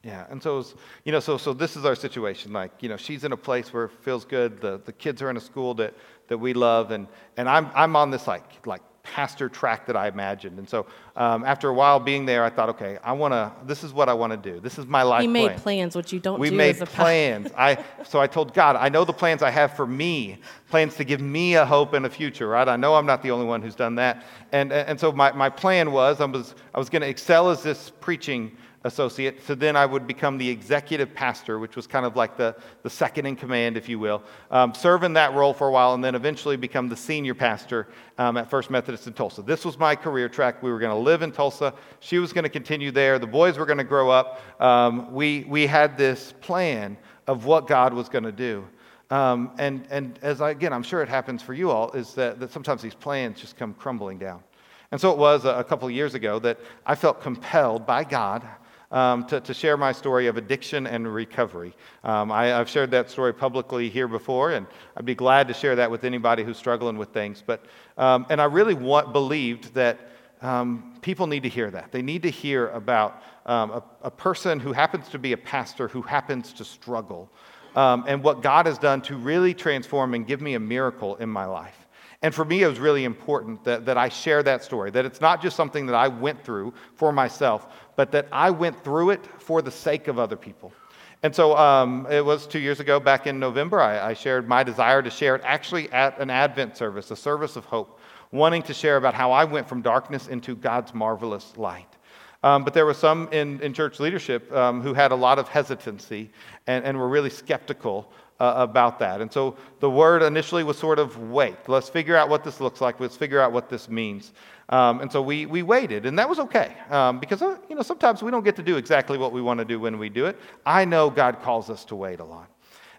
Yeah, 0.03 0.27
and 0.29 0.41
so, 0.41 0.57
was, 0.57 0.75
you 1.03 1.11
know, 1.11 1.19
so, 1.19 1.37
so 1.37 1.51
this 1.51 1.75
is 1.75 1.83
our 1.83 1.95
situation. 1.95 2.53
Like, 2.53 2.71
you 2.81 2.89
know, 2.89 2.97
she's 2.97 3.23
in 3.23 3.31
a 3.31 3.37
place 3.37 3.73
where 3.73 3.85
it 3.85 3.91
feels 4.03 4.23
good. 4.23 4.61
The, 4.61 4.79
the 4.85 4.93
kids 4.93 5.21
are 5.23 5.31
in 5.31 5.37
a 5.37 5.41
school 5.41 5.73
that, 5.75 5.95
that 6.27 6.37
we 6.37 6.53
love, 6.53 6.91
and, 6.91 7.07
and 7.37 7.49
I'm, 7.49 7.71
I'm 7.73 7.95
on 7.95 8.11
this, 8.11 8.27
like, 8.27 8.67
like 8.67 8.83
pastor 9.05 9.47
track 9.47 9.85
that 9.85 9.95
I 9.95 10.07
imagined. 10.07 10.59
And 10.59 10.67
so 10.67 10.87
um, 11.15 11.45
after 11.45 11.69
a 11.69 11.73
while 11.73 11.99
being 11.99 12.25
there, 12.25 12.43
I 12.43 12.49
thought, 12.49 12.69
okay, 12.69 12.97
I 13.03 13.13
want 13.13 13.33
to, 13.33 13.51
this 13.65 13.83
is 13.83 13.93
what 13.93 14.09
I 14.09 14.13
want 14.13 14.31
to 14.31 14.37
do. 14.37 14.59
This 14.59 14.77
is 14.77 14.85
my 14.85 15.03
life 15.03 15.21
He 15.21 15.27
made 15.27 15.47
plan. 15.47 15.59
plans, 15.59 15.95
which 15.95 16.11
you 16.11 16.19
don't 16.19 16.39
we 16.39 16.49
do 16.49 16.55
made 16.55 16.75
as 16.75 16.81
a 16.81 16.85
plans. 16.85 17.51
I, 17.57 17.83
so 18.03 18.19
I 18.19 18.27
told 18.27 18.53
God, 18.53 18.75
I 18.75 18.89
know 18.89 19.05
the 19.05 19.13
plans 19.13 19.41
I 19.43 19.51
have 19.51 19.75
for 19.75 19.87
me, 19.87 20.39
plans 20.69 20.95
to 20.95 21.03
give 21.03 21.21
me 21.21 21.55
a 21.55 21.65
hope 21.65 21.93
and 21.93 22.05
a 22.05 22.09
future, 22.09 22.47
right? 22.47 22.67
I 22.67 22.75
know 22.75 22.95
I'm 22.95 23.05
not 23.05 23.21
the 23.21 23.31
only 23.31 23.45
one 23.45 23.61
who's 23.61 23.75
done 23.75 23.95
that. 23.95 24.23
And, 24.51 24.73
and 24.73 24.99
so 24.99 25.11
my, 25.11 25.31
my 25.31 25.49
plan 25.49 25.91
was 25.91 26.19
I 26.19 26.25
was, 26.25 26.55
I 26.73 26.79
was 26.79 26.89
going 26.89 27.03
to 27.03 27.07
excel 27.07 27.49
as 27.49 27.63
this 27.63 27.91
preaching 28.01 28.57
associate. 28.85 29.43
So 29.45 29.55
then 29.55 29.75
I 29.75 29.85
would 29.85 30.05
become 30.05 30.37
the 30.37 30.47
executive 30.47 31.13
pastor, 31.13 31.57
which 31.57 31.75
was 31.75 31.87
kind 31.87 32.05
of 32.05 32.15
like 32.15 32.37
the, 32.37 32.55
the 32.83 32.89
second 32.89 33.25
in 33.25 33.35
command, 33.35 33.77
if 33.77 33.89
you 33.89 33.97
will. 33.97 34.21
Um, 34.51 34.75
serve 34.75 35.03
in 35.03 35.13
that 35.13 35.33
role 35.33 35.53
for 35.53 35.67
a 35.67 35.71
while 35.71 35.95
and 35.95 36.03
then 36.03 36.13
eventually 36.13 36.55
become 36.55 36.87
the 36.87 36.95
senior 36.95 37.33
pastor 37.33 37.87
um, 38.19 38.37
at 38.37 38.47
First 38.47 38.69
Methodist 38.69 39.07
in 39.07 39.13
Tulsa. 39.13 39.41
This 39.41 39.65
was 39.65 39.79
my 39.79 39.95
career 39.95 40.29
track. 40.29 40.61
We 40.61 40.71
were 40.71 40.77
going 40.77 40.91
to 40.91 41.03
live 41.03 41.23
in 41.23 41.31
Tulsa. 41.31 41.73
She 41.99 42.19
was 42.19 42.31
going 42.31 42.43
to 42.43 42.49
continue 42.49 42.91
there. 42.91 43.17
The 43.17 43.27
boys 43.27 43.57
were 43.57 43.65
going 43.65 43.79
to 43.79 43.83
grow 43.83 44.11
up. 44.11 44.39
Um, 44.61 45.11
we, 45.11 45.45
we 45.45 45.65
had 45.65 45.97
this 45.97 46.33
plan 46.39 46.95
of 47.25 47.45
what 47.45 47.67
God 47.67 47.91
was 47.91 48.07
going 48.07 48.23
to 48.23 48.31
do. 48.31 48.67
Um, 49.09 49.51
and, 49.57 49.87
and 49.89 50.19
as 50.21 50.41
I, 50.41 50.51
again, 50.51 50.73
I'm 50.73 50.83
sure 50.83 51.01
it 51.01 51.09
happens 51.09 51.41
for 51.41 51.55
you 51.55 51.71
all, 51.71 51.91
is 51.93 52.13
that, 52.13 52.39
that 52.39 52.51
sometimes 52.51 52.83
these 52.83 52.95
plans 52.95 53.41
just 53.41 53.57
come 53.57 53.73
crumbling 53.73 54.19
down. 54.19 54.43
And 54.91 55.01
so 55.01 55.11
it 55.11 55.17
was 55.17 55.45
a, 55.45 55.49
a 55.49 55.63
couple 55.63 55.87
of 55.87 55.93
years 55.93 56.13
ago 56.13 56.37
that 56.39 56.59
I 56.85 56.93
felt 56.93 57.19
compelled 57.19 57.87
by 57.87 58.03
God 58.03 58.47
um, 58.91 59.25
to, 59.27 59.39
to, 59.41 59.53
share 59.53 59.77
my 59.77 59.91
story 59.91 60.27
of 60.27 60.37
addiction 60.37 60.87
and 60.87 61.11
recovery. 61.11 61.73
Um, 62.03 62.31
I, 62.31 62.47
have 62.47 62.69
shared 62.69 62.91
that 62.91 63.09
story 63.09 63.33
publicly 63.33 63.89
here 63.89 64.07
before, 64.07 64.51
and 64.51 64.67
I'd 64.95 65.05
be 65.05 65.15
glad 65.15 65.47
to 65.47 65.53
share 65.53 65.75
that 65.75 65.89
with 65.89 66.03
anybody 66.03 66.43
who's 66.43 66.57
struggling 66.57 66.97
with 66.97 67.09
things. 67.09 67.43
But, 67.45 67.65
um, 67.97 68.25
and 68.29 68.41
I 68.41 68.45
really 68.45 68.73
want, 68.73 69.13
believed 69.13 69.73
that 69.73 69.99
um, 70.41 70.97
people 71.01 71.27
need 71.27 71.43
to 71.43 71.49
hear 71.49 71.71
that. 71.71 71.91
They 71.91 72.01
need 72.01 72.23
to 72.23 72.29
hear 72.29 72.69
about 72.69 73.21
um, 73.45 73.71
a, 73.71 73.83
a, 74.03 74.11
person 74.11 74.59
who 74.59 74.73
happens 74.73 75.09
to 75.09 75.19
be 75.19 75.31
a 75.31 75.37
pastor 75.37 75.87
who 75.87 76.01
happens 76.01 76.53
to 76.53 76.65
struggle. 76.65 77.29
Um, 77.75 78.05
and 78.07 78.23
what 78.23 78.41
God 78.41 78.65
has 78.67 78.77
done 78.77 79.01
to 79.03 79.17
really 79.17 79.53
transform 79.53 80.13
and 80.13 80.25
give 80.25 80.41
me 80.41 80.53
a 80.53 80.59
miracle 80.59 81.15
in 81.17 81.29
my 81.29 81.45
life. 81.45 81.84
And 82.25 82.33
for 82.33 82.43
me, 82.43 82.63
it 82.63 82.67
was 82.67 82.79
really 82.79 83.03
important 83.03 83.63
that, 83.65 83.85
that 83.85 83.99
I 83.99 84.09
share 84.09 84.41
that 84.41 84.63
story, 84.63 84.89
that 84.89 85.05
it's 85.05 85.21
not 85.21 85.43
just 85.43 85.55
something 85.55 85.85
that 85.85 85.93
I 85.93 86.07
went 86.07 86.43
through 86.43 86.73
for 86.95 87.11
myself, 87.11 87.67
but 87.95 88.11
that 88.13 88.27
I 88.31 88.49
went 88.49 88.83
through 88.83 89.11
it 89.11 89.23
for 89.37 89.61
the 89.61 89.69
sake 89.69 90.07
of 90.07 90.17
other 90.17 90.35
people. 90.35 90.73
And 91.21 91.35
so 91.35 91.55
um, 91.55 92.07
it 92.09 92.25
was 92.25 92.47
two 92.47 92.57
years 92.57 92.79
ago, 92.79 92.99
back 92.99 93.27
in 93.27 93.37
November, 93.39 93.79
I, 93.79 94.09
I 94.09 94.13
shared 94.15 94.49
my 94.49 94.63
desire 94.63 95.03
to 95.03 95.11
share 95.11 95.35
it 95.35 95.43
actually 95.45 95.87
at 95.91 96.19
an 96.19 96.31
Advent 96.31 96.75
service, 96.75 97.11
a 97.11 97.15
service 97.15 97.57
of 97.57 97.65
hope, 97.65 97.99
wanting 98.31 98.63
to 98.63 98.73
share 98.73 98.97
about 98.97 99.13
how 99.13 99.31
I 99.31 99.43
went 99.43 99.69
from 99.69 99.83
darkness 99.83 100.27
into 100.27 100.55
God's 100.55 100.95
marvelous 100.95 101.55
light. 101.57 101.95
Um, 102.41 102.63
but 102.63 102.73
there 102.73 102.87
were 102.87 102.95
some 102.95 103.29
in, 103.33 103.61
in 103.61 103.71
church 103.71 103.99
leadership 103.99 104.51
um, 104.51 104.81
who 104.81 104.95
had 104.95 105.11
a 105.11 105.15
lot 105.15 105.37
of 105.37 105.47
hesitancy 105.47 106.31
and, 106.65 106.85
and 106.85 106.97
were 106.97 107.07
really 107.07 107.29
skeptical 107.29 108.11
uh, 108.39 108.53
about 108.57 108.99
that. 108.99 109.21
And 109.21 109.31
so 109.31 109.55
the 109.79 109.89
word 109.89 110.21
initially 110.21 110.63
was 110.63 110.77
sort 110.77 110.99
of 110.99 111.17
wait. 111.17 111.57
Let's 111.67 111.89
figure 111.89 112.15
out 112.15 112.29
what 112.29 112.43
this 112.43 112.59
looks 112.59 112.81
like. 112.81 112.99
Let's 112.99 113.15
figure 113.15 113.39
out 113.39 113.51
what 113.51 113.69
this 113.69 113.89
means. 113.89 114.33
Um, 114.69 115.01
and 115.01 115.11
so 115.11 115.21
we, 115.21 115.45
we 115.45 115.61
waited, 115.61 116.05
and 116.05 116.17
that 116.17 116.27
was 116.27 116.39
okay 116.39 116.75
um, 116.89 117.19
because 117.19 117.43
uh, 117.43 117.57
you 117.69 117.75
know 117.75 117.83
sometimes 117.83 118.23
we 118.23 118.31
don't 118.31 118.43
get 118.43 118.55
to 118.55 118.63
do 118.63 118.77
exactly 118.77 119.17
what 119.17 119.31
we 119.31 119.41
want 119.41 119.59
to 119.59 119.65
do 119.65 119.79
when 119.79 119.99
we 119.99 120.09
do 120.09 120.25
it. 120.25 120.39
I 120.65 120.85
know 120.85 121.09
God 121.09 121.41
calls 121.43 121.69
us 121.69 121.85
to 121.85 121.95
wait 121.95 122.19
a 122.19 122.23
lot. 122.23 122.49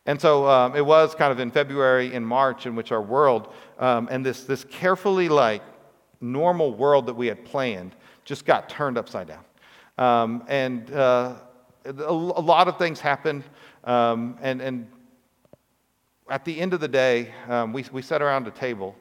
And 0.06 0.20
so 0.20 0.48
um, 0.48 0.76
it 0.76 0.86
was 0.86 1.16
kind 1.16 1.32
of 1.32 1.40
in 1.40 1.50
February 1.50 2.14
and 2.14 2.24
March 2.24 2.66
in 2.66 2.76
which 2.76 2.92
our 2.92 3.02
world 3.02 3.52
um, 3.78 4.08
and 4.10 4.24
this, 4.24 4.44
this 4.44 4.62
carefully 4.64 5.28
like 5.28 5.62
normal 6.20 6.72
world 6.72 7.06
that 7.06 7.14
we 7.14 7.26
had 7.26 7.44
planned 7.44 7.96
just 8.24 8.44
got 8.44 8.68
turned 8.68 8.96
upside 8.96 9.26
down. 9.26 9.44
Um, 9.98 10.44
and 10.46 10.90
uh, 10.92 11.34
a, 11.84 11.90
a, 11.90 12.12
lot 12.12 12.68
of 12.68 12.78
things 12.78 13.00
happened. 13.00 13.42
Um, 13.82 14.38
and, 14.40 14.60
and 14.60 14.86
at 16.28 16.44
the 16.44 16.58
end 16.58 16.74
of 16.74 16.80
the 16.80 16.88
day, 16.88 17.32
um, 17.48 17.72
we, 17.72 17.84
we 17.92 18.02
sat 18.02 18.20
around 18.22 18.46
a 18.46 18.50
table, 18.50 18.96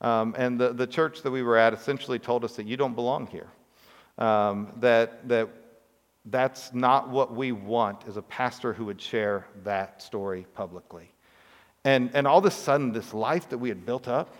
um, 0.00 0.34
and 0.38 0.58
the, 0.58 0.72
the 0.72 0.86
church 0.86 1.22
that 1.22 1.30
we 1.30 1.42
were 1.42 1.56
at 1.56 1.72
essentially 1.72 2.18
told 2.18 2.44
us 2.44 2.56
that 2.56 2.66
you 2.66 2.76
don't 2.76 2.94
belong 2.94 3.26
here. 3.26 3.48
Um, 4.18 4.72
that, 4.76 5.28
that 5.28 5.48
that's 6.26 6.72
not 6.72 7.08
what 7.08 7.34
we 7.34 7.52
want 7.52 8.06
as 8.06 8.16
a 8.16 8.22
pastor 8.22 8.72
who 8.72 8.84
would 8.86 9.00
share 9.00 9.46
that 9.64 10.02
story 10.02 10.46
publicly. 10.54 11.12
And, 11.84 12.10
and 12.14 12.26
all 12.26 12.38
of 12.38 12.44
a 12.44 12.50
sudden, 12.50 12.92
this 12.92 13.12
life 13.12 13.48
that 13.48 13.58
we 13.58 13.68
had 13.68 13.84
built 13.84 14.06
up, 14.06 14.34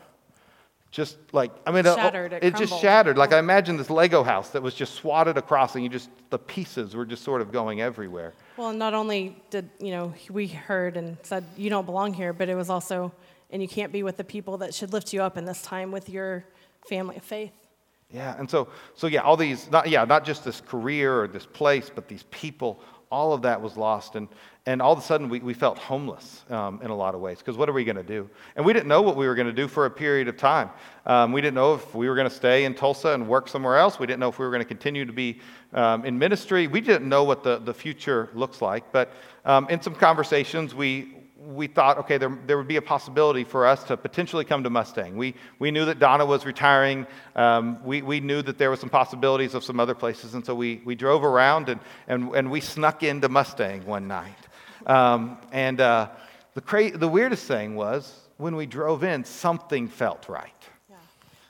just 0.93 1.17
like 1.33 1.51
I 1.67 1.73
mean, 1.73 1.87
uh, 1.87 1.97
shattered, 1.97 2.35
it, 2.35 2.45
it 2.45 2.57
just 2.57 2.79
shattered. 2.81 3.17
Like 3.17 3.33
I 3.33 3.39
imagine 3.39 3.79
this 3.79 3.89
Lego 3.89 4.23
house 4.23 4.51
that 4.51 4.63
was 4.63 4.75
just 4.75 4.95
swatted 4.95 5.39
across, 5.39 5.75
and 5.75 5.83
you 5.83 5.89
just 5.89 6.11
the 6.29 6.39
pieces 6.39 6.95
were 6.95 7.07
just 7.07 7.25
sort 7.25 7.41
of 7.41 7.51
going 7.51 7.81
everywhere. 7.81 8.35
Well, 8.59 8.75
not 8.75 8.93
only 8.93 9.43
did 9.49 9.71
you 9.81 9.91
know 9.91 10.15
we 10.31 10.47
heard 10.47 10.99
and 10.99 11.17
said 11.23 11.45
you 11.57 11.71
don't 11.71 11.87
belong 11.87 12.13
here, 12.13 12.35
but 12.35 12.51
it 12.51 12.55
was 12.55 12.69
also, 12.69 13.11
and 13.51 13.63
you 13.63 13.69
can't 13.69 13.91
be 13.91 14.03
with 14.03 14.19
the 14.19 14.25
people 14.25 14.59
that 14.59 14.75
should 14.75 14.93
lift 14.93 15.15
you 15.15 15.23
up 15.23 15.39
in 15.39 15.47
this 15.47 15.63
time 15.63 15.91
with 15.91 16.11
your 16.11 16.45
family 16.87 17.17
of 17.17 17.25
faith. 17.25 17.53
Yeah, 18.11 18.37
and 18.39 18.49
so 18.49 18.69
so 18.95 19.07
yeah, 19.07 19.23
all 19.23 19.39
these 19.39 19.71
not 19.71 19.89
yeah 19.89 20.05
not 20.05 20.27
just 20.27 20.45
this 20.45 20.61
career 20.61 21.23
or 21.23 21.27
this 21.27 21.47
place, 21.47 21.91
but 21.93 22.07
these 22.07 22.25
people 22.25 22.83
all 23.13 23.35
of 23.35 23.43
that 23.43 23.61
was 23.61 23.77
lost. 23.77 24.17
And, 24.17 24.27
and 24.65 24.81
all 24.81 24.93
of 24.93 24.99
a 24.99 25.03
sudden, 25.03 25.29
we, 25.29 25.41
we 25.41 25.55
felt 25.55 25.77
homeless 25.77 26.45
um, 26.49 26.81
in 26.83 26.91
a 26.91 26.97
lot 26.97 27.15
of 27.15 27.21
ways 27.21 27.39
because 27.39 27.57
what 27.57 27.69
are 27.69 27.73
we 27.73 27.85
going 27.85 27.97
to 27.97 28.03
do? 28.03 28.29
And 28.57 28.65
we 28.65 28.73
didn't 28.73 28.89
know 28.89 29.03
what 29.03 29.17
we 29.17 29.29
were 29.29 29.35
going 29.35 29.47
to 29.47 29.53
do 29.53 29.69
for 29.69 29.87
a 29.87 29.91
period 29.91 30.29
of 30.29 30.37
time. 30.39 30.71
Um, 31.05 31.31
we 31.31 31.43
didn't 31.43 31.55
know 31.55 31.75
if 31.75 31.95
we 31.95 32.09
were 32.09 32.15
going 32.15 32.29
to 32.29 32.35
stay 32.35 32.65
in 32.65 32.75
Tulsa 32.75 33.11
and 33.11 33.29
work 33.29 33.49
somewhere 33.49 33.77
else. 33.77 33.99
We 33.99 34.07
didn't 34.07 34.21
know 34.21 34.31
if 34.31 34.39
we 34.39 34.47
were 34.47 34.51
going 34.51 34.63
to 34.63 34.69
continue 34.69 35.05
to 35.05 35.13
be 35.13 35.41
um, 35.75 36.07
in 36.07 36.19
ministry. 36.19 36.67
We 36.67 36.81
didn't 36.81 37.09
know 37.09 37.23
what 37.23 37.45
the, 37.45 37.59
the 37.59 37.75
future 37.75 38.31
looks 38.35 38.63
like. 38.63 38.91
But 38.93 39.13
um, 39.45 39.69
in 39.69 39.83
some 39.83 39.95
conversations, 39.95 40.75
we, 40.75 41.22
we 41.47 41.67
thought, 41.67 41.99
okay, 41.99 42.19
there, 42.19 42.39
there 42.47 42.57
would 42.57 42.69
be 42.69 42.77
a 42.77 42.83
possibility 42.83 43.45
for 43.45 43.67
us 43.67 43.83
to 43.85 43.97
potentially 43.97 44.45
come 44.45 44.63
to 44.63 44.71
Mustang. 44.71 45.17
We, 45.17 45.35
we 45.59 45.71
knew 45.71 45.85
that 45.87 45.99
Donna 45.99 46.25
was 46.25 46.47
retiring. 46.47 47.07
Um, 47.35 47.83
we, 47.85 48.03
we 48.03 48.21
knew 48.21 48.43
that 48.43 48.59
there 48.59 48.71
were 48.71 48.77
some 48.77 48.91
possibilities 48.91 49.55
of 49.55 49.65
some 49.65 49.81
other 49.81 49.95
places. 49.95 50.35
And 50.35 50.45
so 50.45 50.55
we, 50.55 50.81
we 50.85 50.95
drove 50.95 51.25
around 51.25 51.69
and, 51.69 51.81
and, 52.07 52.35
and 52.35 52.51
we 52.51 52.61
snuck 52.61 53.03
into 53.03 53.29
Mustang 53.29 53.85
one 53.87 54.07
night. 54.07 54.37
Um, 54.87 55.39
and 55.51 55.81
uh, 55.81 56.11
the, 56.55 56.61
cra- 56.61 56.97
the 56.97 57.09
weirdest 57.09 57.47
thing 57.47 57.75
was 57.75 58.29
when 58.37 58.57
we 58.57 58.67
drove 58.67 59.05
in, 59.05 59.25
something 59.25 59.89
felt 59.89 60.29
right. 60.29 60.53
Yeah, 60.89 60.97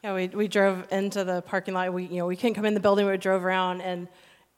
yeah 0.05 0.14
we, 0.14 0.28
we 0.28 0.48
drove 0.48 0.87
into 0.90 1.24
the 1.24 1.42
parking 1.42 1.74
lot. 1.74 1.92
We, 1.92 2.05
you 2.05 2.16
know, 2.16 2.26
we 2.26 2.37
couldn't 2.37 2.55
come 2.55 2.64
in 2.64 2.74
the 2.74 2.81
building. 2.81 3.07
We 3.07 3.16
drove 3.16 3.44
around, 3.44 3.81
and 3.81 4.09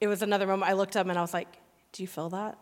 it 0.00 0.06
was 0.06 0.22
another 0.22 0.46
moment. 0.46 0.70
I 0.70 0.74
looked 0.74 0.96
up 0.96 1.06
and 1.06 1.18
I 1.18 1.20
was 1.20 1.34
like, 1.34 1.48
do 1.92 2.02
you 2.02 2.08
feel 2.08 2.30
that? 2.30 2.58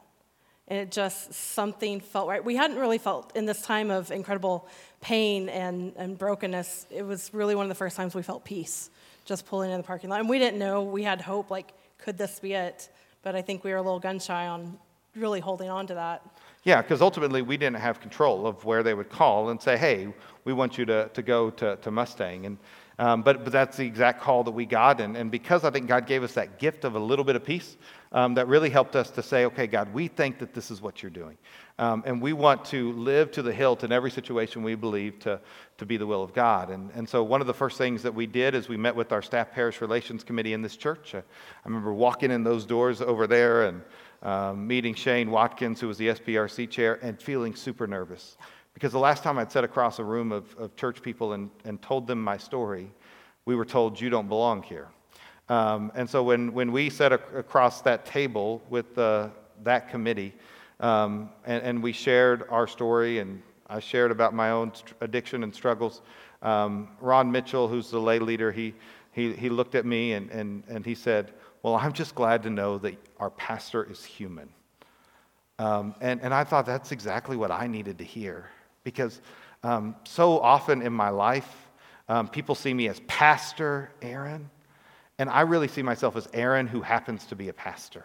And 0.72 0.80
it 0.80 0.90
just 0.90 1.34
something 1.34 2.00
felt 2.00 2.26
right. 2.26 2.42
We 2.42 2.56
hadn't 2.56 2.78
really 2.78 2.96
felt 2.96 3.36
in 3.36 3.44
this 3.44 3.60
time 3.60 3.90
of 3.90 4.10
incredible 4.10 4.66
pain 5.02 5.50
and, 5.50 5.92
and 5.96 6.16
brokenness. 6.16 6.86
It 6.90 7.02
was 7.02 7.28
really 7.34 7.54
one 7.54 7.66
of 7.66 7.68
the 7.68 7.74
first 7.74 7.94
times 7.94 8.14
we 8.14 8.22
felt 8.22 8.42
peace 8.42 8.88
just 9.26 9.44
pulling 9.44 9.70
in 9.70 9.76
the 9.76 9.82
parking 9.82 10.08
lot. 10.08 10.20
And 10.20 10.30
we 10.30 10.38
didn't 10.38 10.58
know, 10.58 10.82
we 10.82 11.02
had 11.02 11.20
hope, 11.20 11.50
like, 11.50 11.74
could 11.98 12.16
this 12.16 12.40
be 12.40 12.54
it? 12.54 12.88
But 13.22 13.36
I 13.36 13.42
think 13.42 13.64
we 13.64 13.70
were 13.70 13.76
a 13.76 13.82
little 13.82 14.00
gun 14.00 14.18
shy 14.18 14.46
on 14.46 14.78
really 15.14 15.40
holding 15.40 15.68
on 15.68 15.86
to 15.88 15.94
that. 15.94 16.22
Yeah, 16.64 16.80
because 16.80 17.02
ultimately 17.02 17.42
we 17.42 17.58
didn't 17.58 17.76
have 17.76 18.00
control 18.00 18.46
of 18.46 18.64
where 18.64 18.82
they 18.82 18.94
would 18.94 19.10
call 19.10 19.50
and 19.50 19.60
say, 19.60 19.76
hey, 19.76 20.14
we 20.46 20.54
want 20.54 20.78
you 20.78 20.86
to, 20.86 21.10
to 21.12 21.20
go 21.20 21.50
to, 21.50 21.76
to 21.76 21.90
Mustang. 21.90 22.46
And 22.46 22.56
um, 23.02 23.22
but, 23.22 23.42
but 23.42 23.52
that's 23.52 23.78
the 23.78 23.84
exact 23.84 24.20
call 24.20 24.44
that 24.44 24.52
we 24.52 24.64
got. 24.64 25.00
And, 25.00 25.16
and 25.16 25.28
because 25.28 25.64
I 25.64 25.70
think 25.70 25.88
God 25.88 26.06
gave 26.06 26.22
us 26.22 26.34
that 26.34 26.60
gift 26.60 26.84
of 26.84 26.94
a 26.94 27.00
little 27.00 27.24
bit 27.24 27.34
of 27.34 27.44
peace, 27.44 27.76
um, 28.12 28.34
that 28.34 28.46
really 28.46 28.70
helped 28.70 28.94
us 28.94 29.10
to 29.10 29.24
say, 29.24 29.44
okay, 29.46 29.66
God, 29.66 29.92
we 29.92 30.06
think 30.06 30.38
that 30.38 30.54
this 30.54 30.70
is 30.70 30.80
what 30.80 31.02
you're 31.02 31.10
doing. 31.10 31.36
Um, 31.80 32.04
and 32.06 32.22
we 32.22 32.32
want 32.32 32.64
to 32.66 32.92
live 32.92 33.32
to 33.32 33.42
the 33.42 33.52
hilt 33.52 33.82
in 33.82 33.90
every 33.90 34.12
situation 34.12 34.62
we 34.62 34.76
believe 34.76 35.18
to, 35.20 35.40
to 35.78 35.84
be 35.84 35.96
the 35.96 36.06
will 36.06 36.22
of 36.22 36.32
God. 36.32 36.70
And, 36.70 36.92
and 36.94 37.08
so 37.08 37.24
one 37.24 37.40
of 37.40 37.48
the 37.48 37.54
first 37.54 37.76
things 37.76 38.04
that 38.04 38.14
we 38.14 38.28
did 38.28 38.54
is 38.54 38.68
we 38.68 38.76
met 38.76 38.94
with 38.94 39.10
our 39.10 39.22
staff 39.22 39.50
parish 39.50 39.80
relations 39.80 40.22
committee 40.22 40.52
in 40.52 40.62
this 40.62 40.76
church. 40.76 41.16
Uh, 41.16 41.22
I 41.64 41.68
remember 41.68 41.92
walking 41.92 42.30
in 42.30 42.44
those 42.44 42.64
doors 42.64 43.00
over 43.02 43.26
there 43.26 43.64
and 43.64 43.82
um, 44.22 44.64
meeting 44.64 44.94
Shane 44.94 45.28
Watkins, 45.28 45.80
who 45.80 45.88
was 45.88 45.98
the 45.98 46.06
SPRC 46.08 46.70
chair, 46.70 47.00
and 47.02 47.20
feeling 47.20 47.56
super 47.56 47.88
nervous. 47.88 48.36
Because 48.74 48.92
the 48.92 48.98
last 48.98 49.22
time 49.22 49.38
I'd 49.38 49.52
sat 49.52 49.64
across 49.64 49.98
a 49.98 50.04
room 50.04 50.32
of, 50.32 50.54
of 50.56 50.74
church 50.76 51.02
people 51.02 51.34
and, 51.34 51.50
and 51.64 51.80
told 51.82 52.06
them 52.06 52.22
my 52.22 52.36
story, 52.36 52.90
we 53.44 53.54
were 53.54 53.64
told, 53.64 54.00
You 54.00 54.10
don't 54.10 54.28
belong 54.28 54.62
here. 54.62 54.88
Um, 55.48 55.92
and 55.94 56.08
so 56.08 56.22
when, 56.22 56.52
when 56.52 56.72
we 56.72 56.88
sat 56.88 57.12
ac- 57.12 57.22
across 57.34 57.82
that 57.82 58.06
table 58.06 58.62
with 58.70 58.96
uh, 58.96 59.28
that 59.64 59.90
committee, 59.90 60.32
um, 60.80 61.30
and, 61.44 61.62
and, 61.62 61.82
we 61.82 61.92
shared 61.92 62.44
our 62.48 62.66
story, 62.66 63.18
and 63.18 63.42
I 63.68 63.80
shared 63.80 64.10
about 64.10 64.34
my 64.34 64.50
own 64.50 64.74
st- 64.74 64.94
addiction 65.00 65.42
and 65.42 65.54
struggles, 65.54 66.00
um, 66.42 66.88
Ron 67.00 67.30
Mitchell, 67.30 67.68
who's 67.68 67.90
the 67.90 68.00
lay 68.00 68.18
leader, 68.18 68.50
he, 68.50 68.74
he, 69.12 69.32
he 69.32 69.48
looked 69.48 69.74
at 69.74 69.84
me 69.84 70.14
and, 70.14 70.30
and, 70.30 70.64
and 70.68 70.84
he 70.86 70.94
said, 70.94 71.32
Well, 71.62 71.76
I'm 71.76 71.92
just 71.92 72.14
glad 72.14 72.42
to 72.44 72.50
know 72.50 72.78
that 72.78 72.96
our 73.18 73.30
pastor 73.30 73.84
is 73.84 74.04
human. 74.04 74.48
Um, 75.58 75.94
and, 76.00 76.20
and 76.22 76.32
I 76.32 76.44
thought 76.44 76.66
that's 76.66 76.92
exactly 76.92 77.36
what 77.36 77.50
I 77.50 77.66
needed 77.66 77.98
to 77.98 78.04
hear. 78.04 78.48
Because 78.84 79.20
um, 79.62 79.94
so 80.04 80.40
often 80.40 80.82
in 80.82 80.92
my 80.92 81.10
life, 81.10 81.70
um, 82.08 82.28
people 82.28 82.54
see 82.54 82.74
me 82.74 82.88
as 82.88 83.00
Pastor 83.06 83.90
Aaron, 84.02 84.50
and 85.18 85.30
I 85.30 85.42
really 85.42 85.68
see 85.68 85.82
myself 85.82 86.16
as 86.16 86.28
Aaron 86.32 86.66
who 86.66 86.82
happens 86.82 87.26
to 87.26 87.36
be 87.36 87.48
a 87.48 87.52
pastor. 87.52 88.04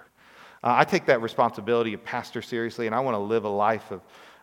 Uh, 0.63 0.75
I 0.77 0.83
take 0.83 1.05
that 1.05 1.21
responsibility 1.21 1.93
of 1.93 2.03
pastor 2.03 2.41
seriously, 2.41 2.87
and 2.87 2.95
I 2.95 2.99
want 2.99 3.15
to 3.15 3.19
live 3.19 3.45
a 3.45 3.49
life 3.49 3.91
of, 3.91 4.01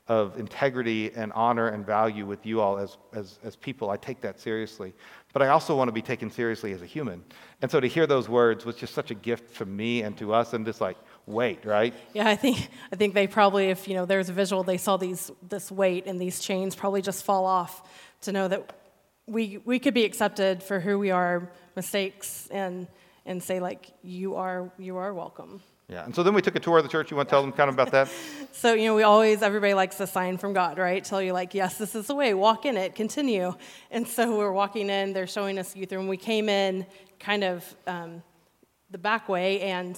of 0.09 0.38
integrity 0.38 1.12
and 1.14 1.33
honor 1.33 1.68
and 1.68 1.85
value 1.85 2.27
with 2.27 2.44
you 2.47 2.61
all 2.61 2.79
as, 2.79 2.99
as, 3.12 3.38
as 3.44 3.57
people. 3.57 3.90
I 3.90 3.97
take 3.97 4.20
that 4.20 4.40
seriously. 4.40 4.92
But 5.35 5.42
I 5.42 5.49
also 5.49 5.77
want 5.77 5.88
to 5.88 5.92
be 5.92 6.01
taken 6.01 6.31
seriously 6.31 6.73
as 6.73 6.81
a 6.81 6.87
human. 6.87 7.23
And 7.61 7.70
so 7.70 7.81
to 7.81 7.88
hear 7.88 8.07
those 8.07 8.29
words 8.29 8.64
was 8.64 8.77
just 8.77 8.94
such 8.94 9.11
a 9.11 9.14
gift 9.14 9.51
for 9.51 9.66
me 9.66 10.03
and 10.03 10.16
to 10.18 10.33
us, 10.33 10.55
and 10.55 10.64
just 10.64 10.81
like, 10.81 10.97
weight, 11.27 11.64
right? 11.64 11.92
Yeah, 12.12 12.29
I 12.29 12.37
think 12.37 12.68
I 12.92 12.97
think 12.97 13.14
they 13.14 13.27
probably, 13.27 13.70
if 13.70 13.88
you 13.88 13.94
know, 13.94 14.07
there's 14.07 14.29
a 14.29 14.33
visual, 14.33 14.62
they 14.62 14.79
saw 14.79 14.97
these 14.97 15.31
this 15.42 15.70
weight 15.70 16.07
and 16.07 16.20
these 16.20 16.40
chains 16.40 16.75
probably 16.75 17.03
just 17.03 17.25
fall 17.25 17.44
off 17.47 17.83
to 18.23 18.33
know 18.33 18.49
that 18.49 18.73
we 19.27 19.59
we 19.64 19.79
could 19.79 19.94
be 19.94 20.05
accepted 20.05 20.62
for 20.62 20.81
who 20.81 20.99
we 20.99 21.11
are, 21.11 21.51
mistakes, 21.77 22.49
and 22.51 22.87
and 23.27 23.42
say 23.42 23.59
like 23.59 23.90
you 24.03 24.37
are 24.37 24.70
you 24.79 24.97
are 24.97 25.12
welcome. 25.12 25.62
Yeah, 25.94 26.04
and 26.04 26.12
so 26.12 26.24
then 26.24 26.35
we 26.35 26.42
took 26.42 26.57
a 26.57 26.61
tour 26.61 26.78
of 26.78 26.83
the 26.83 26.88
church. 26.90 27.12
You 27.12 27.16
want 27.16 27.28
to 27.28 27.30
tell 27.30 27.40
them 27.40 27.52
kind 27.52 27.68
of 27.68 27.74
about 27.74 27.92
that? 27.92 28.11
so, 28.52 28.74
you 28.74 28.87
know, 28.87 28.96
we 28.96 29.04
always, 29.04 29.42
everybody 29.42 29.74
likes 29.74 30.00
a 30.00 30.09
sign 30.09 30.38
from 30.38 30.52
God, 30.52 30.76
right? 30.76 31.04
Tell 31.04 31.22
you, 31.22 31.33
like, 31.33 31.54
yes, 31.54 31.78
this 31.78 31.94
is 31.94 32.09
the 32.09 32.16
way, 32.16 32.35
walk 32.35 32.66
in 32.66 32.76
it, 32.76 32.96
continue. 32.96 33.54
And 33.92 34.04
so 34.04 34.37
we're 34.37 34.50
walking 34.50 34.90
in, 34.90 35.12
they're 35.12 35.28
showing 35.28 35.57
us 35.57 35.76
youth 35.76 35.92
room. 35.92 36.09
We 36.09 36.16
came 36.16 36.48
in 36.48 36.85
kind 37.20 37.44
of 37.44 37.76
um, 37.87 38.24
the 38.90 38.98
back 38.98 39.28
way, 39.28 39.61
and 39.61 39.96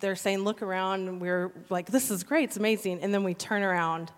they're 0.00 0.16
saying, 0.16 0.40
look 0.40 0.60
around, 0.60 1.06
and 1.06 1.20
we're 1.20 1.52
like, 1.70 1.86
this 1.86 2.10
is 2.10 2.24
great, 2.24 2.48
it's 2.48 2.56
amazing. 2.56 2.98
And 3.00 3.14
then 3.14 3.22
we 3.22 3.34
turn 3.34 3.62
around, 3.62 4.10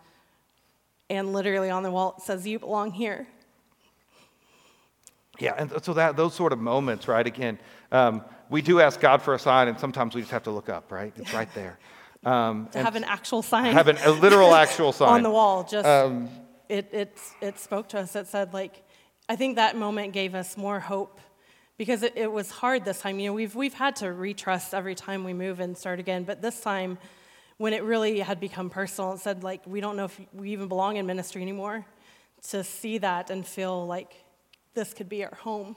and 1.11 1.35
literally 1.35 1.69
on 1.69 1.83
the 1.83 1.91
wall 1.91 2.15
it 2.17 2.23
says, 2.23 2.47
you 2.47 2.59
belong 2.59 2.93
here. 2.93 3.27
Yeah, 5.39 5.53
and 5.59 5.85
so 5.85 5.93
that 5.93 6.17
those 6.17 6.35
sort 6.35 6.55
of 6.55 6.61
moments, 6.61 7.09
right? 7.09 7.27
Again, 7.27 7.59
um, 7.93 8.25
we 8.51 8.63
do 8.63 8.81
ask 8.81 9.01
God 9.01 9.23
for 9.23 9.35
a 9.35 9.39
sign, 9.39 9.69
and 9.69 9.79
sometimes 9.79 10.15
we 10.15 10.21
just 10.21 10.33
have 10.33 10.43
to 10.45 10.51
look 10.51 10.69
up, 10.69 10.93
right? 10.93 11.13
It's 11.17 11.33
right 11.33 11.53
there. 11.55 11.79
Um, 12.25 12.69
to 12.73 12.83
have 12.83 12.97
an 12.97 13.05
actual 13.05 13.43
sign. 13.43 13.73
Have 13.73 13.89
an, 13.89 13.97
a 14.05 14.11
literal 14.11 14.55
actual 14.55 14.93
sign 15.01 15.09
on 15.09 15.23
the 15.23 15.31
wall. 15.31 15.65
Just 15.65 15.87
um, 15.87 16.29
it, 16.69 16.89
it 16.93 17.19
it 17.41 17.59
spoke 17.59 17.89
to 17.91 18.01
us. 18.01 18.15
It 18.15 18.27
said 18.27 18.53
like, 18.53 18.83
I 19.29 19.37
think 19.37 19.57
that 19.57 19.77
moment 19.77 20.13
gave 20.13 20.35
us 20.35 20.57
more 20.57 20.81
hope 20.81 21.19
because 21.81 22.03
it, 22.03 22.13
it 22.15 22.31
was 22.31 22.51
hard 22.51 22.85
this 22.85 23.01
time. 23.01 23.19
You 23.19 23.31
know, 23.31 23.33
we've, 23.33 23.55
we've 23.55 23.73
had 23.73 23.97
to 23.97 24.07
retrust 24.07 24.75
every 24.75 24.95
time 24.95 25.25
we 25.25 25.33
move 25.33 25.61
and 25.61 25.79
start 25.79 25.99
again, 25.99 26.25
but 26.25 26.43
this 26.43 26.61
time, 26.61 26.99
when 27.57 27.73
it 27.73 27.83
really 27.83 28.21
had 28.21 28.39
become 28.39 28.69
personal, 28.69 29.15
it 29.15 29.21
said, 29.21 29.43
like, 29.43 29.63
we 29.67 29.81
don't 29.81 29.97
know 29.97 30.05
if 30.05 30.21
we 30.35 30.51
even 30.51 30.69
belong 30.69 30.99
in 30.99 31.07
ministry 31.07 31.41
anymore, 31.41 31.87
to 32.49 32.63
see 32.65 32.99
that 32.99 33.31
and 33.31 33.47
feel 33.47 33.87
like 33.87 34.13
this 34.75 34.93
could 34.93 35.09
be 35.09 35.25
our 35.25 35.35
home. 35.37 35.75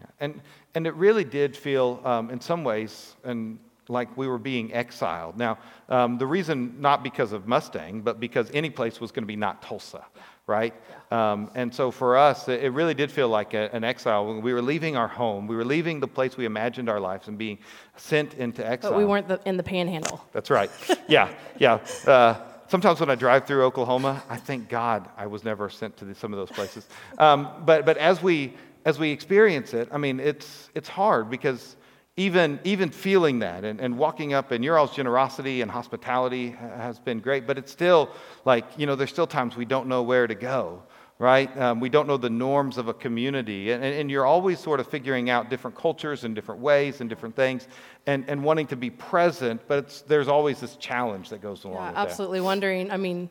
Yeah. 0.00 0.06
And, 0.20 0.40
and 0.74 0.86
it 0.86 0.94
really 0.94 1.24
did 1.24 1.56
feel, 1.56 2.00
um, 2.04 2.30
in 2.30 2.40
some 2.40 2.64
ways, 2.64 3.14
and 3.24 3.58
like 3.88 4.16
we 4.16 4.28
were 4.28 4.38
being 4.38 4.72
exiled. 4.72 5.36
Now, 5.36 5.58
um, 5.88 6.18
the 6.18 6.26
reason 6.26 6.80
not 6.80 7.02
because 7.02 7.32
of 7.32 7.46
Mustang, 7.46 8.02
but 8.02 8.20
because 8.20 8.50
any 8.54 8.70
place 8.70 9.00
was 9.00 9.10
going 9.12 9.24
to 9.24 9.28
be 9.28 9.36
not 9.36 9.62
Tulsa 9.62 10.04
right? 10.50 10.74
Um, 11.12 11.48
and 11.54 11.72
so 11.72 11.92
for 11.92 12.16
us, 12.16 12.48
it 12.48 12.72
really 12.72 12.92
did 12.92 13.10
feel 13.10 13.28
like 13.28 13.54
a, 13.54 13.70
an 13.72 13.84
exile. 13.84 14.26
When 14.26 14.42
we 14.42 14.52
were 14.52 14.60
leaving 14.60 14.96
our 14.96 15.06
home, 15.06 15.46
we 15.46 15.54
were 15.54 15.64
leaving 15.64 16.00
the 16.00 16.08
place 16.08 16.36
we 16.36 16.44
imagined 16.44 16.88
our 16.88 16.98
lives 16.98 17.28
and 17.28 17.38
being 17.38 17.58
sent 17.96 18.34
into 18.34 18.66
exile. 18.66 18.90
But 18.90 18.98
we 18.98 19.04
weren't 19.04 19.28
the, 19.28 19.40
in 19.46 19.56
the 19.56 19.62
panhandle. 19.62 20.24
That's 20.32 20.50
right. 20.50 20.70
Yeah, 21.08 21.28
yeah. 21.58 21.78
Uh, 22.06 22.34
sometimes 22.68 23.00
when 23.00 23.10
I 23.10 23.14
drive 23.14 23.46
through 23.46 23.64
Oklahoma, 23.64 24.22
I 24.28 24.36
thank 24.36 24.68
God 24.68 25.08
I 25.16 25.26
was 25.26 25.44
never 25.44 25.68
sent 25.70 25.96
to 25.98 26.04
the, 26.04 26.14
some 26.14 26.32
of 26.32 26.38
those 26.38 26.50
places. 26.50 26.88
Um, 27.18 27.48
but, 27.64 27.84
but 27.84 27.96
as 27.96 28.22
we 28.22 28.54
as 28.84 28.98
we 28.98 29.10
experience 29.10 29.74
it, 29.74 29.88
I 29.92 29.98
mean, 29.98 30.20
it's 30.20 30.70
it's 30.74 30.88
hard 30.88 31.30
because 31.30 31.76
even, 32.20 32.60
even 32.64 32.90
feeling 32.90 33.38
that 33.38 33.64
and, 33.64 33.80
and 33.80 33.96
walking 33.96 34.34
up 34.34 34.50
and 34.50 34.62
your 34.62 34.78
all's 34.78 34.94
generosity 34.94 35.62
and 35.62 35.70
hospitality 35.70 36.50
has 36.50 36.98
been 36.98 37.20
great, 37.20 37.46
but 37.46 37.56
it's 37.56 37.72
still 37.72 38.10
like, 38.44 38.66
you 38.76 38.86
know, 38.86 38.94
there's 38.94 39.10
still 39.10 39.26
times 39.26 39.56
we 39.56 39.64
don't 39.64 39.86
know 39.86 40.02
where 40.02 40.26
to 40.26 40.34
go, 40.34 40.82
right? 41.18 41.56
Um, 41.56 41.80
we 41.80 41.88
don't 41.88 42.06
know 42.06 42.18
the 42.18 42.28
norms 42.28 42.76
of 42.76 42.88
a 42.88 42.94
community. 42.94 43.70
And, 43.70 43.82
and 43.82 44.10
you're 44.10 44.26
always 44.26 44.58
sort 44.58 44.80
of 44.80 44.88
figuring 44.88 45.30
out 45.30 45.48
different 45.48 45.76
cultures 45.76 46.24
and 46.24 46.34
different 46.34 46.60
ways 46.60 47.00
and 47.00 47.08
different 47.08 47.36
things 47.36 47.68
and, 48.06 48.28
and 48.28 48.44
wanting 48.44 48.66
to 48.66 48.76
be 48.76 48.90
present, 48.90 49.62
but 49.66 50.02
there's 50.06 50.28
always 50.28 50.60
this 50.60 50.76
challenge 50.76 51.30
that 51.30 51.40
goes 51.40 51.64
along 51.64 51.94
yeah, 51.94 52.02
absolutely 52.02 52.40
that. 52.40 52.44
wondering, 52.44 52.90
I 52.90 52.98
mean, 52.98 53.30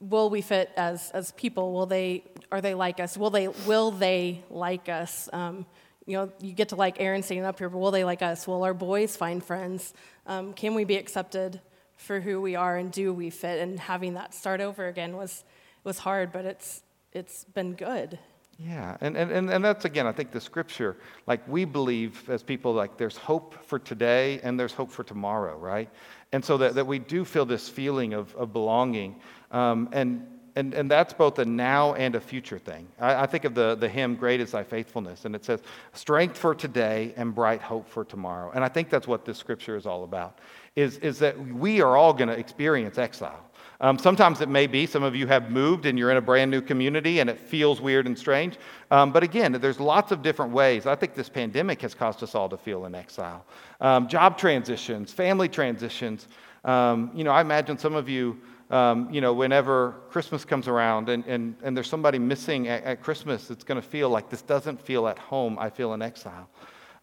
will 0.00 0.30
we 0.30 0.40
fit 0.40 0.70
as, 0.76 1.10
as 1.12 1.32
people? 1.32 1.72
Will 1.72 1.86
they, 1.86 2.24
are 2.52 2.60
they 2.60 2.74
like 2.74 3.00
us? 3.00 3.16
Will 3.16 3.30
they, 3.30 3.48
will 3.48 3.90
they 3.90 4.42
like 4.50 4.88
us? 4.88 5.28
Um, 5.32 5.66
you 6.06 6.16
know, 6.16 6.32
you 6.40 6.52
get 6.52 6.70
to 6.70 6.76
like 6.76 7.00
Aaron 7.00 7.22
standing 7.22 7.44
up 7.44 7.58
here, 7.58 7.68
but 7.68 7.78
will 7.78 7.90
they 7.90 8.04
like 8.04 8.22
us? 8.22 8.46
Will 8.46 8.62
our 8.64 8.74
boys 8.74 9.16
find 9.16 9.44
friends? 9.44 9.92
Um, 10.26 10.52
can 10.54 10.74
we 10.74 10.84
be 10.84 10.96
accepted 10.96 11.60
for 11.96 12.20
who 12.20 12.40
we 12.40 12.54
are 12.54 12.76
and 12.76 12.90
do 12.90 13.12
we 13.12 13.30
fit? 13.30 13.60
And 13.60 13.78
having 13.78 14.14
that 14.14 14.32
start 14.32 14.60
over 14.60 14.86
again 14.86 15.16
was, 15.16 15.44
was 15.84 15.98
hard, 15.98 16.32
but 16.32 16.44
it's, 16.44 16.82
it's 17.12 17.44
been 17.44 17.74
good. 17.74 18.18
Yeah, 18.58 18.96
and, 19.00 19.16
and, 19.16 19.30
and, 19.30 19.50
and 19.50 19.64
that's 19.64 19.84
again, 19.84 20.06
I 20.08 20.12
think 20.12 20.32
the 20.32 20.40
scripture, 20.40 20.96
like 21.28 21.46
we 21.46 21.64
believe 21.64 22.28
as 22.28 22.42
people, 22.42 22.72
like 22.72 22.96
there's 22.96 23.16
hope 23.16 23.54
for 23.64 23.78
today 23.78 24.40
and 24.42 24.58
there's 24.58 24.72
hope 24.72 24.90
for 24.90 25.04
tomorrow, 25.04 25.56
right? 25.56 25.88
And 26.32 26.44
so 26.44 26.56
that, 26.58 26.74
that 26.74 26.86
we 26.86 26.98
do 26.98 27.24
feel 27.24 27.46
this 27.46 27.68
feeling 27.68 28.14
of, 28.14 28.34
of 28.34 28.52
belonging. 28.52 29.20
Um, 29.52 29.88
and, 29.92 30.26
and, 30.56 30.74
and 30.74 30.90
that's 30.90 31.12
both 31.12 31.38
a 31.38 31.44
now 31.44 31.94
and 31.94 32.16
a 32.16 32.20
future 32.20 32.58
thing. 32.58 32.88
I, 32.98 33.22
I 33.22 33.26
think 33.26 33.44
of 33.44 33.54
the, 33.54 33.76
the 33.76 33.88
hymn, 33.88 34.16
Great 34.16 34.40
is 34.40 34.50
Thy 34.50 34.64
Faithfulness, 34.64 35.24
and 35.24 35.36
it 35.36 35.44
says, 35.44 35.62
Strength 35.92 36.36
for 36.36 36.52
today 36.52 37.14
and 37.16 37.32
bright 37.32 37.62
hope 37.62 37.88
for 37.88 38.04
tomorrow. 38.04 38.50
And 38.52 38.64
I 38.64 38.68
think 38.68 38.90
that's 38.90 39.06
what 39.06 39.24
this 39.24 39.38
scripture 39.38 39.76
is 39.76 39.86
all 39.86 40.02
about, 40.02 40.40
is, 40.74 40.98
is 40.98 41.20
that 41.20 41.38
we 41.38 41.80
are 41.80 41.96
all 41.96 42.12
going 42.12 42.28
to 42.28 42.36
experience 42.36 42.98
exile. 42.98 43.47
Um, 43.80 43.96
sometimes 43.96 44.40
it 44.40 44.48
may 44.48 44.66
be 44.66 44.86
some 44.86 45.04
of 45.04 45.14
you 45.14 45.28
have 45.28 45.52
moved 45.52 45.86
and 45.86 45.96
you're 45.96 46.10
in 46.10 46.16
a 46.16 46.22
brand 46.22 46.50
new 46.50 46.60
community 46.60 47.20
and 47.20 47.30
it 47.30 47.38
feels 47.38 47.80
weird 47.80 48.06
and 48.06 48.18
strange. 48.18 48.56
Um, 48.90 49.12
but 49.12 49.22
again, 49.22 49.52
there's 49.52 49.78
lots 49.78 50.10
of 50.10 50.20
different 50.20 50.52
ways. 50.52 50.86
I 50.86 50.96
think 50.96 51.14
this 51.14 51.28
pandemic 51.28 51.80
has 51.82 51.94
caused 51.94 52.22
us 52.24 52.34
all 52.34 52.48
to 52.48 52.56
feel 52.56 52.86
in 52.86 52.94
exile. 52.96 53.44
Um, 53.80 54.08
job 54.08 54.36
transitions, 54.36 55.12
family 55.12 55.48
transitions. 55.48 56.26
Um, 56.64 57.12
you 57.14 57.22
know, 57.22 57.30
I 57.30 57.40
imagine 57.40 57.78
some 57.78 57.94
of 57.94 58.08
you, 58.08 58.40
um, 58.70 59.08
you 59.14 59.20
know, 59.20 59.32
whenever 59.32 59.94
Christmas 60.10 60.44
comes 60.44 60.66
around 60.66 61.08
and, 61.08 61.24
and, 61.26 61.54
and 61.62 61.76
there's 61.76 61.88
somebody 61.88 62.18
missing 62.18 62.66
at, 62.66 62.82
at 62.82 63.02
Christmas, 63.02 63.48
it's 63.48 63.62
going 63.62 63.80
to 63.80 63.86
feel 63.86 64.10
like 64.10 64.28
this 64.28 64.42
doesn't 64.42 64.80
feel 64.80 65.06
at 65.06 65.20
home. 65.20 65.56
I 65.56 65.70
feel 65.70 65.94
in 65.94 66.02
exile. 66.02 66.48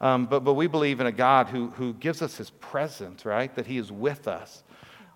Um, 0.02 0.26
but, 0.26 0.42
but 0.42 0.56
we 0.56 0.68
believe 0.68 1.00
in 1.00 1.08
a 1.08 1.12
God 1.12 1.48
who, 1.48 1.70
who 1.70 1.94
gives 1.94 2.22
us 2.22 2.36
his 2.36 2.50
presence, 2.50 3.24
right? 3.24 3.56
That 3.56 3.66
he 3.66 3.78
is 3.78 3.94
with 3.94 4.28
us. 4.28 4.65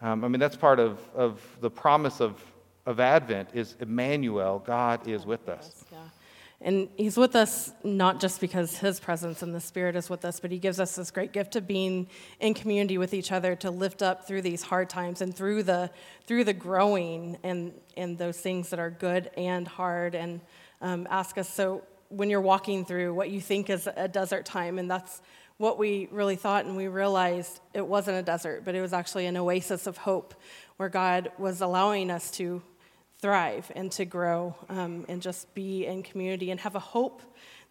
Um, 0.02 0.24
I 0.24 0.28
mean, 0.28 0.40
that's 0.40 0.56
part 0.56 0.80
of, 0.80 1.00
of 1.14 1.42
the 1.62 1.70
promise 1.70 2.22
of, 2.22 2.42
of 2.86 3.00
Advent 3.00 3.50
is 3.54 3.76
Emmanuel, 3.80 4.60
God 4.60 5.08
is 5.08 5.26
with 5.26 5.50
us. 5.50 5.86
Yeah. 5.92 5.98
And 6.62 6.90
he's 6.98 7.16
with 7.16 7.38
us 7.38 7.72
not 7.86 8.20
just 8.20 8.42
because 8.42 8.78
his 8.78 9.00
presence 9.00 9.42
and 9.42 9.56
the 9.56 9.62
Spirit 9.62 9.96
is 9.96 10.10
with 10.10 10.26
us, 10.26 10.42
but 10.42 10.52
he 10.52 10.60
gives 10.60 10.80
us 10.80 10.96
this 10.98 11.10
great 11.10 11.32
gift 11.32 11.56
of 11.56 11.66
being 11.66 12.08
in 12.42 12.54
community 12.54 12.98
with 12.98 13.14
each 13.14 13.32
other 13.32 13.56
to 13.58 13.72
lift 13.72 14.02
up 14.02 14.28
through 14.28 14.42
these 14.42 14.64
hard 14.64 14.90
times 14.90 15.22
and 15.22 15.34
through 15.34 15.64
the 15.64 15.90
through 16.28 16.44
the 16.44 16.54
growing 16.54 17.38
and 17.44 17.72
and 17.96 18.18
those 18.18 18.38
things 18.38 18.70
that 18.72 18.80
are 18.80 18.90
good 18.90 19.32
and 19.38 19.70
hard. 19.70 20.16
And 20.16 20.42
um, 20.82 21.08
ask 21.10 21.38
us 21.38 21.48
so 21.48 21.84
when 22.10 22.30
you're 22.30 22.42
walking 22.42 22.84
through 22.84 23.14
what 23.14 23.30
you 23.30 23.40
think 23.40 23.70
is 23.70 23.88
a 23.96 24.10
desert 24.10 24.46
time, 24.46 24.80
and 24.80 24.92
that's 24.92 25.22
what 25.60 25.78
we 25.78 26.08
really 26.10 26.38
thought, 26.38 26.66
and 26.66 26.78
we 26.78 26.88
realized 26.88 27.60
it 27.74 27.86
wasn't 27.86 28.18
a 28.18 28.24
desert, 28.24 28.64
but 28.64 28.76
it 28.76 28.82
was 28.82 28.94
actually 28.94 29.26
an 29.26 29.36
oasis 29.36 29.88
of 29.88 29.98
hope 29.98 30.34
where 30.78 30.88
God 30.88 31.32
was 31.38 31.60
allowing 31.60 32.10
us 32.10 32.32
to 32.32 32.64
thrive 33.22 33.70
and 33.76 33.92
to 33.92 34.06
grow 34.06 34.56
um, 34.70 35.06
and 35.10 35.22
just 35.22 35.54
be 35.54 35.86
in 35.86 36.02
community 36.02 36.50
and 36.52 36.62
have 36.62 36.76
a 36.76 36.80
hope 36.80 37.22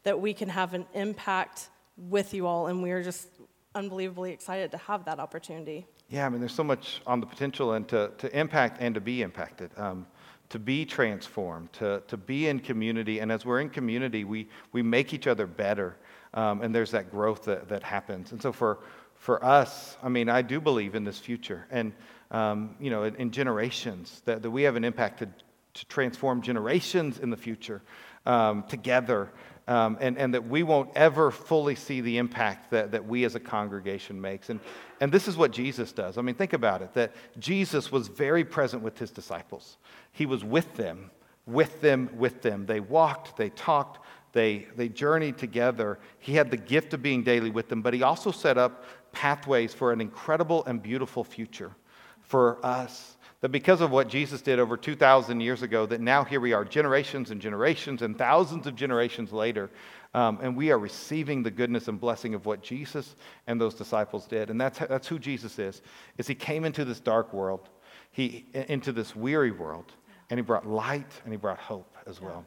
that 0.02 0.20
we 0.20 0.34
can 0.34 0.50
have 0.50 0.74
an 0.74 0.84
impact 0.92 1.70
with 1.96 2.34
you 2.34 2.46
all. 2.46 2.66
And 2.66 2.82
we 2.82 2.90
are 2.90 3.02
just 3.02 3.28
unbelievably 3.74 4.32
excited 4.32 4.70
to 4.72 4.76
have 4.76 5.06
that 5.06 5.18
opportunity. 5.18 5.86
Yeah, 6.10 6.26
I 6.26 6.28
mean, 6.28 6.40
there's 6.40 6.54
so 6.54 6.64
much 6.64 7.00
on 7.06 7.20
the 7.20 7.26
potential 7.26 7.72
and 7.72 7.88
to, 7.88 8.12
to 8.18 8.38
impact 8.38 8.82
and 8.82 8.94
to 8.96 9.00
be 9.00 9.22
impacted. 9.22 9.70
Um, 9.78 10.06
to 10.50 10.58
be 10.58 10.86
transformed, 10.86 11.70
to, 11.74 12.02
to 12.08 12.16
be 12.16 12.48
in 12.48 12.58
community. 12.58 13.18
And 13.18 13.30
as 13.30 13.44
we're 13.44 13.60
in 13.60 13.68
community, 13.68 14.24
we, 14.24 14.48
we 14.72 14.80
make 14.80 15.12
each 15.12 15.26
other 15.26 15.46
better 15.46 15.96
um, 16.34 16.62
and 16.62 16.74
there's 16.74 16.90
that 16.90 17.10
growth 17.10 17.44
that, 17.44 17.68
that 17.68 17.82
happens. 17.82 18.32
And 18.32 18.40
so 18.40 18.52
for, 18.52 18.78
for 19.14 19.44
us, 19.44 19.96
I 20.02 20.08
mean, 20.08 20.28
I 20.28 20.42
do 20.42 20.60
believe 20.60 20.94
in 20.94 21.04
this 21.04 21.18
future 21.18 21.66
and, 21.70 21.92
um, 22.30 22.76
you 22.80 22.90
know, 22.90 23.04
in, 23.04 23.14
in, 23.16 23.30
generations, 23.30 24.22
that, 24.24 24.42
that 24.42 24.50
we 24.50 24.62
have 24.62 24.76
an 24.76 24.84
impact 24.84 25.20
to, 25.20 25.28
to 25.74 25.86
transform 25.86 26.42
generations 26.42 27.18
in 27.18 27.30
the 27.30 27.36
future 27.36 27.82
um, 28.26 28.62
together. 28.64 29.30
Um, 29.66 29.98
and, 30.00 30.16
and 30.16 30.32
that 30.32 30.48
we 30.48 30.62
won't 30.62 30.88
ever 30.96 31.30
fully 31.30 31.74
see 31.74 32.00
the 32.00 32.16
impact 32.16 32.70
that, 32.70 32.92
that 32.92 33.06
we 33.06 33.24
as 33.26 33.34
a 33.34 33.40
congregation 33.40 34.18
makes. 34.18 34.48
And, 34.48 34.60
and 34.98 35.12
this 35.12 35.28
is 35.28 35.36
what 35.36 35.50
Jesus 35.50 35.92
does. 35.92 36.16
I 36.16 36.22
mean, 36.22 36.36
think 36.36 36.54
about 36.54 36.80
it 36.80 36.94
that 36.94 37.12
Jesus 37.38 37.92
was 37.92 38.08
very 38.08 38.46
present 38.46 38.82
with 38.82 38.98
his 38.98 39.10
disciples, 39.10 39.76
he 40.10 40.24
was 40.24 40.42
with 40.42 40.74
them, 40.76 41.10
with 41.48 41.82
them, 41.82 42.08
with 42.16 42.40
them. 42.42 42.66
They 42.66 42.80
walked, 42.80 43.36
they 43.36 43.50
talked, 43.50 44.06
they, 44.32 44.66
they 44.76 44.88
journeyed 44.88 45.38
together. 45.38 45.98
He 46.18 46.34
had 46.34 46.50
the 46.50 46.56
gift 46.56 46.94
of 46.94 47.02
being 47.02 47.22
daily 47.22 47.50
with 47.50 47.68
them, 47.68 47.82
but 47.82 47.94
he 47.94 48.02
also 48.02 48.30
set 48.30 48.58
up 48.58 48.84
pathways 49.12 49.72
for 49.74 49.92
an 49.92 50.00
incredible 50.00 50.64
and 50.66 50.82
beautiful 50.82 51.24
future 51.24 51.72
for 52.20 52.64
us. 52.64 53.16
That 53.40 53.50
because 53.50 53.80
of 53.80 53.92
what 53.92 54.08
Jesus 54.08 54.42
did 54.42 54.58
over 54.58 54.76
2,000 54.76 55.40
years 55.40 55.62
ago, 55.62 55.86
that 55.86 56.00
now 56.00 56.24
here 56.24 56.40
we 56.40 56.52
are, 56.52 56.64
generations 56.64 57.30
and 57.30 57.40
generations 57.40 58.02
and 58.02 58.18
thousands 58.18 58.66
of 58.66 58.74
generations 58.74 59.32
later, 59.32 59.70
um, 60.12 60.38
and 60.42 60.56
we 60.56 60.72
are 60.72 60.78
receiving 60.78 61.42
the 61.42 61.50
goodness 61.50 61.86
and 61.86 62.00
blessing 62.00 62.34
of 62.34 62.46
what 62.46 62.62
Jesus 62.62 63.14
and 63.46 63.60
those 63.60 63.74
disciples 63.74 64.26
did. 64.26 64.50
And 64.50 64.60
that's, 64.60 64.80
that's 64.80 65.06
who 65.06 65.18
Jesus 65.18 65.58
is, 65.58 65.82
is 66.16 66.26
he 66.26 66.34
came 66.34 66.64
into 66.64 66.84
this 66.84 66.98
dark 66.98 67.32
world, 67.32 67.68
he, 68.10 68.46
into 68.52 68.90
this 68.90 69.14
weary 69.14 69.52
world, 69.52 69.92
and 70.30 70.38
he 70.38 70.42
brought 70.42 70.66
light 70.66 71.12
and 71.24 71.32
he 71.32 71.36
brought 71.36 71.58
hope 71.58 71.96
as 72.06 72.20
well. 72.20 72.44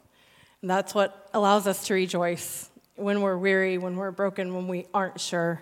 And 0.62 0.70
that's 0.70 0.94
what 0.94 1.30
allows 1.34 1.68
us 1.68 1.86
to 1.88 1.94
rejoice 1.94 2.70
when 2.96 3.22
we're 3.22 3.38
weary, 3.38 3.78
when 3.78 3.96
we're 3.96 4.12
broken, 4.12 4.54
when 4.56 4.68
we 4.68 4.86
aren't 4.94 5.20
sure 5.20 5.62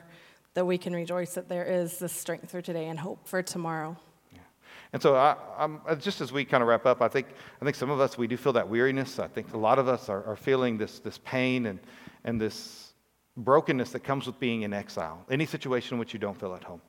that 0.55 0.65
we 0.65 0.77
can 0.77 0.93
rejoice 0.93 1.35
that 1.35 1.47
there 1.47 1.63
is 1.63 1.99
this 1.99 2.11
strength 2.11 2.51
for 2.51 2.61
today 2.61 2.87
and 2.87 2.99
hope 2.99 3.27
for 3.27 3.41
tomorrow. 3.41 3.95
And 4.91 5.01
so, 5.01 5.15
I, 5.15 5.35
uh, 5.57 5.95
just 5.95 6.19
as 6.19 6.31
we 6.31 6.43
kind 6.43 6.63
of 6.63 6.67
wrap 6.67 6.85
up, 6.87 7.01
I 7.01 7.07
think, 7.07 7.27
I 7.61 7.65
think 7.65 7.75
some 7.75 7.91
of 7.91 7.99
us, 7.99 8.17
we 8.17 8.25
do 8.25 8.37
feel 8.37 8.53
that 8.53 8.67
weariness. 8.67 9.19
I 9.19 9.27
think 9.27 9.53
a 9.53 9.57
lot 9.57 9.77
of 9.77 9.87
us 9.87 10.09
are, 10.09 10.23
are 10.25 10.35
feeling 10.35 10.77
this, 10.77 10.99
this 10.99 11.19
pain 11.19 11.67
and, 11.67 11.79
and 12.23 12.41
this 12.41 12.93
brokenness 13.37 13.91
that 13.91 14.03
comes 14.03 14.25
with 14.25 14.39
being 14.39 14.63
in 14.63 14.73
exile, 14.73 15.23
any 15.29 15.45
situation 15.45 15.93
in 15.93 15.99
which 15.99 16.13
you 16.13 16.19
don't 16.19 16.39
feel 16.39 16.55
at 16.55 16.63
home. 16.63 16.81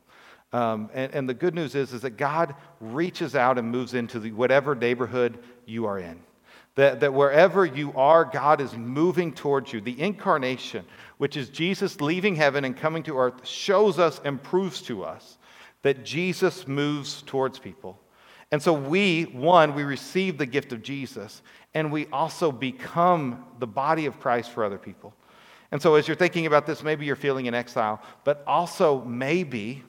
Um, 0.52 0.90
and, 0.94 1.14
and, 1.14 1.28
the 1.28 1.34
good 1.34 1.54
news 1.54 1.76
is, 1.76 1.92
is 1.92 2.00
that 2.00 2.16
God 2.16 2.56
reaches 2.80 3.36
out 3.36 3.56
and 3.56 3.70
moves 3.70 3.94
into 3.94 4.18
the, 4.18 4.32
whatever 4.32 4.74
neighborhood 4.74 5.38
you 5.64 5.86
are 5.86 5.98
in. 5.98 6.20
That, 6.76 7.00
that 7.00 7.12
wherever 7.12 7.66
you 7.66 7.92
are, 7.94 8.24
God 8.24 8.60
is 8.60 8.74
moving 8.74 9.34
towards 9.34 9.72
you. 9.72 9.80
The 9.80 10.00
incarnation, 10.00 10.84
which 11.18 11.36
is 11.36 11.48
Jesus 11.48 12.00
leaving 12.00 12.36
heaven 12.36 12.64
and 12.64 12.76
coming 12.76 13.02
to 13.04 13.18
earth, 13.18 13.46
shows 13.46 13.98
us 13.98 14.20
and 14.24 14.42
proves 14.42 14.80
to 14.82 15.04
us 15.04 15.38
that 15.82 16.04
Jesus 16.04 16.68
moves 16.68 17.22
towards 17.22 17.58
people. 17.58 17.98
And 18.52 18.62
so 18.62 18.72
we, 18.72 19.24
one, 19.24 19.74
we 19.74 19.84
receive 19.84 20.38
the 20.38 20.46
gift 20.46 20.72
of 20.72 20.82
Jesus, 20.82 21.42
and 21.74 21.92
we 21.92 22.06
also 22.06 22.50
become 22.50 23.44
the 23.58 23.66
body 23.66 24.06
of 24.06 24.18
Christ 24.18 24.50
for 24.50 24.64
other 24.64 24.78
people. 24.78 25.14
And 25.72 25.80
so 25.80 25.94
as 25.94 26.08
you're 26.08 26.16
thinking 26.16 26.46
about 26.46 26.66
this, 26.66 26.82
maybe 26.82 27.06
you're 27.06 27.16
feeling 27.16 27.46
in 27.46 27.54
exile, 27.54 28.02
but 28.24 28.42
also 28.46 29.02
maybe 29.04 29.84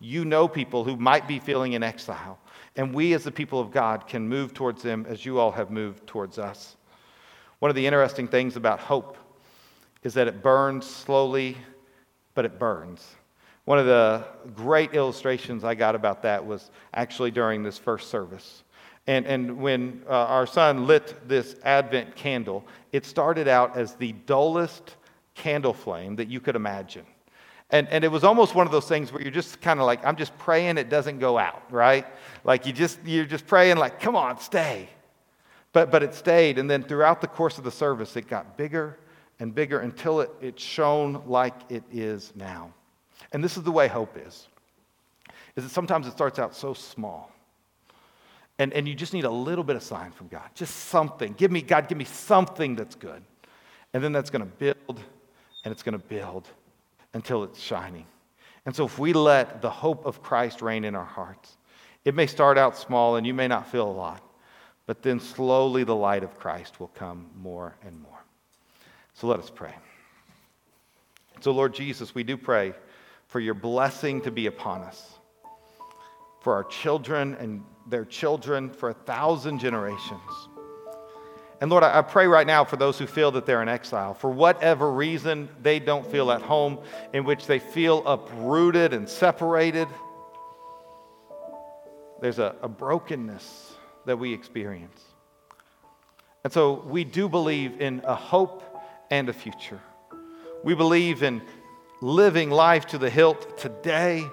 you 0.00 0.24
know 0.24 0.48
people 0.48 0.82
who 0.82 0.96
might 0.96 1.28
be 1.28 1.38
feeling 1.38 1.74
in 1.74 1.82
exile. 1.84 2.38
And 2.76 2.94
we, 2.94 3.12
as 3.12 3.24
the 3.24 3.30
people 3.30 3.60
of 3.60 3.70
God, 3.70 4.06
can 4.06 4.28
move 4.28 4.54
towards 4.54 4.82
them 4.82 5.04
as 5.08 5.24
you 5.26 5.38
all 5.38 5.52
have 5.52 5.70
moved 5.70 6.06
towards 6.06 6.38
us. 6.38 6.76
One 7.58 7.70
of 7.70 7.74
the 7.74 7.86
interesting 7.86 8.26
things 8.26 8.56
about 8.56 8.80
hope 8.80 9.16
is 10.02 10.14
that 10.14 10.26
it 10.26 10.42
burns 10.42 10.86
slowly, 10.86 11.56
but 12.34 12.44
it 12.44 12.58
burns. 12.58 13.06
One 13.64 13.78
of 13.78 13.86
the 13.86 14.24
great 14.54 14.94
illustrations 14.94 15.62
I 15.62 15.74
got 15.74 15.94
about 15.94 16.22
that 16.22 16.44
was 16.44 16.70
actually 16.94 17.30
during 17.30 17.62
this 17.62 17.78
first 17.78 18.10
service. 18.10 18.64
And, 19.06 19.26
and 19.26 19.58
when 19.58 20.02
uh, 20.08 20.12
our 20.12 20.46
son 20.46 20.86
lit 20.86 21.28
this 21.28 21.56
Advent 21.64 22.16
candle, 22.16 22.64
it 22.92 23.04
started 23.04 23.48
out 23.48 23.76
as 23.76 23.94
the 23.94 24.12
dullest 24.26 24.96
candle 25.34 25.74
flame 25.74 26.16
that 26.16 26.28
you 26.28 26.40
could 26.40 26.56
imagine. 26.56 27.06
And, 27.72 27.88
and 27.88 28.04
it 28.04 28.08
was 28.08 28.22
almost 28.22 28.54
one 28.54 28.66
of 28.66 28.72
those 28.72 28.86
things 28.86 29.10
where 29.12 29.22
you're 29.22 29.30
just 29.32 29.62
kind 29.62 29.80
of 29.80 29.86
like, 29.86 30.04
I'm 30.04 30.16
just 30.16 30.36
praying 30.36 30.76
it 30.76 30.90
doesn't 30.90 31.18
go 31.18 31.38
out, 31.38 31.62
right? 31.70 32.06
Like 32.44 32.66
you 32.66 32.72
just, 32.72 32.98
you're 33.04 33.24
just 33.24 33.46
praying 33.46 33.78
like, 33.78 33.98
come 33.98 34.14
on, 34.14 34.38
stay. 34.38 34.90
But, 35.72 35.90
but 35.90 36.02
it 36.02 36.14
stayed. 36.14 36.58
And 36.58 36.70
then 36.70 36.82
throughout 36.82 37.22
the 37.22 37.26
course 37.26 37.56
of 37.56 37.64
the 37.64 37.70
service, 37.70 38.14
it 38.14 38.28
got 38.28 38.58
bigger 38.58 38.98
and 39.40 39.54
bigger 39.54 39.80
until 39.80 40.20
it, 40.20 40.30
it 40.42 40.60
shone 40.60 41.22
like 41.26 41.54
it 41.70 41.82
is 41.90 42.34
now. 42.36 42.74
And 43.32 43.42
this 43.42 43.56
is 43.56 43.62
the 43.62 43.72
way 43.72 43.88
hope 43.88 44.18
is, 44.18 44.48
is 45.56 45.64
that 45.64 45.70
sometimes 45.70 46.06
it 46.06 46.12
starts 46.12 46.38
out 46.38 46.54
so 46.54 46.74
small. 46.74 47.32
And, 48.58 48.74
and 48.74 48.86
you 48.86 48.94
just 48.94 49.14
need 49.14 49.24
a 49.24 49.30
little 49.30 49.64
bit 49.64 49.76
of 49.76 49.82
sign 49.82 50.12
from 50.12 50.28
God, 50.28 50.48
just 50.54 50.74
something. 50.74 51.32
Give 51.38 51.50
me, 51.50 51.62
God, 51.62 51.88
give 51.88 51.96
me 51.96 52.04
something 52.04 52.76
that's 52.76 52.94
good. 52.94 53.22
And 53.94 54.04
then 54.04 54.12
that's 54.12 54.28
going 54.28 54.42
to 54.42 54.46
build 54.46 55.00
and 55.64 55.72
it's 55.72 55.82
going 55.82 55.98
to 55.98 56.06
build 56.06 56.48
until 57.14 57.44
it's 57.44 57.60
shining. 57.60 58.06
And 58.64 58.74
so, 58.74 58.84
if 58.84 58.98
we 58.98 59.12
let 59.12 59.60
the 59.60 59.70
hope 59.70 60.06
of 60.06 60.22
Christ 60.22 60.62
reign 60.62 60.84
in 60.84 60.94
our 60.94 61.04
hearts, 61.04 61.56
it 62.04 62.14
may 62.14 62.26
start 62.26 62.58
out 62.58 62.76
small 62.76 63.16
and 63.16 63.26
you 63.26 63.34
may 63.34 63.48
not 63.48 63.70
feel 63.70 63.88
a 63.88 63.90
lot, 63.90 64.22
but 64.86 65.02
then 65.02 65.20
slowly 65.20 65.84
the 65.84 65.96
light 65.96 66.22
of 66.22 66.38
Christ 66.38 66.78
will 66.78 66.88
come 66.88 67.26
more 67.36 67.74
and 67.84 68.00
more. 68.00 68.24
So, 69.14 69.26
let 69.26 69.40
us 69.40 69.50
pray. 69.50 69.74
So, 71.40 71.50
Lord 71.50 71.74
Jesus, 71.74 72.14
we 72.14 72.22
do 72.22 72.36
pray 72.36 72.72
for 73.26 73.40
your 73.40 73.54
blessing 73.54 74.20
to 74.22 74.30
be 74.30 74.46
upon 74.46 74.82
us, 74.82 75.18
for 76.40 76.54
our 76.54 76.64
children 76.64 77.34
and 77.40 77.62
their 77.88 78.04
children 78.04 78.70
for 78.70 78.90
a 78.90 78.94
thousand 78.94 79.58
generations. 79.58 80.20
And 81.62 81.70
Lord, 81.70 81.84
I 81.84 82.02
pray 82.02 82.26
right 82.26 82.44
now 82.44 82.64
for 82.64 82.74
those 82.74 82.98
who 82.98 83.06
feel 83.06 83.30
that 83.30 83.46
they're 83.46 83.62
in 83.62 83.68
exile. 83.68 84.14
For 84.14 84.28
whatever 84.28 84.90
reason, 84.90 85.48
they 85.62 85.78
don't 85.78 86.04
feel 86.04 86.32
at 86.32 86.42
home, 86.42 86.80
in 87.12 87.22
which 87.22 87.46
they 87.46 87.60
feel 87.60 88.04
uprooted 88.04 88.92
and 88.92 89.08
separated. 89.08 89.86
There's 92.20 92.40
a, 92.40 92.56
a 92.62 92.68
brokenness 92.68 93.74
that 94.06 94.18
we 94.18 94.32
experience. 94.32 95.00
And 96.42 96.52
so 96.52 96.82
we 96.84 97.04
do 97.04 97.28
believe 97.28 97.80
in 97.80 98.02
a 98.06 98.16
hope 98.16 98.64
and 99.12 99.28
a 99.28 99.32
future. 99.32 99.80
We 100.64 100.74
believe 100.74 101.22
in 101.22 101.42
living 102.00 102.50
life 102.50 102.86
to 102.86 102.98
the 102.98 103.08
hilt 103.08 103.56
today, 103.56 104.26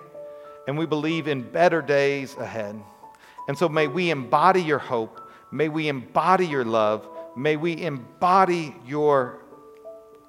and 0.67 0.79
we 0.79 0.87
believe 0.87 1.27
in 1.27 1.43
better 1.43 1.83
days 1.83 2.35
ahead. 2.37 2.81
And 3.47 3.55
so 3.55 3.69
may 3.69 3.85
we 3.85 4.09
embody 4.09 4.63
your 4.63 4.79
hope, 4.79 5.21
may 5.51 5.69
we 5.69 5.89
embody 5.89 6.47
your 6.47 6.65
love, 6.65 7.07
may 7.39 7.55
we 7.55 7.81
embody 7.81 8.75
your 8.85 9.39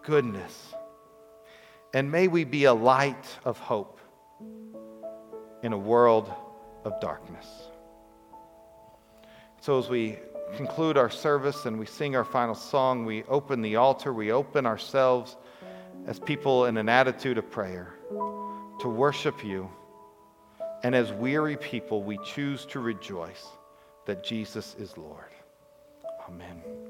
goodness, 0.03 0.75
and 1.93 2.11
may 2.11 2.29
we 2.29 2.45
be 2.45 2.65
a 2.65 2.73
light 2.73 3.27
of 3.45 3.59
hope 3.59 3.99
in 5.65 5.73
a 5.73 5.79
world 5.79 6.33
of 6.85 7.01
darkness. 7.01 7.47
So 9.61 9.77
as 9.79 9.89
we 9.89 10.21
conclude 10.57 10.97
our 10.97 11.11
service 11.11 11.67
and 11.67 11.79
we 11.81 11.87
sing 11.87 12.15
our 12.15 12.25
final 12.25 12.55
song, 12.55 13.05
we 13.05 13.25
open 13.25 13.61
the 13.61 13.75
altar, 13.75 14.13
we 14.13 14.31
open 14.31 14.65
ourselves 14.65 15.37
as 16.07 16.21
people 16.21 16.67
in 16.67 16.77
an 16.77 16.89
attitude 16.89 17.39
of 17.39 17.51
prayer 17.51 17.95
to 18.81 18.89
worship 18.89 19.45
you. 19.45 19.69
And 20.85 20.95
as 20.95 21.13
weary 21.13 21.57
people, 21.57 22.05
we 22.05 22.19
choose 22.25 22.65
to 22.67 22.81
rejoice 22.81 23.47
that 24.07 24.25
Jesus 24.25 24.77
is 24.79 24.97
Lord. 24.97 25.25
Amen. 26.29 26.90